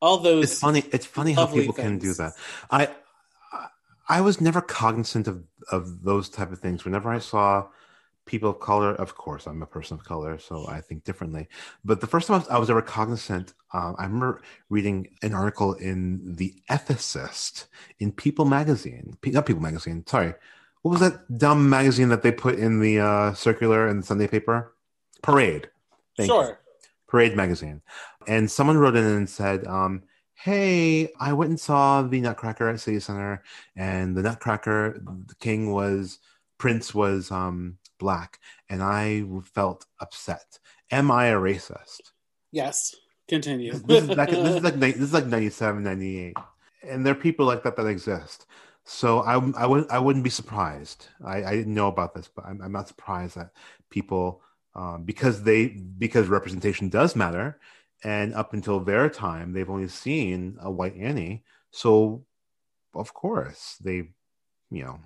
All 0.00 0.18
those. 0.18 0.44
It's 0.44 0.60
funny. 0.60 0.84
It's 0.92 1.06
funny 1.06 1.32
how 1.32 1.46
people 1.46 1.74
can 1.74 1.98
do 1.98 2.14
that. 2.14 2.32
I, 2.70 2.88
I 3.52 3.66
I 4.08 4.20
was 4.20 4.40
never 4.40 4.60
cognizant 4.60 5.28
of 5.28 5.44
of 5.70 6.02
those 6.02 6.28
type 6.28 6.52
of 6.52 6.58
things. 6.60 6.84
Whenever 6.84 7.10
I 7.10 7.18
saw 7.18 7.66
people 8.26 8.50
of 8.50 8.60
color, 8.60 8.94
of 8.96 9.14
course, 9.14 9.46
I'm 9.46 9.62
a 9.62 9.66
person 9.66 9.96
of 9.96 10.04
color, 10.04 10.38
so 10.38 10.66
I 10.68 10.80
think 10.80 11.04
differently. 11.04 11.48
But 11.84 12.00
the 12.00 12.06
first 12.06 12.26
time 12.26 12.34
I 12.34 12.38
was, 12.38 12.48
I 12.48 12.58
was 12.58 12.70
ever 12.70 12.82
cognizant, 12.82 13.54
um, 13.72 13.94
I 13.98 14.04
remember 14.04 14.42
reading 14.68 15.08
an 15.22 15.32
article 15.32 15.74
in 15.74 16.34
the 16.34 16.54
Ethicist 16.68 17.66
in 18.00 18.12
People 18.12 18.44
magazine, 18.44 19.16
Pe- 19.22 19.30
not 19.30 19.46
People 19.46 19.62
magazine. 19.62 20.04
Sorry, 20.06 20.34
what 20.82 20.90
was 20.90 21.00
that 21.00 21.38
dumb 21.38 21.70
magazine 21.70 22.08
that 22.10 22.22
they 22.22 22.32
put 22.32 22.58
in 22.58 22.80
the 22.80 23.00
uh, 23.00 23.32
circular 23.34 23.88
and 23.88 24.04
Sunday 24.04 24.26
paper? 24.26 24.74
Parade. 25.22 25.70
Thank 26.16 26.28
you. 26.28 26.34
sure. 26.34 26.60
Parade 27.08 27.36
magazine, 27.36 27.82
and 28.26 28.50
someone 28.50 28.76
wrote 28.76 28.96
in 28.96 29.04
and 29.04 29.30
said, 29.30 29.64
um, 29.68 30.02
"Hey, 30.34 31.12
I 31.20 31.32
went 31.32 31.50
and 31.50 31.60
saw 31.60 32.02
the 32.02 32.20
Nutcracker 32.20 32.68
at 32.68 32.80
City 32.80 32.98
Center, 32.98 33.44
and 33.76 34.16
the 34.16 34.22
Nutcracker, 34.22 35.00
the 35.26 35.34
king 35.36 35.70
was 35.70 36.18
Prince 36.58 36.94
was 36.94 37.30
um, 37.30 37.78
black, 37.98 38.38
and 38.68 38.82
I 38.82 39.24
felt 39.54 39.86
upset. 40.00 40.58
Am 40.90 41.10
I 41.10 41.26
a 41.26 41.36
racist?" 41.36 42.12
Yes. 42.52 42.94
Continue. 43.28 43.72
This 43.72 44.02
is 44.04 44.10
like 44.10 44.30
this 44.30 44.56
is 44.56 44.62
like 44.62 44.78
this 44.78 44.96
is 44.96 45.12
like 45.12 45.26
97, 45.26 45.82
98. 45.82 46.36
and 46.82 47.04
there 47.04 47.12
are 47.12 47.16
people 47.16 47.46
like 47.46 47.62
that 47.64 47.76
that 47.76 47.86
exist. 47.86 48.46
So 48.84 49.20
I 49.20 49.34
I 49.56 49.66
would 49.66 49.90
I 49.90 49.98
wouldn't 49.98 50.24
be 50.24 50.30
surprised. 50.30 51.08
I, 51.24 51.42
I 51.42 51.56
didn't 51.56 51.74
know 51.74 51.88
about 51.88 52.14
this, 52.14 52.28
but 52.28 52.44
I'm, 52.46 52.62
I'm 52.62 52.72
not 52.72 52.88
surprised 52.88 53.36
that 53.36 53.50
people 53.90 54.42
um, 54.74 55.02
because 55.02 55.42
they 55.42 55.68
because 55.98 56.28
representation 56.28 56.88
does 56.88 57.16
matter, 57.16 57.58
and 58.04 58.32
up 58.34 58.52
until 58.52 58.78
their 58.78 59.08
time 59.10 59.52
they've 59.52 59.70
only 59.70 59.88
seen 59.88 60.56
a 60.60 60.70
white 60.70 60.96
Annie. 60.96 61.44
So 61.72 62.24
of 62.94 63.12
course 63.12 63.76
they, 63.80 63.96
you 64.70 64.84
know, 64.84 65.00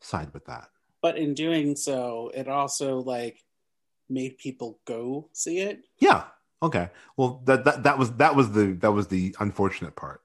side 0.00 0.32
with 0.32 0.44
that. 0.46 0.68
But 1.06 1.16
in 1.16 1.34
doing 1.34 1.76
so, 1.76 2.32
it 2.34 2.48
also 2.48 2.98
like 2.98 3.38
made 4.10 4.38
people 4.38 4.80
go 4.86 5.28
see 5.32 5.58
it. 5.60 5.84
Yeah. 6.00 6.24
Okay. 6.60 6.90
Well, 7.16 7.42
that 7.44 7.64
that 7.64 7.84
that 7.84 7.96
was 7.96 8.10
that 8.14 8.34
was 8.34 8.50
the 8.50 8.72
that 8.82 8.90
was 8.90 9.06
the 9.06 9.36
unfortunate 9.38 9.94
part. 9.94 10.20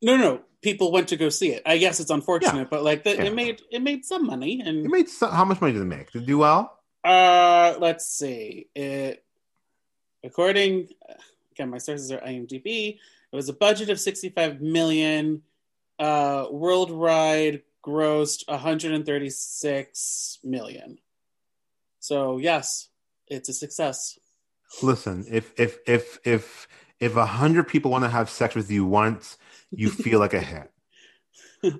No, 0.00 0.16
no. 0.16 0.40
People 0.62 0.90
went 0.90 1.08
to 1.08 1.16
go 1.18 1.28
see 1.28 1.50
it. 1.52 1.62
I 1.66 1.76
guess 1.76 2.00
it's 2.00 2.10
unfortunate, 2.10 2.56
Yeah. 2.64 2.70
but 2.70 2.82
like 2.82 3.04
the, 3.04 3.10
Yeah. 3.14 3.24
it 3.24 3.34
made 3.34 3.60
it 3.70 3.82
made 3.82 4.06
some 4.06 4.24
money. 4.26 4.62
And 4.64 4.86
It 4.86 4.90
made 4.90 5.08
so, 5.10 5.26
how 5.28 5.44
much 5.44 5.60
money 5.60 5.74
did 5.74 5.82
it 5.82 5.92
make? 5.96 6.10
Did 6.12 6.22
it 6.22 6.26
do 6.26 6.38
well? 6.38 6.78
Uh, 7.04 7.74
let's 7.78 8.06
see. 8.06 8.68
It 8.74 9.22
according 10.24 10.88
again, 11.52 11.68
my 11.68 11.78
sources 11.78 12.10
are 12.10 12.20
IMDb. 12.20 12.98
It 13.32 13.36
was 13.36 13.50
a 13.50 13.52
budget 13.52 13.90
of 13.90 14.00
65 14.00 14.62
million. 14.62 15.42
Uh, 15.98 16.46
worldwide 16.50 17.60
grossed 17.84 18.44
136 18.48 20.38
million. 20.44 20.98
So 21.98 22.38
yes, 22.38 22.88
it's 23.28 23.48
a 23.48 23.52
success. 23.52 24.18
Listen, 24.82 25.24
if 25.30 25.52
if 25.58 25.78
if 25.86 26.18
if 26.24 26.68
if 27.00 27.16
a 27.16 27.26
hundred 27.26 27.68
people 27.68 27.90
want 27.90 28.04
to 28.04 28.10
have 28.10 28.30
sex 28.30 28.54
with 28.54 28.70
you 28.70 28.84
once, 28.86 29.36
you 29.70 29.90
feel 30.04 30.18
like 30.20 30.34
a 30.34 30.40
hit. 30.40 30.70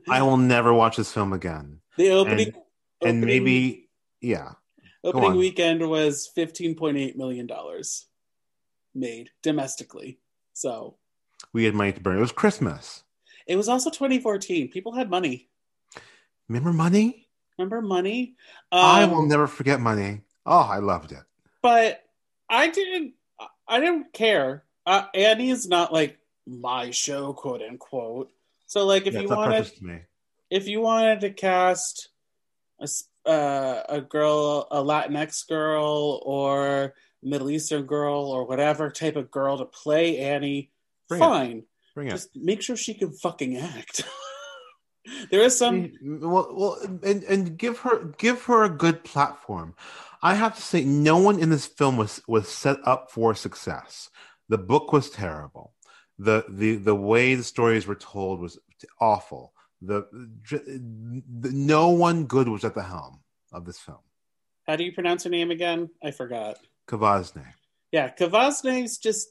I 0.08 0.22
will 0.22 0.36
never 0.36 0.74
watch 0.74 0.96
this 0.96 1.12
film 1.12 1.32
again. 1.32 1.80
The 1.96 2.10
opening 2.10 2.48
And 3.02 3.18
opening- 3.18 3.20
maybe, 3.26 3.88
yeah, 4.20 4.52
opening 5.02 5.36
weekend 5.36 5.88
was 5.88 6.28
15.8 6.36 7.16
million 7.16 7.46
dollars 7.46 8.06
made 8.94 9.30
domestically. 9.42 10.18
So 10.52 10.96
we 11.52 11.64
had 11.64 11.74
money 11.74 11.92
to 11.92 12.00
burn. 12.00 12.18
It 12.18 12.20
was 12.20 12.32
Christmas. 12.32 13.04
it 13.46 13.56
was 13.56 13.68
also 13.68 13.88
2014. 13.90 14.68
People 14.70 14.92
had 14.92 15.08
money. 15.08 15.48
Remember 16.50 16.72
money? 16.72 17.28
Remember 17.58 17.80
money? 17.80 18.34
I 18.72 19.04
Um, 19.04 19.10
will 19.12 19.26
never 19.26 19.46
forget 19.46 19.78
money. 19.80 20.22
Oh, 20.44 20.58
I 20.68 20.78
loved 20.78 21.12
it. 21.12 21.22
but 21.62 22.02
I 22.48 22.66
didn't. 22.68 23.14
I 23.68 23.78
didn't 23.78 24.12
care. 24.12 24.64
Uh, 24.84 25.06
Annie 25.14 25.50
is 25.50 25.68
not 25.68 25.92
like 25.92 26.18
my 26.48 26.90
show, 26.90 27.32
quote 27.34 27.62
unquote. 27.62 28.32
So, 28.66 28.84
like, 28.84 29.06
if 29.06 29.14
Yeah, 29.14 29.20
you 29.20 29.28
wanted, 29.28 29.70
if 30.50 30.66
you 30.66 30.80
wanted 30.80 31.20
to 31.20 31.30
cast 31.30 32.08
a 32.80 32.88
uh, 33.30 33.84
a 33.88 34.00
girl, 34.00 34.66
a 34.72 34.82
Latinx 34.82 35.46
girl, 35.46 36.20
or 36.26 36.94
Middle 37.22 37.50
Eastern 37.50 37.84
girl, 37.86 38.24
or 38.24 38.44
whatever 38.44 38.90
type 38.90 39.14
of 39.14 39.30
girl 39.30 39.56
to 39.58 39.66
play 39.66 40.18
Annie, 40.18 40.72
Bring 41.08 41.20
it. 41.22 41.24
fine. 41.24 41.62
Bring 41.94 42.08
it. 42.08 42.10
Just 42.10 42.34
make 42.34 42.60
sure 42.60 42.74
she 42.74 42.94
can 42.94 43.12
fucking 43.12 43.56
act. 43.56 44.02
there 45.30 45.42
is 45.42 45.56
some. 45.56 45.92
Mm, 46.02 46.20
well, 46.20 46.48
well, 46.54 46.78
and 47.02 47.22
and 47.24 47.58
give 47.58 47.78
her 47.80 48.04
give 48.18 48.44
her 48.44 48.64
a 48.64 48.70
good 48.70 49.04
platform. 49.04 49.74
I 50.22 50.34
have 50.34 50.54
to 50.56 50.62
say, 50.62 50.84
no 50.84 51.16
one 51.16 51.38
in 51.38 51.50
this 51.50 51.66
film 51.66 51.96
was 51.96 52.20
was 52.28 52.48
set 52.48 52.78
up 52.84 53.10
for 53.10 53.34
success. 53.34 54.10
The 54.48 54.58
book 54.58 54.92
was 54.92 55.10
terrible. 55.10 55.74
the 56.18 56.44
the 56.48 56.76
The 56.76 56.94
way 56.94 57.34
the 57.34 57.44
stories 57.44 57.86
were 57.86 57.94
told 57.94 58.40
was 58.40 58.58
awful. 59.00 59.52
The, 59.82 60.06
the 60.12 61.50
no 61.52 61.88
one 61.88 62.24
good 62.26 62.48
was 62.48 62.64
at 62.64 62.74
the 62.74 62.82
helm 62.82 63.20
of 63.50 63.64
this 63.64 63.78
film. 63.78 64.04
How 64.66 64.76
do 64.76 64.84
you 64.84 64.92
pronounce 64.92 65.24
her 65.24 65.30
name 65.30 65.50
again? 65.50 65.88
I 66.04 66.10
forgot. 66.10 66.58
Kavazne. 66.86 67.46
Yeah, 67.90 68.10
Kavazne's 68.10 68.98
just 68.98 69.28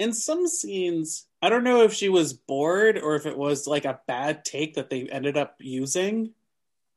in 0.00 0.14
some 0.14 0.48
scenes. 0.48 1.26
I 1.42 1.50
don't 1.50 1.62
know 1.62 1.82
if 1.82 1.92
she 1.92 2.08
was 2.08 2.32
bored 2.32 2.98
or 2.98 3.16
if 3.16 3.26
it 3.26 3.36
was 3.36 3.66
like 3.66 3.84
a 3.84 4.00
bad 4.06 4.44
take 4.44 4.74
that 4.74 4.88
they 4.88 5.02
ended 5.08 5.36
up 5.36 5.56
using 5.60 6.32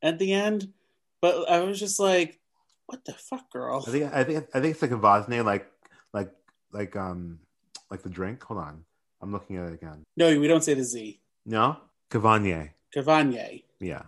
at 0.02 0.18
the 0.18 0.32
end. 0.32 0.72
But 1.20 1.48
I 1.48 1.60
was 1.60 1.78
just 1.78 2.00
like, 2.00 2.40
"What 2.86 3.04
the 3.04 3.12
fuck, 3.12 3.50
girl?" 3.52 3.84
I 3.86 3.90
think 3.90 4.12
I 4.12 4.24
think 4.24 4.46
I 4.54 4.60
think 4.60 4.72
it's 4.74 4.82
like 4.82 4.90
Kavazne, 4.90 5.44
like 5.44 5.70
like 6.12 6.32
like 6.72 6.96
um 6.96 7.40
like 7.90 8.02
the 8.02 8.10
drink. 8.10 8.42
Hold 8.44 8.60
on, 8.60 8.84
I'm 9.20 9.32
looking 9.32 9.56
at 9.56 9.68
it 9.68 9.74
again. 9.74 10.04
No, 10.16 10.38
we 10.38 10.48
don't 10.48 10.64
say 10.64 10.74
the 10.74 10.84
Z. 10.84 11.20
No, 11.46 11.76
Cavagné. 12.10 12.70
Kavanye. 12.94 13.64
Yeah, 13.80 14.02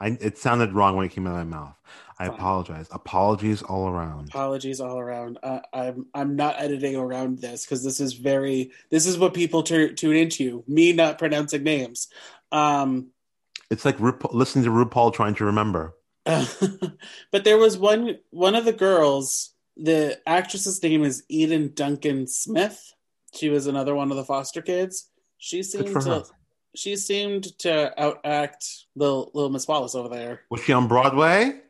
I, 0.00 0.16
it 0.20 0.38
sounded 0.38 0.72
wrong 0.72 0.96
when 0.96 1.06
it 1.06 1.12
came 1.12 1.26
out 1.26 1.38
of 1.38 1.46
my 1.46 1.56
mouth. 1.58 1.76
I 2.18 2.26
Fine. 2.26 2.34
apologize. 2.36 2.88
Apologies 2.90 3.62
all 3.62 3.88
around. 3.88 4.28
Apologies 4.28 4.80
all 4.80 4.98
around. 4.98 5.38
Uh, 5.42 5.60
I'm 5.72 6.06
I'm 6.14 6.36
not 6.36 6.56
editing 6.58 6.96
around 6.96 7.38
this 7.38 7.64
because 7.64 7.82
this 7.82 8.00
is 8.00 8.14
very 8.14 8.72
this 8.90 9.06
is 9.06 9.18
what 9.18 9.34
people 9.34 9.62
tu- 9.62 9.94
tune 9.94 10.16
into. 10.16 10.64
Me 10.66 10.92
not 10.92 11.18
pronouncing 11.18 11.62
names. 11.62 12.08
Um, 12.52 13.08
It's 13.70 13.84
like 13.84 13.98
RuPaul, 13.98 14.34
listening 14.34 14.64
to 14.64 14.70
RuPaul 14.70 15.14
trying 15.14 15.34
to 15.36 15.44
remember. 15.46 15.94
but 16.24 17.44
there 17.44 17.58
was 17.58 17.78
one 17.78 18.18
one 18.30 18.54
of 18.54 18.64
the 18.64 18.72
girls. 18.72 19.54
The 19.76 20.20
actress's 20.26 20.82
name 20.82 21.04
is 21.04 21.22
Eden 21.28 21.72
Duncan 21.74 22.26
Smith. 22.26 22.92
She 23.34 23.48
was 23.48 23.66
another 23.66 23.94
one 23.94 24.10
of 24.10 24.16
the 24.16 24.24
foster 24.24 24.60
kids. 24.60 25.08
She 25.38 25.62
seemed 25.62 25.86
to 25.86 25.92
her. 26.10 26.22
She 26.76 26.96
seemed 26.96 27.58
to 27.60 27.92
outact 27.98 28.84
little 28.94 29.30
little 29.34 29.50
Miss 29.50 29.66
Wallis 29.66 29.94
over 29.94 30.08
there. 30.08 30.42
Was 30.50 30.60
she 30.62 30.72
on 30.72 30.86
Broadway? 30.88 31.60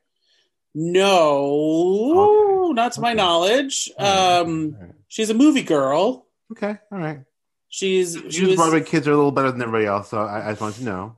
No, 0.75 2.67
Okay. 2.67 2.75
not 2.75 2.93
to 2.93 3.01
my 3.01 3.13
knowledge. 3.15 3.91
All. 3.99 4.43
Um, 4.43 4.77
right. 4.81 4.91
she's 5.09 5.31
a 5.31 5.35
movie 5.35 5.63
girl. 5.63 6.27
Okay, 6.53 6.77
all 6.93 6.99
right. 6.99 7.21
She's 7.69 8.19
she 8.31 8.47
was, 8.47 8.57
Broadway 8.57 8.83
kids 8.83 9.07
are 9.07 9.13
a 9.13 9.17
little 9.17 9.31
better 9.33 9.51
than 9.53 9.63
everybody 9.63 9.87
else, 9.87 10.11
so 10.11 10.19
I, 10.19 10.49
I 10.49 10.51
just 10.53 10.61
wanted 10.61 10.77
to 10.79 10.85
know. 10.85 11.17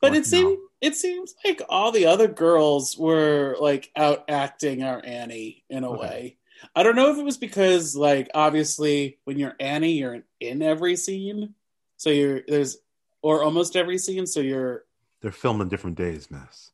but 0.00 0.14
it 0.14 0.24
seemed 0.26 0.58
it 0.80 0.94
seems 0.94 1.34
like 1.44 1.60
all 1.68 1.90
the 1.92 2.06
other 2.06 2.28
girls 2.28 2.96
were 2.96 3.56
like 3.60 3.90
out 3.96 4.24
acting 4.28 4.82
our 4.82 5.00
Annie 5.04 5.64
in 5.68 5.84
a 5.84 5.90
Okay. 5.90 6.00
way. 6.00 6.36
I 6.74 6.82
don't 6.82 6.96
know 6.96 7.10
if 7.12 7.18
it 7.18 7.24
was 7.24 7.36
because 7.36 7.94
like 7.96 8.30
obviously 8.34 9.18
when 9.24 9.38
you're 9.38 9.54
Annie, 9.60 9.92
you're 9.98 10.22
in 10.40 10.62
every 10.62 10.96
scene, 10.96 11.54
so 11.96 12.10
you're 12.10 12.42
there's 12.46 12.78
or 13.22 13.42
almost 13.42 13.76
every 13.76 13.98
scene, 13.98 14.26
so 14.26 14.40
you're. 14.40 14.84
They're 15.20 15.32
filmed 15.32 15.60
on 15.60 15.68
different 15.68 15.96
days, 15.96 16.30
miss. 16.30 16.70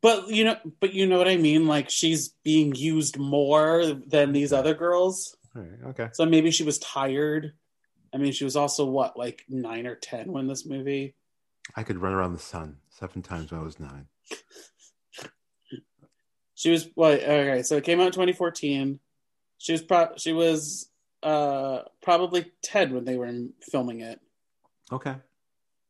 But 0.00 0.28
you 0.28 0.44
know, 0.44 0.56
but 0.80 0.94
you 0.94 1.06
know 1.06 1.18
what 1.18 1.28
I 1.28 1.36
mean. 1.36 1.66
Like 1.66 1.90
she's 1.90 2.28
being 2.42 2.74
used 2.74 3.18
more 3.18 3.84
than 3.84 4.32
these 4.32 4.52
other 4.52 4.74
girls. 4.74 5.36
Right, 5.54 5.78
okay. 5.86 6.08
So 6.12 6.26
maybe 6.26 6.50
she 6.50 6.64
was 6.64 6.78
tired. 6.78 7.52
I 8.12 8.18
mean, 8.18 8.32
she 8.32 8.44
was 8.44 8.56
also 8.56 8.84
what, 8.84 9.16
like 9.16 9.44
nine 9.48 9.86
or 9.86 9.94
ten 9.94 10.32
when 10.32 10.46
this 10.46 10.66
movie. 10.66 11.14
I 11.74 11.82
could 11.82 11.98
run 11.98 12.12
around 12.12 12.32
the 12.32 12.38
sun 12.38 12.78
seven 12.88 13.22
times 13.22 13.50
when 13.50 13.60
I 13.60 13.64
was 13.64 13.80
nine. 13.80 14.06
She 16.56 16.70
was 16.70 16.88
what? 16.94 17.22
Okay, 17.22 17.62
so 17.62 17.76
it 17.76 17.84
came 17.84 18.00
out 18.00 18.06
in 18.06 18.12
2014. 18.12 18.98
She 19.58 19.72
was 19.72 19.82
pro- 19.82 20.16
she 20.16 20.32
was 20.32 20.88
uh 21.22 21.82
probably 22.02 22.50
ten 22.62 22.94
when 22.94 23.04
they 23.04 23.16
were 23.16 23.30
filming 23.60 24.00
it. 24.00 24.20
Okay. 24.90 25.16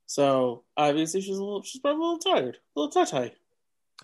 So 0.07 0.62
obviously 0.76 1.20
she's 1.20 1.36
a 1.36 1.42
little 1.42 1.62
she's 1.62 1.80
probably 1.80 1.98
a 2.00 2.02
little 2.02 2.18
tired, 2.18 2.59
a 2.76 2.80
little 2.80 3.04
tie 3.04 3.32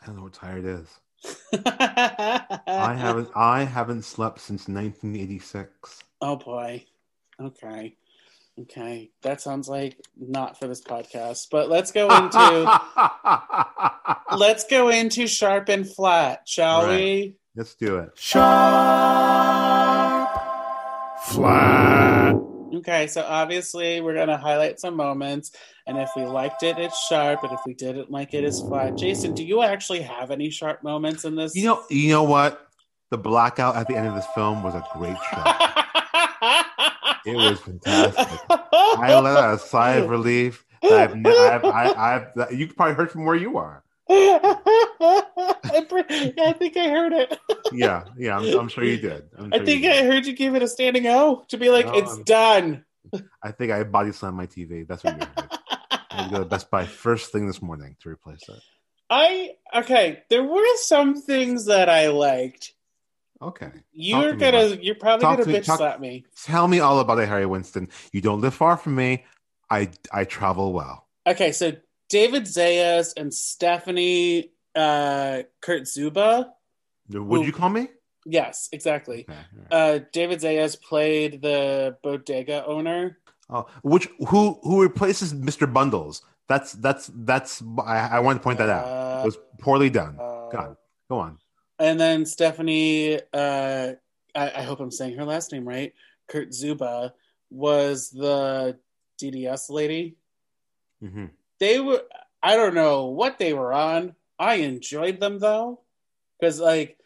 I 0.03 0.07
don't 0.07 0.17
know 0.17 0.23
what 0.25 0.33
tired 0.33 0.65
is. 0.65 0.89
I 1.67 2.95
haven't 2.99 3.29
I 3.37 3.63
haven't 3.65 4.03
slept 4.03 4.41
since 4.41 4.69
1986. 4.69 6.03
Oh 6.21 6.37
boy. 6.37 6.85
Okay. 7.41 7.97
Okay. 8.61 9.11
That 9.23 9.41
sounds 9.41 9.69
like 9.69 9.97
not 10.19 10.59
for 10.59 10.67
this 10.67 10.83
podcast. 10.83 11.47
But 11.51 11.69
let's 11.71 11.93
go 11.93 12.09
into 12.15 12.81
let's 14.37 14.65
go 14.65 14.89
into 14.91 15.27
sharp 15.27 15.69
and 15.69 15.89
flat, 15.89 16.49
shall 16.49 16.87
Right. 16.87 16.97
we? 17.01 17.37
Let's 17.55 17.75
do 17.75 17.99
it. 17.99 18.11
Sharp, 18.17 18.49
flat. 21.23 22.22
Okay, 22.83 23.07
so 23.07 23.23
obviously 23.23 24.01
we're 24.01 24.15
gonna 24.15 24.37
highlight 24.37 24.81
some 24.81 24.97
moments, 24.97 25.53
and 25.87 25.97
if 25.97 26.11
we 26.17 26.25
liked 26.25 26.65
it, 26.65 26.79
it's 26.79 26.99
sharp, 27.07 27.45
and 27.45 27.53
if 27.53 27.61
we 27.65 27.75
didn't 27.75 28.11
like 28.11 28.35
it, 28.35 28.43
it's 28.43 28.61
flat. 28.61 28.97
Jason, 28.97 29.35
do 29.35 29.45
you 29.45 29.63
actually 29.63 30.03
have 30.03 30.33
any 30.33 30.51
sharp 30.51 30.83
moments 30.83 31.25
in 31.25 31.37
this? 31.37 31.55
You 31.55 31.67
know, 31.67 31.85
you 31.91 32.09
know 32.09 32.25
what? 32.25 32.67
The 33.11 33.19
blackout 33.19 33.77
at 33.77 33.87
the 33.87 33.95
end 33.95 34.09
of 34.09 34.17
this 34.17 34.27
film 34.35 34.65
was 34.65 34.75
a 34.75 34.85
great 34.95 35.17
shot. 35.31 35.79
It 37.25 37.37
was 37.37 37.61
fantastic. 37.61 38.41
I 38.51 39.17
let 39.21 39.37
out 39.37 39.55
a 39.55 39.59
sigh 39.59 39.93
of 39.93 40.11
relief. 40.11 40.65
I've, 40.83 41.13
I've, 41.25 41.65
I, 41.65 42.27
I've, 42.37 42.53
you 42.53 42.67
probably 42.67 42.95
heard 42.95 43.13
from 43.13 43.25
where 43.25 43.37
you 43.37 43.59
are. 43.59 43.85
I 44.13 45.87
pre- 45.89 46.35
I 46.39 46.53
think 46.53 46.77
I 46.77 46.89
heard 46.89 47.13
it. 47.13 47.39
Yeah, 47.75 48.05
yeah, 48.19 48.37
I'm, 48.37 48.59
I'm 48.59 48.69
sure 48.69 48.85
you 48.85 48.99
did. 48.99 49.31
I'm 49.39 49.51
I 49.55 49.59
think 49.65 49.83
you 49.83 49.91
I 49.91 50.03
heard 50.05 50.27
you 50.27 50.35
give 50.35 50.55
it 50.55 50.63
a 50.63 50.69
standing 50.69 51.07
O 51.07 51.43
to 51.49 51.57
be 51.57 51.71
like, 51.71 51.87
No, 51.87 51.95
it's 51.95 52.13
I'm- 52.13 52.23
done. 52.25 52.85
I 53.43 53.51
think 53.53 53.73
I 53.73 53.83
body 53.85 54.13
slammed 54.13 54.37
my 54.37 54.47
TV. 54.47 54.87
That's 54.87 55.03
what 55.03 55.19
you 55.19 55.27
heard. 55.27 55.59
I 56.11 56.29
go 56.31 56.39
to 56.41 56.45
Best 56.45 56.71
Buy 56.71 56.85
first 56.85 57.33
thing 57.33 57.47
this 57.47 57.63
morning 57.63 57.97
to 58.03 58.11
replace 58.11 58.47
it. 58.49 58.61
I 59.09 59.53
okay. 59.75 60.23
There 60.29 60.45
were 60.45 60.77
some 60.77 61.15
things 61.23 61.65
that 61.67 61.89
I 61.89 62.09
liked. 62.09 62.75
Okay. 63.41 63.71
You're 63.93 64.35
gonna, 64.35 64.77
you're 64.81 64.95
probably 64.95 65.23
Talk 65.25 65.39
gonna 65.39 65.45
to 65.47 65.51
me- 65.53 65.59
bitch 65.61 65.65
talk- 65.67 65.79
slap 65.79 65.99
me. 66.01 66.27
Tell 66.45 66.69
me 66.69 66.81
all 66.81 67.01
about 67.01 67.19
it, 67.21 67.29
Harry 67.29 67.47
Winston. 67.47 67.89
You 68.13 68.21
don't 68.21 68.41
live 68.43 68.55
far 68.55 68.77
from 68.77 68.95
me. 68.97 69.25
I 69.71 69.89
I 70.13 70.25
travel 70.25 70.75
well. 70.75 71.07
Okay, 71.27 71.53
so 71.53 71.73
David 72.13 72.43
Zayas 72.45 73.15
and 73.17 73.33
Stephanie 73.33 74.53
uh, 74.75 75.43
Kurtzuba. 75.63 76.51
Would 77.09 77.47
you 77.47 77.53
call 77.53 77.71
me? 77.71 77.89
Yes, 78.27 78.69
exactly. 78.71 79.21
Okay, 79.29 79.39
right. 79.57 79.73
Uh, 79.73 80.01
David 80.13 80.41
Zayas 80.41 80.79
played 80.81 81.41
the 81.41 81.97
bodega 82.03 82.67
owner. 82.67 83.19
Oh, 83.49 83.67
which 83.83 84.09
who 84.29 84.61
who 84.63 84.83
replaces 84.83 85.33
Mr. 85.33 85.67
Bundles? 85.73 86.21
That's 86.49 86.73
that's 86.75 87.11
that's. 87.15 87.63
I, 87.83 87.97
I 88.17 88.21
want 88.21 88.39
to 88.39 88.43
point 88.45 88.59
that 88.59 88.69
out. 88.69 88.85
Uh, 88.85 89.21
It 89.23 89.27
was 89.27 89.39
poorly 89.59 89.89
done. 89.89 90.17
uh, 90.21 90.49
Go 90.51 90.59
on, 90.59 90.77
go 91.09 91.19
on. 91.19 91.39
And 91.79 91.99
then 91.99 92.27
Stephanie, 92.27 93.21
uh, 93.33 93.93
I, 94.35 94.45
I 94.61 94.63
hope 94.63 94.81
I'm 94.81 94.91
saying 94.91 95.17
her 95.17 95.25
last 95.25 95.51
name 95.51 95.67
right. 95.67 95.93
Kurtzuba 96.31 97.13
was 97.51 98.11
the 98.11 98.79
DDS 99.21 99.71
lady. 99.71 100.17
hmm 101.01 101.27
They 101.63 101.79
were, 101.79 102.03
I 102.43 102.57
don't 102.57 102.75
know 102.75 103.07
what 103.07 103.39
they 103.39 103.53
were 103.55 103.73
on. 103.73 104.17
I 104.37 104.55
enjoyed 104.57 105.21
them 105.21 105.39
though, 105.39 105.81
because 106.41 106.59
like 106.59 106.99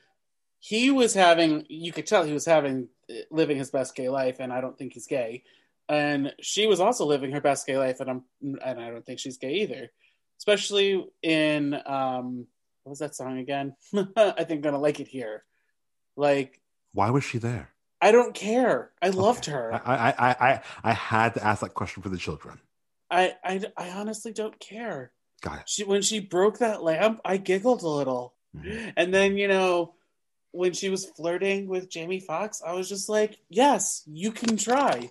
he 0.60 0.90
was 0.90 1.12
having, 1.12 1.66
you 1.68 1.92
could 1.92 2.06
tell 2.06 2.24
he 2.24 2.32
was 2.32 2.46
having 2.46 2.88
living 3.30 3.58
his 3.58 3.70
best 3.70 3.94
gay 3.94 4.08
life, 4.08 4.36
and 4.40 4.50
I 4.50 4.62
don't 4.62 4.76
think 4.78 4.94
he's 4.94 5.06
gay. 5.06 5.44
And 5.90 6.32
she 6.40 6.66
was 6.66 6.80
also 6.80 7.04
living 7.04 7.32
her 7.32 7.42
best 7.42 7.66
gay 7.66 7.76
life, 7.76 8.00
and 8.00 8.08
I'm, 8.10 8.22
and 8.40 8.80
I 8.80 8.88
don't 8.90 9.04
think 9.04 9.20
she's 9.20 9.36
gay 9.36 9.56
either. 9.56 9.92
Especially 10.38 11.04
in, 11.22 11.74
um, 11.84 12.46
what 12.82 12.90
was 12.90 13.00
that 13.00 13.14
song 13.14 13.36
again? 13.38 13.76
I 14.16 14.44
think 14.44 14.52
I'm 14.52 14.60
gonna 14.62 14.78
like 14.80 15.00
it 15.00 15.08
here. 15.08 15.44
Like 16.16 16.62
Why 16.94 17.10
was 17.10 17.24
she 17.24 17.36
there? 17.36 17.74
I 18.00 18.10
don't 18.10 18.34
care. 18.34 18.90
I 19.02 19.10
loved 19.10 19.48
Okay. 19.48 19.52
her. 19.52 19.74
I, 19.74 19.96
I 19.96 20.30
I 20.30 20.36
I 20.50 20.60
I 20.82 20.92
had 20.94 21.34
to 21.34 21.44
ask 21.44 21.60
that 21.60 21.74
question 21.74 22.02
for 22.02 22.08
the 22.08 22.16
children. 22.16 22.58
I, 23.10 23.34
I 23.44 23.60
I 23.76 23.90
honestly 23.90 24.32
don't 24.32 24.58
care. 24.58 25.12
Got 25.42 25.60
it. 25.60 25.68
She 25.68 25.84
when 25.84 26.02
she 26.02 26.20
broke 26.20 26.58
that 26.58 26.82
lamp, 26.82 27.20
I 27.24 27.36
giggled 27.36 27.82
a 27.82 27.88
little. 27.88 28.34
Mhm. 28.56 28.92
And 28.96 29.12
then, 29.14 29.36
you 29.36 29.48
know, 29.48 29.94
when 30.52 30.72
she 30.72 30.88
was 30.88 31.04
flirting 31.04 31.68
with 31.68 31.90
Jamie 31.90 32.20
Foxx, 32.20 32.62
I 32.66 32.72
was 32.72 32.88
just 32.88 33.08
like, 33.08 33.38
yes, 33.50 34.02
you 34.06 34.32
can 34.32 34.56
try. 34.56 35.10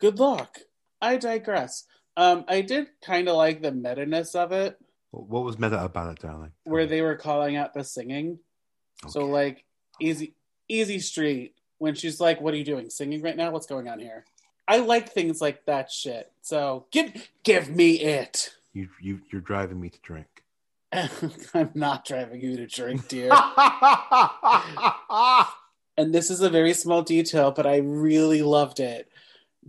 Good 0.00 0.18
luck. 0.18 0.58
I 1.02 1.16
digress. 1.18 1.84
Um, 2.16 2.44
I 2.48 2.62
did 2.62 2.86
kind 3.04 3.28
of 3.28 3.36
like 3.36 3.60
the 3.60 3.72
meta-ness 3.72 4.34
of 4.34 4.50
it, 4.52 4.78
What 5.10 5.44
was 5.44 5.58
meta 5.58 5.84
about 5.84 6.12
it, 6.16 6.22
darling? 6.22 6.52
Where 6.64 6.86
they 6.86 7.02
were 7.02 7.16
calling 7.16 7.56
out 7.56 7.74
the 7.74 7.84
singing. 7.84 8.38
So, 9.08 9.26
like, 9.26 9.64
easy, 10.00 10.34
easy 10.68 10.98
street. 10.98 11.54
When 11.78 11.94
she's 11.94 12.18
like, 12.18 12.40
"What 12.40 12.54
are 12.54 12.56
you 12.56 12.64
doing? 12.64 12.88
Singing 12.88 13.20
right 13.20 13.36
now? 13.36 13.50
What's 13.50 13.66
going 13.66 13.86
on 13.86 13.98
here?" 14.00 14.24
I 14.68 14.78
like 14.78 15.12
things 15.12 15.40
like 15.40 15.64
that 15.66 15.90
shit. 15.90 16.30
So 16.42 16.86
give 16.90 17.28
give 17.44 17.70
me 17.70 18.00
it. 18.00 18.52
you 18.72 18.88
you 19.00 19.20
you're 19.30 19.40
driving 19.40 19.80
me 19.80 19.90
to 19.90 19.98
drink. 20.00 20.26
I'm 21.54 21.70
not 21.74 22.04
driving 22.04 22.40
you 22.40 22.56
to 22.56 22.66
drink, 22.66 23.08
dear. 23.08 23.30
and 25.96 26.14
this 26.14 26.30
is 26.30 26.40
a 26.40 26.50
very 26.50 26.74
small 26.74 27.02
detail, 27.02 27.50
but 27.50 27.66
I 27.66 27.78
really 27.78 28.42
loved 28.42 28.80
it. 28.80 29.08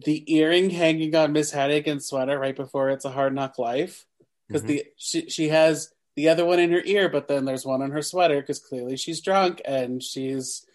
The 0.05 0.31
earring 0.33 0.69
hanging 0.69 1.15
on 1.15 1.33
Miss 1.33 1.51
Hannigan's 1.51 2.05
sweater 2.05 2.37
right 2.37 2.55
before 2.55 2.89
"It's 2.89 3.05
a 3.05 3.11
Hard 3.11 3.33
Knock 3.33 3.57
Life," 3.57 4.05
because 4.47 4.63
Mhm. 4.63 4.67
the 4.67 4.85
she 4.95 5.29
she 5.29 5.49
has 5.49 5.91
the 6.15 6.29
other 6.29 6.45
one 6.45 6.59
in 6.59 6.71
her 6.71 6.83
ear, 6.85 7.09
but 7.09 7.27
then 7.27 7.45
there's 7.45 7.65
one 7.65 7.81
on 7.81 7.91
her 7.91 8.01
sweater 8.03 8.41
because 8.41 8.59
clearly 8.59 8.95
she's 8.97 9.21
drunk 9.21 9.61
and 9.65 10.03
she's 10.03 10.66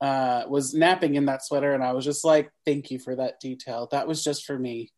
uh 0.00 0.44
was 0.48 0.74
napping 0.74 1.14
in 1.16 1.26
that 1.26 1.44
sweater, 1.44 1.72
and 1.74 1.82
I 1.82 1.92
was 1.92 2.04
just 2.04 2.24
like, 2.24 2.50
"Thank 2.64 2.90
you 2.90 2.98
for 2.98 3.16
that 3.16 3.40
detail. 3.40 3.88
That 3.90 4.06
was 4.08 4.22
just 4.24 4.44
for 4.44 4.58
me." 4.58 4.92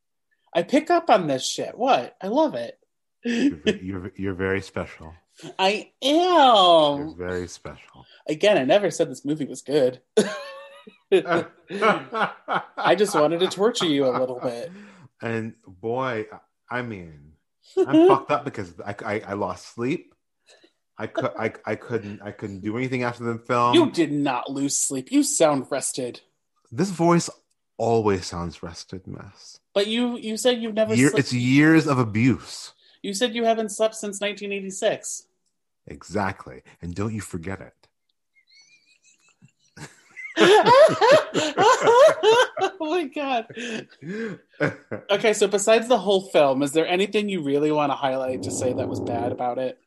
I 0.55 0.62
pick 0.62 0.90
up 0.90 1.11
on 1.11 1.26
this 1.28 1.46
shit. 1.46 1.78
What? 1.78 2.16
I 2.20 2.26
love 2.26 2.55
it. 2.55 2.78
you're, 3.24 3.76
you're 3.82 4.12
you're 4.16 4.34
very 4.34 4.61
special. 4.61 5.14
I 5.59 5.90
You're 6.03 7.01
am. 7.03 7.16
very 7.16 7.48
special. 7.48 8.05
Again, 8.28 8.59
I 8.59 8.64
never 8.64 8.90
said 8.90 9.11
this 9.11 9.24
movie 9.24 9.46
was 9.46 9.62
good. 9.62 10.01
I 11.12 12.94
just 12.96 13.14
wanted 13.14 13.40
to 13.40 13.48
torture 13.48 13.86
you 13.86 14.07
a 14.07 14.14
little 14.18 14.38
bit. 14.40 14.70
And 15.22 15.55
boy, 15.66 16.26
I 16.70 16.82
mean, 16.82 17.32
I'm 17.76 18.09
fucked 18.09 18.30
up 18.30 18.44
because 18.44 18.74
I, 18.84 18.94
I, 19.05 19.20
I 19.28 19.32
lost 19.34 19.74
sleep. 19.74 20.14
I 21.01 21.07
could 21.07 21.30
I, 21.38 21.53
I 21.64 21.74
couldn't 21.76 22.20
I 22.22 22.30
couldn't 22.30 22.61
do 22.61 22.76
anything 22.76 23.03
after 23.05 23.24
the 23.24 23.38
film. 23.38 23.74
you 23.74 23.90
did 23.90 24.12
not 24.12 24.51
lose 24.51 24.76
sleep. 24.78 25.11
You 25.11 25.22
sound 25.22 25.66
rested. 25.70 26.20
This 26.70 26.90
voice 26.90 27.30
always 27.78 28.26
sounds 28.26 28.62
rested, 28.62 29.07
mess. 29.07 29.59
But 29.72 29.86
you 29.86 30.18
you 30.18 30.36
said 30.36 30.61
you've 30.61 30.74
never 30.74 30.94
Year, 30.94 31.09
slept. 31.09 31.18
it's 31.20 31.32
years 31.32 31.86
of 31.86 31.98
abuse. 31.98 32.74
You 33.03 33.14
said 33.14 33.34
you 33.34 33.44
haven't 33.44 33.70
slept 33.70 33.94
since 33.94 34.20
1986. 34.20 35.26
Exactly. 35.86 36.62
And 36.82 36.94
don't 36.94 37.14
you 37.14 37.22
forget 37.22 37.61
it. 37.61 37.72
oh 42.61 42.76
my 42.80 43.05
god. 43.05 43.46
Okay, 45.11 45.32
so 45.32 45.48
besides 45.48 45.88
the 45.88 45.96
whole 45.98 46.28
film, 46.30 46.62
is 46.62 46.72
there 46.72 46.86
anything 46.86 47.28
you 47.30 47.42
really 47.42 47.72
want 47.72 47.90
to 47.90 47.96
highlight 47.96 48.42
to 48.42 48.51
say 48.51 48.72
that 48.74 48.88
was 48.88 49.01
bad 49.01 49.32
about 49.32 49.59
it? 49.59 49.78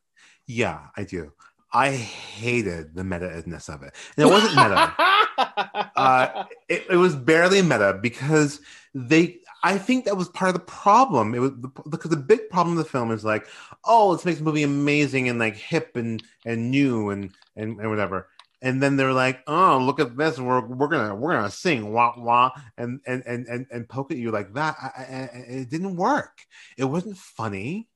Yeah, 0.48 0.88
I 0.96 1.04
do. 1.04 1.32
I 1.72 1.91
hated 1.91 2.94
the 2.94 3.04
meta-ness 3.04 3.68
of 3.70 3.82
it. 3.82 3.96
And 4.16 4.28
it 4.28 4.32
wasn't 4.32 4.56
meta. 4.56 4.94
uh, 5.96 6.46
it, 6.70 6.86
it 6.91 6.98
was 6.98 7.16
barely 7.16 7.62
meta 7.62 7.98
because 8.02 8.62
they 8.94 9.39
i 9.64 9.78
think 9.78 10.06
that 10.06 10.16
was 10.18 10.30
part 10.30 10.50
of 10.50 10.54
the 10.54 10.60
problem 10.60 11.34
it 11.34 11.39
was 11.39 11.52
the, 11.52 11.68
because 11.89 12.12
the 12.12 12.18
big 12.18 12.48
problem 12.50 12.78
of 12.78 12.84
the 12.84 12.89
film 12.89 13.10
is 13.12 13.26
like 13.26 13.48
oh 13.86 14.10
let's 14.10 14.26
make 14.26 14.38
the 14.38 14.44
movie 14.44 14.64
amazing 14.64 15.30
and 15.30 15.39
like 15.39 15.56
hip 15.56 15.96
and 15.96 16.22
and 16.46 16.70
new 16.70 17.10
and 17.10 17.32
and, 17.56 17.80
and 17.80 17.89
whatever 17.89 18.28
and 18.62 18.82
then 18.84 18.96
they're 18.96 19.14
like 19.14 19.41
oh 19.48 19.80
look 19.80 20.00
at 20.00 20.16
this 20.16 20.39
we're, 20.39 20.66
we're 20.66 20.88
gonna 20.88 21.16
we're 21.16 21.34
gonna 21.34 21.50
sing 21.50 21.91
wah 21.91 22.14
wah 22.18 22.52
and 22.78 23.02
and 23.08 23.24
and 23.26 23.48
and, 23.48 23.66
and 23.72 23.89
poke 23.89 24.12
at 24.12 24.18
you 24.18 24.30
like 24.32 24.54
that 24.54 24.76
I, 24.80 24.88
I, 24.88 25.04
I- 25.04 25.46
it 25.62 25.70
didn't 25.70 25.96
work 25.96 26.46
it 26.78 26.86
wasn't 26.86 27.18
funny 27.18 27.88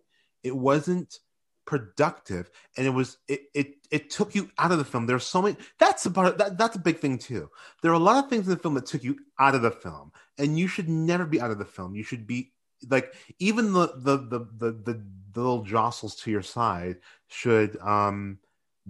it 0.43 0.55
wasn't 0.55 1.19
productive 1.67 2.49
and 2.77 2.87
it 2.87 2.89
was 2.89 3.17
it 3.27 3.41
it 3.53 3.75
it 3.91 4.09
took 4.09 4.33
you 4.33 4.49
out 4.57 4.71
of 4.71 4.79
the 4.79 4.85
film. 4.85 5.05
There's 5.05 5.25
so 5.25 5.41
many 5.41 5.57
that's 5.77 6.07
about 6.07 6.39
that, 6.39 6.57
that's 6.57 6.77
a 6.77 6.79
big 6.79 6.99
thing 6.99 7.19
too. 7.19 7.51
There 7.83 7.91
are 7.91 7.95
a 7.95 7.99
lot 7.99 8.23
of 8.23 8.29
things 8.29 8.47
in 8.47 8.53
the 8.53 8.59
film 8.59 8.73
that 8.73 8.87
took 8.87 9.03
you 9.03 9.19
out 9.37 9.53
of 9.53 9.61
the 9.61 9.69
film 9.69 10.11
and 10.39 10.57
you 10.57 10.67
should 10.67 10.89
never 10.89 11.25
be 11.25 11.39
out 11.39 11.51
of 11.51 11.59
the 11.59 11.65
film. 11.65 11.93
You 11.93 12.03
should 12.03 12.25
be 12.25 12.53
like 12.89 13.13
even 13.37 13.73
the 13.73 13.93
the 13.97 14.17
the 14.17 14.39
the, 14.57 14.71
the, 14.71 15.03
the 15.33 15.39
little 15.39 15.63
jostles 15.63 16.15
to 16.15 16.31
your 16.31 16.41
side 16.41 16.97
should 17.27 17.77
um 17.81 18.39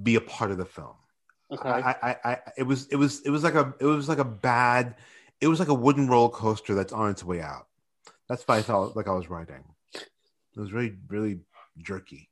be 0.01 0.15
a 0.15 0.21
part 0.21 0.51
of 0.51 0.57
the 0.57 0.65
film. 0.65 0.95
Okay. 1.51 1.69
I, 1.69 1.95
I 2.03 2.17
i 2.23 2.37
it 2.57 2.63
was 2.63 2.87
it 2.87 2.95
was 2.95 3.21
it 3.21 3.31
was 3.31 3.43
like 3.43 3.55
a 3.55 3.73
it 3.79 3.85
was 3.85 4.07
like 4.07 4.19
a 4.19 4.25
bad 4.25 4.95
it 5.41 5.47
was 5.47 5.59
like 5.59 5.69
a 5.69 5.73
wooden 5.73 6.07
roller 6.07 6.29
coaster 6.29 6.75
that's 6.75 6.93
on 6.93 7.09
its 7.09 7.23
way 7.23 7.41
out. 7.41 7.67
That's 8.29 8.47
why 8.47 8.57
i 8.57 8.61
felt 8.61 8.95
like 8.95 9.07
i 9.07 9.13
was 9.13 9.29
riding. 9.29 9.63
It 9.95 10.59
was 10.59 10.71
really 10.71 10.95
really 11.09 11.39
jerky 11.79 12.29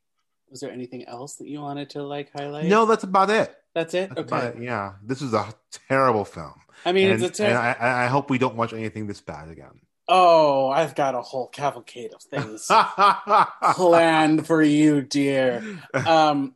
was 0.50 0.60
there 0.60 0.70
anything 0.70 1.04
else 1.06 1.36
that 1.36 1.48
you 1.48 1.60
wanted 1.60 1.90
to 1.90 2.02
like 2.02 2.30
highlight? 2.36 2.66
no 2.66 2.86
that's 2.86 3.04
about 3.04 3.30
it 3.30 3.54
That's 3.74 3.94
it? 3.94 4.14
That's 4.14 4.32
okay. 4.32 4.46
it. 4.58 4.62
Yeah, 4.62 4.94
this 5.02 5.20
is 5.22 5.34
a 5.34 5.52
terrible 5.88 6.24
film. 6.24 6.54
I 6.84 6.92
mean, 6.92 7.10
and, 7.10 7.22
it's 7.22 7.40
a 7.40 7.44
and 7.44 7.52
ter- 7.54 7.58
I, 7.58 7.72
I 7.88 8.04
I 8.04 8.06
hope 8.06 8.30
we 8.30 8.38
don't 8.38 8.56
watch 8.56 8.72
anything 8.72 9.06
this 9.06 9.20
bad 9.20 9.48
again. 9.50 9.80
Oh, 10.08 10.68
I've 10.68 10.94
got 10.94 11.14
a 11.16 11.20
whole 11.20 11.48
cavalcade 11.48 12.12
of 12.14 12.22
things 12.22 12.68
planned 13.74 14.46
for 14.46 14.62
you, 14.62 15.02
dear. 15.02 15.62
Um, 15.94 16.54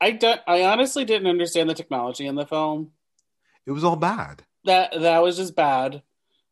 I 0.00 0.12
do- 0.12 0.34
I 0.46 0.64
honestly 0.64 1.04
didn't 1.04 1.26
understand 1.28 1.68
the 1.70 1.74
technology 1.74 2.26
in 2.26 2.34
the 2.34 2.46
film. 2.46 2.92
it 3.66 3.72
was 3.72 3.84
all 3.84 3.96
bad. 3.96 4.42
That 4.64 4.92
that 5.00 5.22
was 5.22 5.36
just 5.36 5.54
bad. 5.56 6.02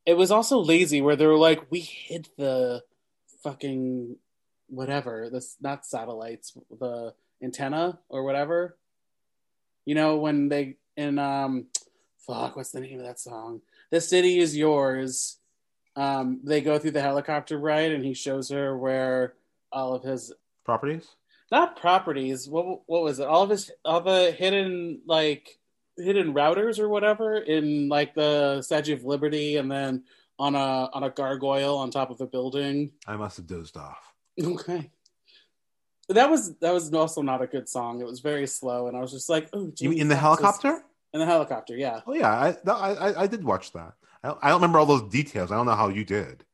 It 0.06 0.14
was 0.16 0.30
also 0.30 0.58
lazy, 0.58 1.00
where 1.02 1.16
they 1.16 1.26
were 1.26 1.36
like, 1.36 1.70
"We 1.70 1.80
hid 1.80 2.28
the 2.38 2.82
fucking 3.42 4.16
whatever. 4.68 5.28
This 5.30 5.56
not 5.60 5.84
satellites, 5.86 6.56
the 6.70 7.14
antenna 7.42 7.98
or 8.08 8.24
whatever." 8.24 8.76
You 9.84 9.94
know 9.94 10.16
when 10.16 10.48
they 10.48 10.76
in 10.96 11.18
um, 11.18 11.66
fuck, 12.26 12.56
what's 12.56 12.72
the 12.72 12.80
name 12.80 13.00
of 13.00 13.06
that 13.06 13.20
song? 13.20 13.62
The 13.90 14.00
city 14.00 14.38
is 14.38 14.56
yours. 14.56 15.38
Um, 15.96 16.40
they 16.44 16.60
go 16.60 16.78
through 16.78 16.92
the 16.92 17.00
helicopter 17.00 17.58
ride, 17.58 17.92
and 17.92 18.04
he 18.04 18.14
shows 18.14 18.50
her 18.50 18.76
where 18.76 19.34
all 19.72 19.94
of 19.94 20.02
his 20.02 20.32
Properties? 20.64 21.08
not 21.50 21.80
properties. 21.80 22.46
What 22.48 22.82
what 22.86 23.02
was 23.02 23.20
it? 23.20 23.26
All 23.26 23.42
of 23.42 23.50
his 23.50 23.70
all 23.84 24.02
the 24.02 24.32
hidden 24.32 25.00
like 25.06 25.58
hidden 25.96 26.34
routers 26.34 26.78
or 26.78 26.88
whatever 26.88 27.38
in 27.38 27.88
like 27.88 28.14
the 28.14 28.60
Statue 28.62 28.92
of 28.92 29.04
Liberty, 29.04 29.56
and 29.56 29.70
then 29.70 30.04
on 30.38 30.54
a 30.54 30.90
on 30.92 31.02
a 31.04 31.10
gargoyle 31.10 31.78
on 31.78 31.90
top 31.90 32.10
of 32.10 32.20
a 32.20 32.26
building. 32.26 32.92
I 33.06 33.16
must 33.16 33.38
have 33.38 33.46
dozed 33.46 33.76
off. 33.76 34.07
Okay. 34.42 34.90
That 36.08 36.30
was 36.30 36.54
that 36.60 36.72
was 36.72 36.92
also 36.94 37.20
not 37.22 37.42
a 37.42 37.46
good 37.46 37.68
song. 37.68 38.00
It 38.00 38.06
was 38.06 38.20
very 38.20 38.46
slow, 38.46 38.86
and 38.88 38.96
I 38.96 39.00
was 39.00 39.12
just 39.12 39.28
like, 39.28 39.48
"Oh, 39.52 39.70
You 39.78 39.90
mean 39.90 39.98
in 40.00 40.08
the 40.08 40.16
helicopter? 40.16 40.82
In 41.12 41.20
the 41.20 41.26
helicopter, 41.26 41.76
yeah. 41.76 42.00
Oh 42.06 42.14
yeah, 42.14 42.30
I 42.30 42.70
I, 42.70 42.92
I- 42.94 43.22
I 43.22 43.26
did 43.26 43.44
watch 43.44 43.72
that. 43.72 43.92
I 44.22 44.28
don't, 44.28 44.38
I 44.42 44.48
don't 44.48 44.56
remember 44.60 44.78
all 44.78 44.86
those 44.86 45.02
details. 45.10 45.52
I 45.52 45.56
don't 45.56 45.66
know 45.66 45.74
how 45.74 45.88
you 45.88 46.04
did. 46.04 46.44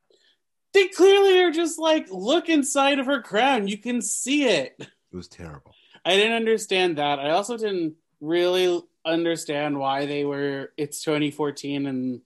They 0.73 0.89
clearly 0.89 1.41
are 1.43 1.53
just 1.53 1.79
like, 1.79 2.09
look 2.11 2.49
inside 2.49 2.99
of 2.99 3.07
her 3.07 3.23
crown. 3.23 3.69
You 3.69 3.79
can 3.79 4.03
see 4.03 4.45
it. 4.47 4.75
It 4.79 4.89
was 5.17 5.29
terrible. 5.29 5.73
I 6.05 6.17
didn't 6.17 6.33
understand 6.35 6.99
that. 6.99 7.21
I 7.21 7.31
also 7.31 7.57
didn't 7.57 7.95
really 8.21 8.83
understand 9.05 9.79
why 9.79 10.07
they 10.07 10.25
were. 10.25 10.73
It's 10.77 11.03
2014 11.05 11.87
and 11.87 12.21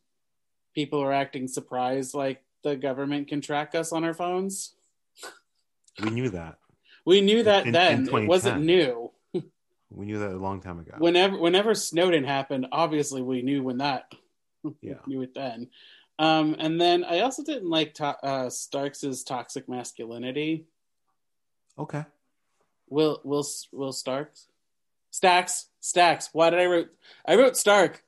people 0.75 1.01
are 1.01 1.13
acting 1.13 1.47
surprised, 1.47 2.15
like 2.15 2.43
the 2.65 2.75
government 2.77 3.29
can 3.29 3.43
track 3.43 3.75
us 3.75 3.93
on 3.93 4.03
our 4.05 4.15
phones. 4.15 4.75
We 6.03 6.11
knew 6.11 6.29
that. 6.31 6.59
We 7.05 7.21
knew 7.21 7.43
that 7.45 7.67
In- 7.67 7.73
then. 7.73 8.09
in 8.09 8.15
it 8.25 8.27
wasn't 8.29 8.65
new. 8.65 9.11
We 9.91 10.05
knew 10.05 10.19
that 10.19 10.33
a 10.33 10.37
long 10.37 10.61
time 10.61 10.79
ago. 10.79 10.93
Whenever, 10.99 11.39
whenever 11.39 11.75
Snowden 11.75 12.23
happened, 12.23 12.67
obviously 12.73 13.23
we 13.23 13.41
knew 13.41 13.63
when 13.63 13.79
that. 13.79 14.13
Yeah. 14.83 14.97
knew 15.07 15.23
it 15.23 15.33
then. 15.35 15.69
Um, 16.19 16.57
and 16.59 16.79
then 16.81 17.05
I 17.05 17.21
also 17.21 17.43
didn't 17.43 17.71
like 17.71 17.95
to- 17.95 18.19
uh, 18.23 18.51
Starks' 18.51 19.23
toxic 19.23 19.69
masculinity. 19.69 20.67
okay. 21.79 22.05
Will 22.91 23.21
Will 23.25 23.47
Will 23.73 23.93
Starks? 23.93 24.49
Stacks 25.11 25.67
Stacks. 25.81 26.31
Why 26.33 26.51
did 26.51 26.59
I 26.61 26.67
wrote? 26.67 26.89
I 27.27 27.37
wrote 27.37 27.57
Stark. 27.57 28.03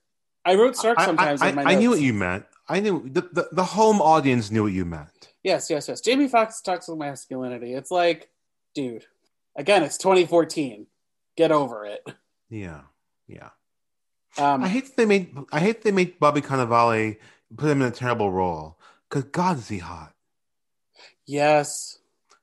I 0.45 0.55
wrote 0.55 0.77
Stark 0.77 1.01
sometimes 1.01 1.43
I, 1.43 1.49
in 1.51 1.55
my 1.55 1.63
I, 1.65 1.73
I 1.73 1.75
knew 1.77 1.91
what 1.91 2.01
you 2.01 2.13
meant. 2.15 2.45
I 2.69 2.81
knew 2.81 3.03
the, 3.09 3.23
the, 3.33 3.49
the 3.53 3.65
home 3.65 4.01
audience 4.01 4.51
knew 4.51 4.63
what 4.65 4.73
you 4.73 4.85
meant. 4.85 5.20
Yes, 5.43 5.71
yes, 5.71 5.89
yes. 5.89 6.01
Jamie 6.01 6.29
Foxx 6.29 6.61
toxic 6.61 6.97
masculinity. 6.97 7.73
It's 7.75 7.91
like, 7.91 8.29
dude. 8.75 9.07
Again, 9.57 9.83
it's 9.83 9.99
2014. 9.99 10.87
Get 11.37 11.51
over 11.53 11.85
it. 11.87 12.07
Yeah. 12.51 12.83
Yeah. 13.27 13.51
Um, 14.39 14.63
I 14.65 14.69
hate 14.69 14.87
that 14.87 14.97
they 14.97 15.07
made 15.07 15.35
I 15.53 15.61
hate 15.61 15.83
they 15.83 15.93
made 15.93 16.19
Bobby 16.19 16.41
Cannavale 16.41 17.17
put 17.57 17.71
him 17.71 17.83
in 17.83 17.89
a 17.89 17.91
terrible 17.93 18.31
role. 18.31 18.79
Cause 19.09 19.25
God 19.25 19.59
is 19.59 19.69
he 19.69 19.79
hot. 19.79 20.15
yes, 21.27 21.99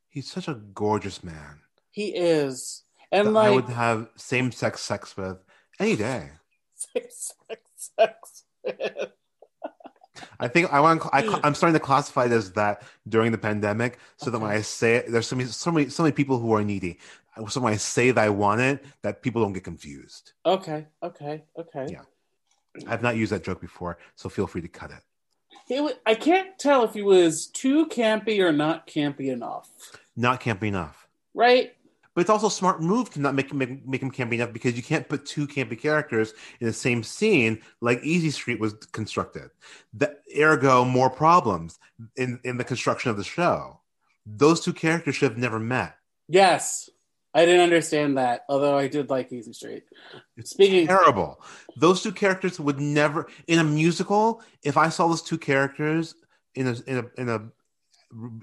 He's 0.09 0.29
such 0.31 0.47
a 0.47 0.53
gorgeous 0.55 1.23
man. 1.23 1.59
he 1.91 2.07
is, 2.15 2.83
and 3.11 3.33
like 3.33 3.47
I 3.47 3.51
would 3.51 3.65
have 3.69 4.09
same 4.15 4.51
sex 4.51 4.81
sex 4.81 5.15
with 5.15 5.37
any 5.79 5.95
day. 5.95 6.29
Same 6.75 7.03
sex, 7.09 7.61
sex, 7.75 8.43
sex. 8.65 9.11
I 10.39 10.47
think 10.47 10.71
I 10.73 10.79
want. 10.79 11.03
I, 11.13 11.39
I'm 11.43 11.55
starting 11.55 11.73
to 11.73 11.85
classify 11.85 12.25
it 12.25 12.31
as 12.31 12.51
that 12.53 12.83
during 13.07 13.31
the 13.31 13.37
pandemic, 13.37 13.99
so 14.17 14.29
that 14.29 14.39
when 14.39 14.51
I 14.51 14.61
say 14.61 14.95
it, 14.95 15.11
there's 15.11 15.27
so 15.27 15.35
many, 15.35 15.49
so 15.49 15.71
many, 15.71 15.89
so 15.89 16.03
many 16.03 16.13
people 16.13 16.39
who 16.39 16.53
are 16.53 16.63
needy. 16.63 16.99
So 17.49 17.61
when 17.61 17.73
I 17.73 17.77
say 17.77 18.11
that 18.11 18.23
I 18.23 18.29
want 18.29 18.61
it, 18.61 18.83
that 19.03 19.21
people 19.21 19.43
don't 19.43 19.53
get 19.53 19.63
confused. 19.63 20.33
okay, 20.45 20.87
okay, 21.03 21.43
okay. 21.57 21.85
Yeah. 21.89 22.01
I've 22.87 23.01
not 23.01 23.15
used 23.15 23.31
that 23.31 23.43
joke 23.43 23.61
before, 23.61 23.97
so 24.15 24.27
feel 24.29 24.47
free 24.47 24.61
to 24.61 24.67
cut 24.67 24.91
it. 24.91 25.03
He 25.67 25.79
wa- 25.79 25.91
I 26.05 26.15
can't 26.15 26.57
tell 26.57 26.83
if 26.83 26.93
he 26.93 27.01
was 27.01 27.47
too 27.47 27.87
campy 27.87 28.39
or 28.39 28.51
not 28.51 28.87
campy 28.87 29.31
enough. 29.31 29.69
Not 30.15 30.41
campy 30.41 30.63
enough, 30.63 31.07
Right? 31.33 31.75
But 32.17 32.21
it's 32.21 32.31
also 32.31 32.47
a 32.47 32.51
smart 32.51 32.81
move 32.81 33.11
to 33.11 33.21
not 33.21 33.35
make 33.35 33.53
make, 33.53 33.87
make 33.87 34.01
him 34.01 34.09
campy 34.09 34.33
enough 34.33 34.51
because 34.51 34.75
you 34.75 34.81
can't 34.81 35.07
put 35.07 35.23
two 35.23 35.45
campy 35.45 35.79
characters 35.79 36.33
in 36.59 36.65
the 36.65 36.73
same 36.73 37.03
scene 37.03 37.61
like 37.79 38.01
Easy 38.01 38.31
Street 38.31 38.59
was 38.59 38.73
constructed. 38.91 39.51
That 39.93 40.23
ergo 40.35 40.83
more 40.83 41.11
problems 41.11 41.77
in 42.15 42.39
in 42.43 42.57
the 42.57 42.63
construction 42.63 43.11
of 43.11 43.17
the 43.17 43.23
show. 43.23 43.81
Those 44.25 44.61
two 44.61 44.73
characters 44.73 45.15
should 45.15 45.29
have 45.29 45.37
never 45.37 45.59
met. 45.59 45.95
Yes. 46.27 46.89
I 47.35 47.45
didn't 47.45 47.61
understand 47.61 48.17
that, 48.17 48.45
although 48.49 48.75
I 48.75 48.87
did 48.87 49.11
like 49.11 49.31
Easy 49.31 49.53
Street. 49.53 49.83
It's 50.37 50.49
Speaking- 50.49 50.87
terrible. 50.87 51.39
Those 51.75 52.01
two 52.01 52.11
characters 52.11 52.59
would 52.59 52.79
never 52.79 53.27
in 53.45 53.59
a 53.59 53.63
musical. 53.63 54.41
If 54.63 54.75
I 54.75 54.89
saw 54.89 55.07
those 55.07 55.21
two 55.21 55.37
characters 55.37 56.15
in 56.55 56.65
a 56.65 56.75
in 56.87 56.97
a 56.97 57.21
in 57.21 57.29
a 57.29 57.51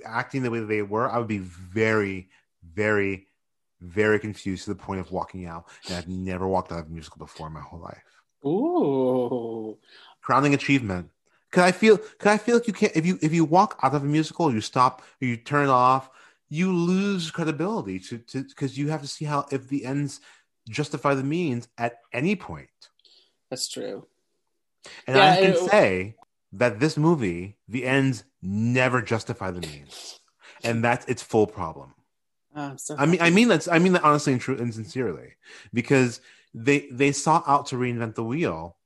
acting 0.06 0.44
the 0.44 0.52
way 0.52 0.60
they 0.60 0.82
were, 0.82 1.10
I 1.10 1.18
would 1.18 1.26
be 1.26 1.38
very, 1.38 2.28
very, 2.62 3.26
very 3.84 4.18
confused 4.18 4.64
to 4.64 4.70
the 4.74 4.76
point 4.82 5.00
of 5.00 5.10
walking 5.12 5.46
out. 5.46 5.66
And 5.88 5.96
I've 5.96 6.08
never 6.08 6.46
walked 6.48 6.72
out 6.72 6.80
of 6.80 6.86
a 6.86 6.90
musical 6.90 7.18
before 7.18 7.46
in 7.48 7.52
my 7.52 7.60
whole 7.60 7.80
life. 7.80 8.02
Ooh. 8.44 9.78
Crowning 10.22 10.54
achievement. 10.54 11.10
Cause 11.50 11.62
I 11.64 11.72
feel, 11.72 11.98
cause 11.98 12.32
I 12.32 12.38
feel 12.38 12.56
like 12.56 12.66
you 12.66 12.72
can't 12.72 12.96
if 12.96 13.06
you 13.06 13.18
if 13.22 13.32
you 13.32 13.44
walk 13.44 13.78
out 13.82 13.94
of 13.94 14.02
a 14.02 14.06
musical, 14.06 14.52
you 14.52 14.60
stop, 14.60 15.02
you 15.20 15.36
turn 15.36 15.64
it 15.66 15.70
off. 15.70 16.10
you 16.48 16.72
lose 16.72 17.30
credibility 17.30 17.98
to 17.98 18.18
to 18.18 18.42
because 18.44 18.76
you 18.78 18.88
have 18.90 19.02
to 19.02 19.08
see 19.08 19.24
how 19.24 19.46
if 19.50 19.68
the 19.68 19.84
ends 19.86 20.20
justify 20.68 21.14
the 21.14 21.22
means 21.22 21.68
at 21.78 21.98
any 22.12 22.34
point. 22.36 22.68
That's 23.50 23.68
true. 23.68 24.06
And 25.06 25.16
Yeah, 25.16 25.32
I 25.32 25.36
can 25.36 25.52
it- 25.52 25.70
say 25.70 26.16
that 26.52 26.80
this 26.80 26.96
movie, 26.96 27.56
the 27.68 27.84
ends 27.86 28.24
never 28.42 29.00
justify 29.02 29.50
the 29.50 29.60
means, 29.60 30.20
and 30.62 30.82
that's 30.84 31.06
its 31.06 31.22
full 31.22 31.46
problem. 31.46 31.94
I'm 32.54 32.78
so 32.78 32.96
I 32.98 33.06
mean, 33.06 33.20
I 33.20 33.30
mean 33.30 33.48
that's 33.48 33.68
I 33.68 33.78
mean 33.78 33.92
that 33.94 34.04
honestly 34.04 34.32
and 34.32 34.40
true 34.40 34.56
and 34.56 34.72
sincerely, 34.72 35.34
because 35.72 36.20
they 36.52 36.88
they 36.90 37.12
sought 37.12 37.44
out 37.46 37.66
to 37.66 37.76
reinvent 37.76 38.14
the 38.14 38.24
wheel, 38.24 38.76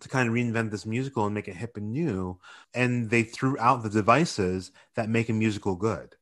to 0.00 0.08
kind 0.08 0.28
of 0.28 0.34
reinvent 0.34 0.70
this 0.70 0.86
musical 0.86 1.24
and 1.26 1.34
make 1.34 1.48
it 1.48 1.56
hip 1.56 1.76
and 1.76 1.92
new, 1.92 2.38
and 2.74 3.10
they 3.10 3.22
threw 3.22 3.58
out 3.58 3.82
the 3.82 3.90
devices 3.90 4.70
that 4.94 5.08
make 5.08 5.28
a 5.28 5.32
musical 5.32 5.74
good, 5.74 6.14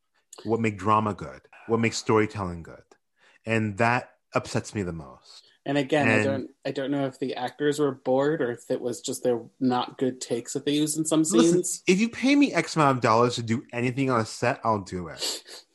what 0.45 0.61
make 0.61 0.79
drama 0.79 1.15
good, 1.15 1.43
what 1.67 1.81
makes 1.81 1.99
storytelling 1.99 2.63
good, 2.63 2.83
and 3.45 3.77
that 3.79 4.15
upsets 4.35 4.75
me 4.75 4.83
the 4.83 4.93
most. 4.93 5.45
And 5.67 5.79
again, 5.79 6.09
I 6.09 6.23
don't 6.23 6.51
I 6.67 6.71
don't 6.73 6.91
know 6.91 7.07
if 7.07 7.19
the 7.19 7.35
actors 7.37 7.79
were 7.79 7.93
bored 7.93 8.43
or 8.43 8.51
if 8.51 8.71
it 8.71 8.81
was 8.81 9.01
just 9.01 9.23
their 9.23 9.41
not 9.61 9.97
good 9.97 10.21
takes 10.21 10.53
that 10.53 10.67
they 10.67 10.73
used 10.73 10.99
in 10.99 11.07
some 11.07 11.25
scenes. 11.25 11.55
Listen, 11.55 11.83
if 11.87 12.01
you 12.01 12.09
pay 12.11 12.37
me 12.37 12.53
X 12.53 12.77
amount 12.77 12.99
of 12.99 13.03
dollars 13.03 13.37
to 13.37 13.43
do 13.43 13.65
anything 13.73 14.11
on 14.11 14.21
a 14.21 14.27
set, 14.27 14.61
I'll 14.63 14.81
do 14.81 15.09
it. 15.09 15.43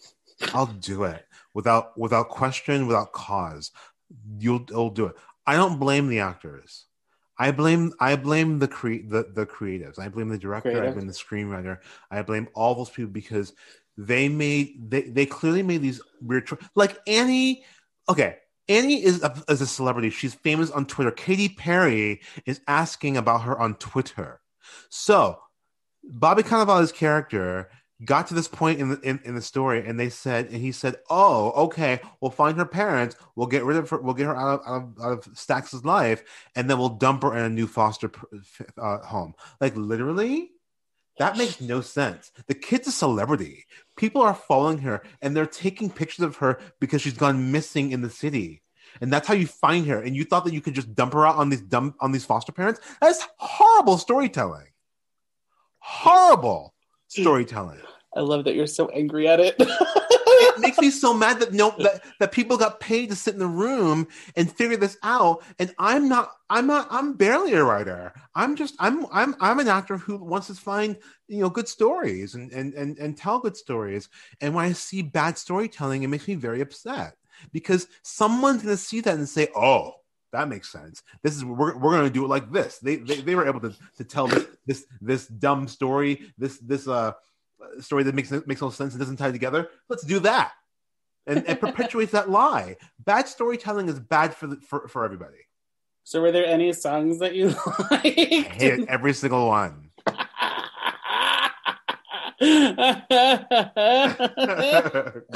I'll 0.54 0.68
do 0.68 1.04
it 1.04 1.26
without 1.54 1.98
without 1.98 2.30
question, 2.30 2.88
without 2.88 3.12
cause. 3.12 3.72
You'll, 4.40 4.66
you'll 4.70 4.90
do 4.90 5.06
it. 5.08 5.16
I 5.46 5.56
don't 5.56 5.80
blame 5.80 6.08
the 6.08 6.20
actors. 6.20 6.86
I 7.38 7.52
blame 7.52 7.94
I 8.00 8.16
blame 8.18 8.60
the 8.60 8.68
cre- 8.68 9.08
the 9.08 9.32
the 9.34 9.46
creatives. 9.46 9.98
I 9.98 10.10
blame 10.10 10.30
the 10.30 10.38
director. 10.38 10.84
I 10.84 10.92
blame 10.92 11.08
the 11.08 11.14
screenwriter. 11.14 11.80
I 12.12 12.22
blame 12.22 12.50
all 12.54 12.76
those 12.76 12.90
people 12.90 13.12
because 13.12 13.54
they 13.98 14.28
made 14.28 14.92
they 14.92 15.04
they 15.04 15.26
clearly 15.26 15.64
made 15.64 15.82
these 15.82 16.02
weird 16.22 16.48
cho- 16.48 16.58
like 16.76 17.00
Annie. 17.08 17.64
Okay, 18.10 18.38
Annie 18.68 19.04
is 19.04 19.24
a, 19.24 19.44
is 19.48 19.62
a 19.62 19.68
celebrity. 19.68 20.10
She's 20.10 20.34
famous 20.34 20.70
on 20.70 20.86
Twitter. 20.86 21.12
Katy 21.12 21.50
Perry 21.50 22.22
is 22.46 22.60
asking 22.68 23.16
about 23.16 23.44
her 23.44 23.58
on 23.58 23.76
Twitter. 23.76 24.42
So 24.90 25.40
Bobby 26.04 26.44
Cannavale's 26.44 26.92
character 26.92 27.70
got 28.06 28.28
to 28.28 28.34
this 28.34 28.47
point 28.47 28.80
in 28.80 28.89
the 28.89 29.00
in, 29.02 29.20
in 29.24 29.36
the 29.36 29.41
story, 29.41 29.86
and 29.86 30.00
they 30.00 30.10
said, 30.10 30.47
and 30.47 30.58
he 30.58 30.72
said, 30.72 30.97
"Oh, 31.10 31.52
okay, 31.66 32.00
we'll 32.22 32.32
find 32.32 32.58
her 32.58 32.66
parents. 32.66 33.16
We'll 33.36 33.47
get 33.47 33.64
rid 33.64 33.78
of 33.78 33.89
her. 33.89 34.00
We'll 34.00 34.14
get 34.14 34.28
her 34.28 34.36
out 34.36 34.62
of 34.62 34.68
out 34.68 34.82
of, 34.84 35.04
out 35.04 35.28
of 35.28 35.38
Stacks's 35.38 35.86
life, 35.86 36.24
and 36.56 36.70
then 36.70 36.78
we'll 36.78 36.89
dump 36.89 37.24
her 37.24 37.36
in 37.36 37.43
a 37.43 37.50
new 37.50 37.68
foster 37.68 38.12
uh, 38.78 39.00
home." 39.00 39.34
Like 39.60 39.76
literally, 39.76 40.52
that 41.18 41.38
makes 41.38 41.60
no 41.60 41.82
sense. 41.82 42.32
The 42.47 42.54
kid's 42.54 42.88
a 42.88 42.91
celebrity. 42.91 43.66
People 43.97 44.22
are 44.22 44.34
following 44.34 44.80
her, 44.80 45.04
and 45.22 45.36
they're 45.36 45.45
taking 45.45 45.89
pictures 45.89 46.24
of 46.24 46.38
her 46.38 46.60
because 46.80 47.02
she's 47.02 47.18
gone 47.18 47.52
missing 47.52 47.91
in 47.91 48.02
the 48.02 48.10
city. 48.10 48.62
And 49.02 49.14
that's 49.14 49.28
how 49.28 49.36
you 49.36 49.45
find 49.45 49.86
her. 49.88 50.02
And 50.02 50.16
you 50.16 50.24
thought 50.24 50.45
that 50.45 50.54
you 50.54 50.62
could 50.62 50.74
just 50.74 50.95
dump 50.95 51.14
her 51.14 51.28
out 51.28 51.36
on 51.36 51.50
these 51.50 51.62
dump 51.62 51.95
on 52.00 52.12
these 52.12 52.26
foster 52.26 52.52
parents? 52.52 52.80
That's 53.02 53.28
horrible 53.38 53.97
storytelling. 53.97 54.68
Horrible 55.80 56.74
storytelling. 57.10 57.80
I 58.16 58.22
love 58.22 58.43
that 58.45 58.55
you're 58.55 58.68
so 58.68 58.88
angry 58.89 59.28
at 59.28 59.39
it. 59.39 59.55
it 59.60 60.60
makes 60.60 60.80
me 60.80 60.89
so 60.89 61.14
mad 61.14 61.39
that 61.39 61.53
no 61.53 61.74
that, 61.80 62.01
that 62.20 62.32
people 62.32 62.57
got 62.57 62.80
paid 62.80 63.10
to 63.10 63.16
sit 63.16 63.34
in 63.34 63.39
the 63.39 63.47
room 63.47 64.07
and 64.36 64.51
figure 64.51 64.78
this 64.78 64.97
out 65.03 65.43
and 65.60 65.74
i'm 65.78 66.07
not 66.07 66.32
i'm 66.49 66.66
not 66.66 66.88
i'm 66.89 67.14
barely 67.14 67.53
a 67.53 67.64
writer 67.64 68.14
i'm 68.36 68.55
just 68.55 68.76
i'm 68.80 69.05
i'm 69.12 69.36
i'm 69.39 69.60
an 69.60 69.68
actor 69.68 69.97
who 69.97 70.18
wants 70.18 70.47
to 70.47 70.53
find 70.53 70.97
you 71.28 71.39
know 71.39 71.49
good 71.49 71.68
stories 71.68 72.36
and 72.36 72.51
and 72.51 72.74
and, 72.74 72.97
and 72.97 73.18
tell 73.18 73.39
good 73.39 73.57
stories 73.57 74.10
and 74.41 74.53
when 74.53 74.66
i 74.66 74.72
see 74.72 75.01
bad 75.01 75.38
storytelling 75.38 76.03
it 76.03 76.07
makes 76.07 76.28
me 76.28 76.36
very 76.36 76.62
upset 76.62 77.16
because 77.51 77.88
someone's 78.01 78.64
going 78.64 78.76
to 78.76 78.82
see 78.82 79.01
that 79.01 79.16
and 79.16 79.28
say 79.28 79.47
oh 79.55 79.93
that 80.32 80.48
makes 80.48 80.72
sense. 80.72 81.02
This 81.24 81.36
is 81.36 81.44
we're, 81.44 81.78
we're 81.78 81.92
going 81.92 82.04
to 82.04 82.10
do 82.10 82.26
it 82.26 82.28
like 82.28 82.52
this. 82.52 82.78
They, 82.80 82.98
they 82.98 83.22
they 83.22 83.36
were 83.36 83.48
able 83.48 83.60
to, 83.62 83.74
to 83.98 84.04
tell 84.04 84.28
this 84.28 84.46
this 84.66 84.86
this 85.02 85.28
dumb 85.28 85.68
story, 85.68 86.34
this 86.38 86.58
this 86.60 86.88
uh 86.88 87.14
story 87.80 88.04
that 88.04 88.16
makes 88.16 88.32
makes 88.46 88.62
no 88.62 88.70
sense 88.70 88.94
and 88.94 89.00
doesn't 89.00 89.18
tie 89.18 89.32
together. 89.32 89.70
Let's 89.90 90.04
do 90.04 90.20
that, 90.20 90.52
and 91.28 91.44
it 91.48 91.60
perpetuates 91.60 92.12
that 92.12 92.30
lie. 92.30 92.78
Bad 93.00 93.28
storytelling 93.28 93.90
is 93.90 94.00
bad 94.00 94.34
for 94.36 94.48
the, 94.48 94.58
for 94.58 94.88
for 94.88 95.06
everybody. 95.06 95.38
so 96.04 96.22
were 96.22 96.32
there 96.32 96.46
any 96.46 96.74
songs 96.74 97.20
that 97.20 97.36
you 97.36 97.48
liked? 97.92 97.92
I 97.92 97.98
hate 98.52 98.88
every 98.88 99.14
single 99.14 99.48
one. 99.48 99.90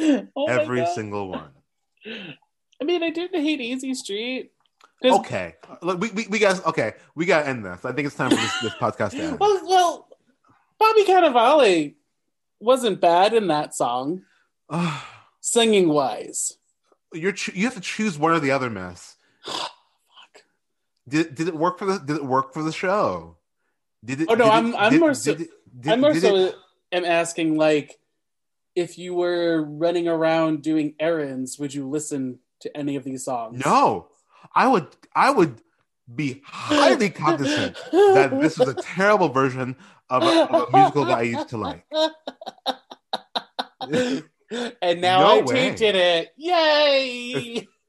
Oh 0.00 0.46
every 0.46 0.80
God. 0.80 0.94
single 0.94 1.28
one. 1.28 1.50
I 2.06 2.84
mean, 2.84 3.02
I 3.02 3.10
didn't 3.10 3.42
hate 3.42 3.60
Easy 3.60 3.94
Street. 3.94 4.52
Okay, 5.04 5.54
look, 5.80 6.00
we, 6.00 6.10
we 6.10 6.26
we 6.28 6.38
guys. 6.40 6.64
Okay, 6.64 6.94
we 7.14 7.24
got 7.24 7.42
to 7.42 7.48
end 7.48 7.64
this. 7.64 7.84
I 7.84 7.92
think 7.92 8.06
it's 8.06 8.16
time 8.16 8.30
for 8.30 8.36
this, 8.36 8.60
this 8.62 8.74
podcast 8.74 9.10
to 9.12 9.18
end. 9.22 9.38
Well, 9.38 9.60
well, 9.64 10.08
Bobby 10.78 11.04
Cannavale 11.04 11.94
wasn't 12.58 13.00
bad 13.00 13.32
in 13.32 13.46
that 13.46 13.74
song, 13.76 14.22
singing 15.40 15.88
wise. 15.88 16.56
You're 17.12 17.30
cho- 17.32 17.52
you 17.54 17.64
have 17.64 17.74
to 17.74 17.80
choose 17.80 18.18
one 18.18 18.32
or 18.32 18.40
the 18.40 18.50
other, 18.50 18.68
miss. 18.70 19.16
Did 21.08 21.34
did 21.34 21.48
it 21.48 21.54
work 21.56 21.78
for 21.78 21.86
the 21.86 21.98
did 21.98 22.16
it 22.16 22.24
work 22.24 22.52
for 22.52 22.62
the 22.62 22.72
show? 22.72 23.36
Did 24.04 24.20
it? 24.22 24.28
Oh, 24.30 24.34
no, 24.34 24.44
did 24.44 24.52
I'm- 24.52 24.76
I'm 24.76 24.92
did- 24.92 25.00
more 25.00 25.14
so- 25.14 25.34
did 25.34 25.48
did- 25.80 25.92
I'm 25.92 26.00
more 26.02 26.14
so. 26.14 26.34
It, 26.36 26.54
am 26.92 27.04
asking, 27.06 27.56
like, 27.56 27.98
if 28.78 28.96
you 28.98 29.14
were 29.14 29.62
running 29.64 30.06
around 30.08 30.62
doing 30.62 30.94
errands, 31.00 31.58
would 31.58 31.74
you 31.74 31.88
listen 31.88 32.38
to 32.60 32.76
any 32.76 32.96
of 32.96 33.04
these 33.04 33.24
songs? 33.24 33.62
No, 33.64 34.08
I 34.54 34.68
would 34.68 34.86
I 35.14 35.30
would 35.30 35.60
be 36.14 36.42
highly 36.44 37.10
cognizant 37.24 37.76
that 37.92 38.38
this 38.40 38.56
was 38.58 38.68
a 38.68 38.74
terrible 38.74 39.28
version 39.28 39.76
of 40.08 40.22
a, 40.22 40.44
of 40.54 40.68
a 40.68 40.72
musical 40.76 41.04
that 41.06 41.18
I 41.18 41.22
used 41.22 41.48
to 41.50 41.58
like. 41.58 41.84
and 44.80 45.00
now 45.00 45.20
No 45.20 45.38
I 45.38 45.42
way. 45.42 45.54
tainted 45.54 45.94
it. 45.94 46.28
Yay! 46.36 47.68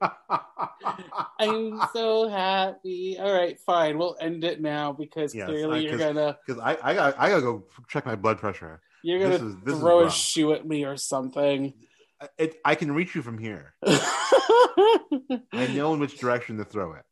I'm 1.38 1.80
so 1.92 2.28
happy. 2.28 3.18
All 3.18 3.32
right, 3.32 3.58
fine. 3.60 3.96
We'll 3.98 4.16
end 4.20 4.44
it 4.44 4.60
now 4.60 4.92
because 4.92 5.34
Yes, 5.34 5.46
clearly 5.48 5.78
I- 5.78 5.82
you're 5.82 5.98
gonna 5.98 6.38
Because 6.46 6.60
I 6.62 6.76
I 6.82 6.94
got 6.94 7.14
I 7.18 7.28
gotta 7.30 7.42
go 7.42 7.64
check 7.88 8.06
my 8.06 8.16
blood 8.16 8.38
pressure. 8.38 8.80
You're 9.02 9.18
gonna 9.18 9.34
is- 9.34 9.56
this 9.64 9.74
is 9.74 9.80
throw 9.80 10.06
a 10.06 10.10
shoe 10.10 10.52
at 10.52 10.66
me 10.66 10.84
or 10.84 10.96
something. 10.96 11.74
I- 12.20 12.28
It, 12.38 12.60
I 12.64 12.74
can 12.74 12.92
reach 12.92 13.14
you 13.14 13.22
from 13.22 13.38
here. 13.38 13.74
I 13.86 15.68
know 15.74 15.94
in 15.94 16.00
which 16.00 16.18
direction 16.18 16.56
to 16.58 16.64
throw 16.64 16.94
it. 16.94 17.04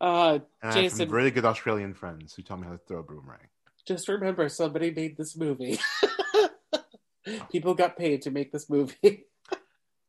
uh, 0.00 0.38
And 0.62 0.72
I 0.78 0.82
have 0.82 0.92
some 0.92 1.08
really 1.10 1.30
good 1.30 1.44
Australian 1.44 1.94
friends 1.94 2.34
who 2.34 2.42
tell 2.42 2.56
me 2.56 2.66
how 2.66 2.72
to 2.72 2.80
throw 2.88 2.98
a 2.98 3.02
boomerang. 3.02 3.46
just 3.86 4.08
remember, 4.08 4.48
somebody 4.48 4.90
made 4.90 5.16
this 5.16 5.36
movie. 5.36 5.78
People 7.50 7.74
got 7.74 7.96
paid 7.96 8.22
to 8.22 8.30
make 8.30 8.52
this 8.52 8.68
movie. 8.68 9.24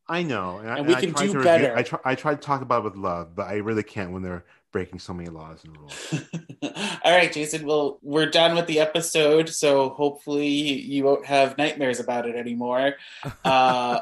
I 0.08 0.22
know, 0.24 0.58
and, 0.60 0.70
I- 0.70 0.78
And 0.80 0.88
we 0.88 0.96
I 0.96 1.00
can 1.00 1.10
do 1.14 1.16
to 1.16 1.24
review- 1.28 1.44
better. 1.44 1.76
I 1.76 1.84
try, 1.84 2.00
I 2.06 2.16
try 2.16 2.36
to 2.36 2.42
talk 2.42 2.62
about 2.62 2.80
it 2.82 2.84
with 2.86 2.96
love, 2.96 3.36
but 3.36 3.48
I 3.48 3.56
really 3.58 3.84
can't 3.84 4.12
when 4.12 4.22
they're 4.22 4.46
breaking 4.76 5.00
so 5.00 5.14
many 5.14 5.30
laws 5.30 5.64
and 5.64 5.78
rules. 5.78 6.14
All 7.06 7.14
right, 7.14 7.32
Jason. 7.32 7.66
Well, 7.66 7.98
we're 8.02 8.30
done 8.30 8.58
with 8.58 8.68
the 8.68 8.82
episode, 8.82 9.48
so 9.48 9.88
hopefully 9.88 10.48
you 10.50 11.06
won't 11.06 11.26
have 11.26 11.58
nightmares 11.58 12.02
about 12.02 12.28
it 12.28 12.36
anymore. 12.36 12.96
Uh, 13.46 14.02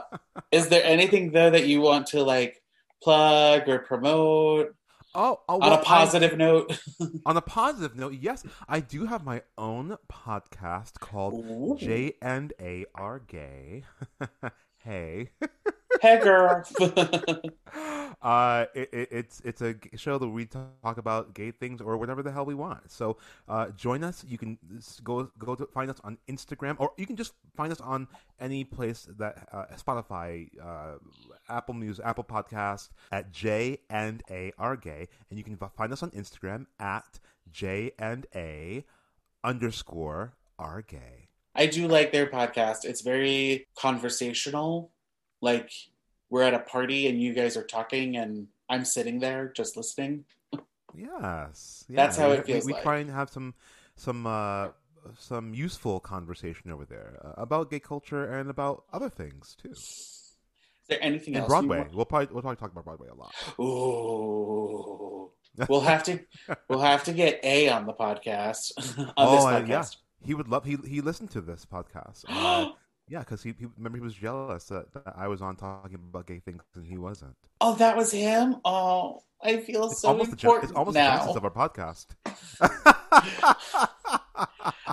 is 0.51 0.69
there 0.69 0.83
anything 0.83 1.31
though 1.31 1.51
that 1.51 1.67
you 1.67 1.79
want 1.79 2.07
to 2.07 2.23
like 2.23 2.63
plug 3.03 3.69
or 3.69 3.79
promote 3.79 4.73
Oh, 5.13 5.41
oh 5.47 5.55
on 5.55 5.59
well, 5.59 5.73
a 5.79 5.83
positive 5.83 6.37
note? 6.37 6.79
On 7.25 7.37
a 7.37 7.41
positive 7.41 7.95
note, 7.95 8.13
yes, 8.19 8.43
I 8.67 8.79
do 8.79 9.05
have 9.05 9.23
my 9.23 9.43
own 9.59 9.97
podcast 10.11 10.99
called 10.99 11.45
Ooh. 11.45 11.77
J 11.79 12.13
and 12.19 12.51
A 12.59 12.85
are 12.95 13.19
gay. 13.19 13.83
Hey. 14.83 15.29
Hey, 16.01 16.19
girl. 16.19 16.63
uh, 18.21 18.65
it, 18.73 18.89
it, 18.91 19.07
it's 19.11 19.41
it's 19.45 19.61
a 19.61 19.75
show 19.95 20.17
that 20.17 20.27
we 20.27 20.45
talk 20.45 20.97
about 20.97 21.33
gay 21.33 21.51
things 21.51 21.81
or 21.81 21.97
whatever 21.97 22.21
the 22.21 22.31
hell 22.31 22.45
we 22.45 22.53
want. 22.53 22.91
So 22.91 23.17
uh, 23.47 23.69
join 23.69 24.03
us. 24.03 24.25
You 24.27 24.37
can 24.37 24.57
go 25.03 25.31
go 25.37 25.55
to 25.55 25.65
find 25.65 25.89
us 25.89 25.99
on 26.03 26.17
Instagram, 26.29 26.75
or 26.79 26.91
you 26.97 27.05
can 27.05 27.15
just 27.15 27.33
find 27.55 27.71
us 27.71 27.81
on 27.81 28.07
any 28.39 28.63
place 28.63 29.07
that 29.17 29.47
uh, 29.51 29.65
Spotify, 29.75 30.49
uh, 30.61 30.95
Apple 31.49 31.73
Music, 31.73 32.05
Apple 32.05 32.23
Podcast 32.23 32.89
at 33.11 33.31
J 33.31 33.79
and 33.89 34.23
A 34.29 34.51
are 34.57 34.75
gay, 34.75 35.07
and 35.29 35.37
you 35.37 35.43
can 35.43 35.57
find 35.57 35.93
us 35.93 36.03
on 36.03 36.11
Instagram 36.11 36.65
at 36.79 37.19
J 37.51 37.91
and 37.97 38.25
A 38.35 38.83
underscore 39.43 40.33
are 40.59 40.81
gay. 40.81 41.22
I 41.55 41.65
do 41.67 41.87
like 41.87 42.11
their 42.11 42.27
podcast. 42.27 42.83
It's 42.85 43.01
very 43.01 43.67
conversational. 43.77 44.91
Like 45.41 45.71
we're 46.29 46.43
at 46.43 46.53
a 46.53 46.59
party 46.59 47.07
and 47.07 47.21
you 47.21 47.33
guys 47.33 47.55
are 47.57 47.63
talking, 47.63 48.17
and 48.17 48.47
I'm 48.69 48.85
sitting 48.85 49.19
there 49.19 49.51
just 49.55 49.77
listening. 49.77 50.25
Yes, 50.95 51.85
That's 51.89 52.17
how 52.17 52.31
it 52.31 52.45
feels 52.45 52.65
We, 52.65 52.69
we 52.69 52.73
like. 52.73 52.83
try 52.83 52.97
and 52.99 53.09
have 53.09 53.29
some 53.29 53.53
some 53.95 54.27
uh, 54.27 54.69
some 55.17 55.53
useful 55.53 55.99
conversation 55.99 56.71
over 56.71 56.85
there 56.85 57.19
uh, 57.23 57.41
about 57.41 57.69
gay 57.71 57.79
culture 57.79 58.25
and 58.25 58.49
about 58.49 58.83
other 58.93 59.09
things 59.09 59.55
too. 59.61 59.71
Is 59.71 60.29
there 60.89 60.99
anything 61.01 61.33
And 61.35 61.41
else? 61.43 61.49
Broadway. 61.49 61.87
We'll 61.93 62.05
probably 62.05 62.27
we'll 62.33 62.41
probably 62.43 62.57
talk 62.57 62.71
about 62.71 62.85
Broadway 62.85 63.07
a 63.09 63.15
lot. 63.15 63.33
Ooh. 63.59 65.29
We'll 65.69 65.81
have 65.81 66.01
to 66.05 66.19
we'll 66.67 66.79
have 66.79 67.03
to 67.03 67.13
get 67.13 67.39
A 67.43 67.69
on 67.69 67.85
the 67.85 67.93
podcast 67.93 68.71
on 68.97 69.13
Oh, 69.15 69.35
this 69.35 69.45
uh, 69.45 69.61
podcast. 69.61 69.67
yeah. 69.67 69.83
He 70.25 70.33
would 70.33 70.47
love. 70.47 70.63
He 70.65 70.77
he 70.87 71.01
listened 71.01 71.31
to 71.31 71.41
this 71.41 71.65
podcast. 71.65 72.25
Uh, 72.27 72.71
yeah, 73.07 73.19
because 73.19 73.43
he, 73.43 73.53
he 73.59 73.65
remember 73.77 73.97
he 73.97 74.03
was 74.03 74.13
jealous 74.15 74.65
that, 74.65 74.91
that 74.93 75.13
I 75.17 75.27
was 75.27 75.41
on 75.41 75.55
talking 75.55 75.95
about 75.95 76.27
gay 76.27 76.39
things 76.39 76.61
and 76.75 76.85
he 76.85 76.97
wasn't. 76.97 77.35
Oh, 77.61 77.75
that 77.75 77.95
was 77.97 78.11
him. 78.11 78.57
Oh, 78.63 79.21
I 79.41 79.57
feel 79.57 79.85
It's 79.85 80.01
so 80.01 80.09
almost 80.09 80.31
the 80.31 80.37
gen- 80.37 80.59
it's 80.63 80.71
almost 80.71 80.93
the 80.95 80.99
now. 80.99 81.17
genesis 81.17 81.35
of 81.35 81.45
our 81.45 81.51
podcast. 81.51 82.07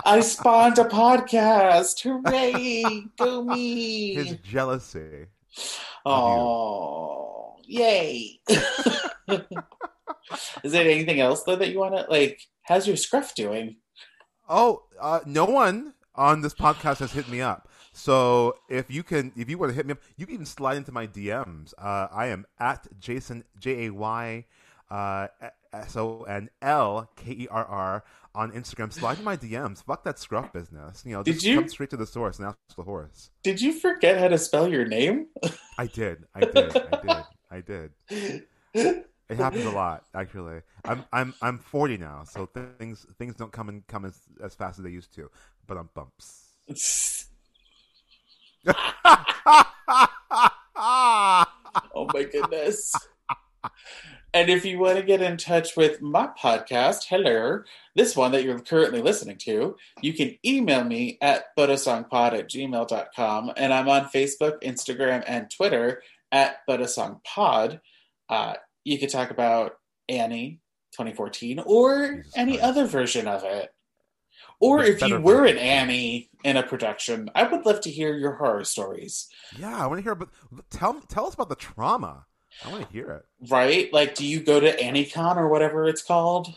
I 0.05 0.19
spawned 0.21 0.77
a 0.79 0.85
podcast. 0.85 2.01
Hooray! 2.01 3.05
Go 3.17 3.43
me! 3.43 4.13
His 4.15 4.37
jealousy. 4.37 5.27
Oh, 6.05 7.55
yay! 7.63 8.39
Is 10.63 10.71
there 10.71 10.89
anything 10.89 11.19
else 11.19 11.43
though 11.43 11.55
that 11.55 11.69
you 11.69 11.79
want 11.79 11.95
to 11.95 12.05
like? 12.09 12.41
How's 12.63 12.87
your 12.87 12.95
scruff 12.97 13.35
doing? 13.35 13.77
Oh, 14.53 14.83
uh, 14.99 15.21
no 15.25 15.45
one 15.45 15.93
on 16.13 16.41
this 16.41 16.53
podcast 16.53 16.97
has 16.99 17.13
hit 17.13 17.29
me 17.29 17.39
up. 17.39 17.69
So 17.93 18.55
if 18.69 18.91
you 18.91 19.01
can, 19.01 19.31
if 19.37 19.49
you 19.49 19.57
want 19.57 19.71
to 19.71 19.75
hit 19.75 19.85
me 19.85 19.93
up, 19.93 19.99
you 20.17 20.25
can 20.25 20.33
even 20.35 20.45
slide 20.45 20.75
into 20.75 20.91
my 20.91 21.07
DMs. 21.07 21.73
Uh, 21.77 22.07
I 22.11 22.27
am 22.27 22.45
at 22.59 22.85
Jason 22.99 23.45
J 23.59 23.85
A 23.87 23.93
Y 23.93 24.45
uh, 24.89 25.27
S 25.71 25.95
O 25.95 26.23
N 26.23 26.49
L 26.61 27.09
K 27.15 27.31
E 27.31 27.47
R 27.49 27.65
R 27.65 28.03
on 28.35 28.51
Instagram. 28.51 28.91
Slide 28.91 29.19
in 29.19 29.23
my 29.23 29.37
DMs. 29.37 29.83
Fuck 29.83 30.03
that 30.03 30.19
scruff 30.19 30.51
business. 30.51 31.03
You 31.05 31.13
know, 31.13 31.23
Did 31.23 31.35
just 31.35 31.45
you- 31.45 31.55
come 31.55 31.69
straight 31.69 31.89
to 31.91 31.97
the 31.97 32.05
source 32.07 32.39
and 32.39 32.47
ask 32.47 32.57
the 32.75 32.83
horse. 32.83 33.29
Did 33.43 33.61
you 33.61 33.71
forget 33.71 34.19
how 34.19 34.27
to 34.27 34.37
spell 34.37 34.67
your 34.69 34.85
name? 34.85 35.27
I 35.77 35.87
did. 35.87 36.25
I 36.35 36.41
did. 36.41 36.75
I 36.75 37.61
did. 37.61 37.91
I 38.11 38.81
did. 38.81 39.05
It 39.31 39.37
happens 39.37 39.65
a 39.65 39.71
lot, 39.71 40.03
actually. 40.13 40.61
I'm 40.83 41.05
I'm 41.13 41.33
I'm 41.41 41.57
40 41.57 41.97
now, 41.97 42.23
so 42.25 42.49
things 42.77 43.05
things 43.17 43.35
don't 43.35 43.51
come 43.51 43.69
and 43.69 43.85
come 43.87 44.05
as, 44.05 44.19
as 44.43 44.53
fast 44.55 44.77
as 44.77 44.83
they 44.83 44.91
used 44.91 45.13
to. 45.15 45.31
But 45.67 45.77
I'm 45.77 45.89
bumps. 45.93 46.47
Oh 51.93 52.07
my 52.13 52.23
goodness. 52.23 52.93
And 54.33 54.49
if 54.49 54.65
you 54.65 54.79
want 54.79 54.97
to 54.97 55.03
get 55.03 55.21
in 55.21 55.37
touch 55.37 55.75
with 55.75 56.01
my 56.01 56.29
podcast, 56.41 57.05
hello, 57.07 57.63
this 57.95 58.15
one 58.15 58.31
that 58.31 58.43
you're 58.43 58.59
currently 58.59 59.01
listening 59.01 59.37
to, 59.39 59.75
you 60.01 60.13
can 60.13 60.37
email 60.45 60.83
me 60.83 61.17
at 61.21 61.55
bodasongpod 61.57 62.33
at 62.33 62.49
gmail.com. 62.49 63.51
And 63.57 63.73
I'm 63.73 63.89
on 63.89 64.05
Facebook, 64.05 64.61
Instagram, 64.63 65.23
and 65.27 65.51
Twitter 65.51 66.01
at 66.31 66.65
bodasongpod. 66.67 67.81
Uh, 68.29 68.53
you 68.83 68.97
could 68.97 69.09
talk 69.09 69.31
about 69.31 69.77
Annie 70.09 70.59
2014 70.93 71.59
or 71.59 72.15
Jesus 72.15 72.33
any 72.35 72.53
Christ. 72.57 72.63
other 72.63 72.85
version 72.85 73.27
of 73.27 73.43
it. 73.43 73.73
Or 74.59 74.83
There's 74.83 75.01
if 75.01 75.09
you 75.09 75.19
were 75.19 75.45
an. 75.45 75.57
Annie 75.57 76.29
in 76.43 76.55
a 76.57 76.63
production, 76.63 77.29
I 77.33 77.43
would 77.43 77.65
love 77.65 77.81
to 77.81 77.89
hear 77.91 78.15
your 78.15 78.33
horror 78.33 78.63
stories. 78.63 79.27
Yeah, 79.57 79.75
I 79.75 79.87
want 79.87 79.99
to 79.99 80.03
hear 80.03 80.11
about. 80.11 80.29
Tell 80.69 80.93
tell 81.01 81.25
us 81.27 81.33
about 81.33 81.49
the 81.49 81.55
trauma. 81.55 82.25
I 82.65 82.71
want 82.71 82.85
to 82.85 82.93
hear 82.93 83.09
it. 83.11 83.49
Right? 83.49 83.91
Like, 83.91 84.13
do 84.13 84.25
you 84.25 84.39
go 84.39 84.59
to 84.59 84.75
AnnieCon 84.77 85.37
or 85.37 85.47
whatever 85.47 85.87
it's 85.87 86.01
called? 86.03 86.55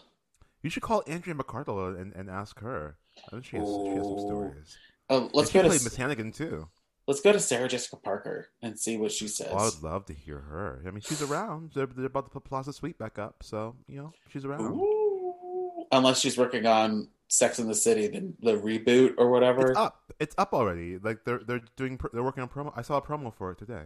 You 0.62 0.68
should 0.70 0.83
call 0.83 1.03
Andrea 1.07 1.35
McArdle 1.35 1.99
and, 2.01 2.12
and 2.14 2.29
ask 2.29 2.59
her. 2.61 2.97
I 3.27 3.31
think 3.31 3.45
she 3.45 3.57
has, 3.57 3.66
she 3.68 3.89
has 3.91 4.05
some 4.05 4.18
stories. 4.18 4.79
Oh, 5.09 5.31
let's 5.33 5.55
And 5.55 5.62
go 5.62 5.68
to 5.68 5.85
Miss 5.85 5.97
Hannigan 5.97 6.33
too. 6.33 6.68
Let's 7.07 7.20
go 7.20 7.32
to 7.32 7.40
Sarah 7.40 7.68
Jessica 7.68 7.96
Parker 7.96 8.48
and 8.62 8.78
see 8.78 8.96
what 8.96 9.12
she 9.12 9.28
says. 9.28 9.48
Oh, 9.50 9.57
I 9.57 9.64
would 9.64 9.82
love 9.82 10.07
to 10.07 10.14
hear 10.14 10.40
her. 10.40 10.82
I 10.86 10.90
mean, 10.90 11.00
she's 11.00 11.22
around. 11.22 11.72
They're, 11.74 11.86
they're 11.86 12.07
about 12.07 12.26
to 12.26 12.30
put 12.30 12.44
Plaza 12.44 12.72
Suite 12.72 12.98
back 12.98 13.18
up, 13.18 13.42
so 13.42 13.76
you 13.86 13.96
know 13.96 14.12
she's 14.28 14.44
around. 14.44 14.62
Ooh. 14.62 15.86
Unless 15.92 16.20
she's 16.20 16.36
working 16.36 16.66
on 16.66 17.09
Sex 17.28 17.59
in 17.59 17.68
the 17.68 17.74
City, 17.74 18.09
the, 18.09 18.32
the 18.42 18.59
reboot 18.59 19.14
or 19.18 19.30
whatever. 19.30 19.70
It's 19.70 19.78
up. 19.78 20.12
It's 20.18 20.34
up 20.38 20.52
already. 20.52 20.98
Like 20.98 21.24
they're 21.24 21.40
they're 21.46 21.62
doing 21.76 21.98
they're 22.12 22.22
working 22.22 22.42
on 22.42 22.48
promo. 22.48 22.72
I 22.76 22.82
saw 22.82 22.96
a 22.96 23.02
promo 23.02 23.34
for 23.34 23.52
it 23.52 23.59
today. 23.59 23.84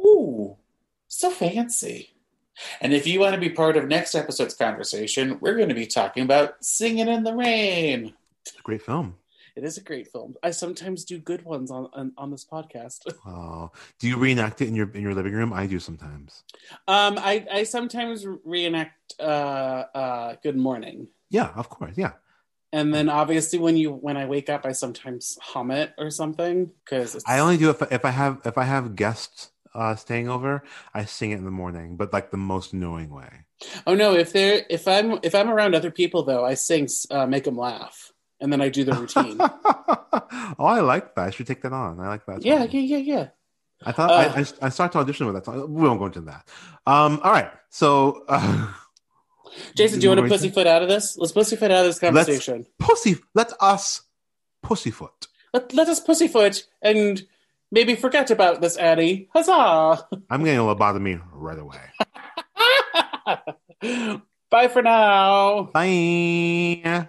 Ooh, 0.00 0.56
so 1.08 1.30
fancy. 1.30 2.12
And 2.80 2.94
if 2.94 3.06
you 3.06 3.20
want 3.20 3.34
to 3.34 3.40
be 3.40 3.50
part 3.50 3.76
of 3.76 3.86
next 3.86 4.14
episode's 4.14 4.54
conversation, 4.54 5.38
we're 5.40 5.56
going 5.56 5.68
to 5.68 5.74
be 5.74 5.86
talking 5.86 6.22
about 6.22 6.64
Singing 6.64 7.08
in 7.08 7.22
the 7.22 7.34
Rain. 7.34 8.14
It's 8.46 8.56
a 8.58 8.62
great 8.62 8.80
film. 8.80 9.16
It 9.56 9.64
is 9.64 9.78
a 9.78 9.82
great 9.82 10.08
film. 10.08 10.34
I 10.42 10.50
sometimes 10.50 11.04
do 11.04 11.18
good 11.18 11.44
ones 11.44 11.70
on 11.70 11.88
on, 11.94 12.12
on 12.16 12.30
this 12.30 12.44
podcast. 12.44 13.00
Oh, 13.26 13.72
do 13.98 14.06
you 14.06 14.18
reenact 14.18 14.60
it 14.60 14.68
in 14.68 14.76
your 14.76 14.90
in 14.92 15.02
your 15.02 15.14
living 15.14 15.32
room? 15.32 15.52
I 15.52 15.66
do 15.66 15.80
sometimes. 15.80 16.44
Um, 16.86 17.18
I 17.18 17.46
I 17.50 17.62
sometimes 17.64 18.24
reenact 18.44 19.14
uh, 19.18 19.22
uh, 19.94 20.36
Good 20.42 20.56
Morning. 20.56 21.08
Yeah, 21.30 21.50
of 21.56 21.68
course. 21.68 21.94
Yeah. 21.96 22.12
And 22.72 22.94
then 22.94 23.08
obviously 23.08 23.58
when 23.58 23.76
you 23.76 23.92
when 23.92 24.16
I 24.16 24.26
wake 24.26 24.50
up, 24.50 24.66
I 24.66 24.72
sometimes 24.72 25.38
hum 25.40 25.70
it 25.70 25.94
or 25.98 26.10
something 26.10 26.70
because 26.84 27.22
I 27.26 27.38
only 27.38 27.56
do 27.56 27.70
if 27.70 27.80
if 27.90 28.04
I 28.04 28.10
have 28.10 28.42
if 28.44 28.58
I 28.58 28.64
have 28.64 28.94
guests 28.94 29.50
uh, 29.74 29.96
staying 29.96 30.28
over, 30.28 30.62
I 30.94 31.04
sing 31.04 31.30
it 31.30 31.38
in 31.38 31.44
the 31.44 31.50
morning, 31.50 31.96
but 31.96 32.12
like 32.12 32.30
the 32.30 32.36
most 32.36 32.72
annoying 32.72 33.10
way. 33.10 33.46
Oh 33.86 33.94
no! 33.94 34.14
If 34.14 34.32
they're 34.32 34.64
if 34.68 34.86
I'm 34.86 35.18
if 35.22 35.34
I'm 35.34 35.48
around 35.48 35.74
other 35.74 35.90
people 35.90 36.24
though, 36.24 36.44
I 36.44 36.54
sing 36.54 36.88
uh, 37.10 37.26
"Make 37.26 37.44
Them 37.44 37.56
Laugh" 37.56 38.12
and 38.46 38.52
then 38.52 38.60
I 38.60 38.68
do 38.68 38.84
the 38.84 38.92
routine. 38.92 39.38
oh, 39.40 40.64
I 40.64 40.78
like 40.80 41.16
that. 41.16 41.26
I 41.26 41.30
should 41.30 41.48
take 41.48 41.62
that 41.62 41.72
on. 41.72 41.98
I 41.98 42.06
like 42.06 42.24
that. 42.26 42.44
yeah, 42.44 42.62
yeah, 42.62 42.80
yeah, 42.80 42.96
yeah. 42.98 43.28
I 43.84 43.90
thought 43.90 44.10
Uh, 44.10 44.14
I, 44.14 44.40
I 44.40 44.44
I 44.66 44.68
started 44.68 44.92
to 44.92 44.98
audition 45.00 45.26
with 45.26 45.34
that 45.34 45.44
song. 45.44 45.74
We 45.74 45.82
won't 45.82 45.98
go 45.98 46.06
into 46.06 46.20
that. 46.22 46.46
Um. 46.86 47.18
All 47.24 47.32
right. 47.32 47.50
So, 47.70 48.22
uh, 48.28 48.72
Jason, 49.74 49.98
do 49.98 50.04
you 50.04 50.10
want 50.14 50.20
to 50.22 50.28
pussyfoot 50.28 50.68
out 50.68 50.82
of 50.82 50.88
this? 50.88 51.18
Let's 51.18 51.32
pussyfoot 51.32 51.72
out 51.72 51.80
of 51.80 51.86
this 51.86 51.98
conversation. 51.98 52.66
pussy? 52.78 53.16
Let 53.34 53.52
us 53.58 54.02
pussyfoot. 54.62 55.26
Let, 55.52 55.74
let 55.74 55.88
us 55.88 55.98
pussyfoot 55.98 56.68
and 56.80 57.26
maybe 57.72 57.96
forget 57.96 58.30
about 58.30 58.60
this 58.60 58.76
Annie. 58.76 59.28
Huzzah! 59.34 60.06
I'm 60.30 60.44
getting 60.44 60.60
a 60.60 60.62
lobotomy 60.62 61.20
right 61.32 61.58
away. 61.58 61.82
Bye 64.50 64.68
for 64.68 64.82
now. 64.82 65.64
Bye. 65.74 67.08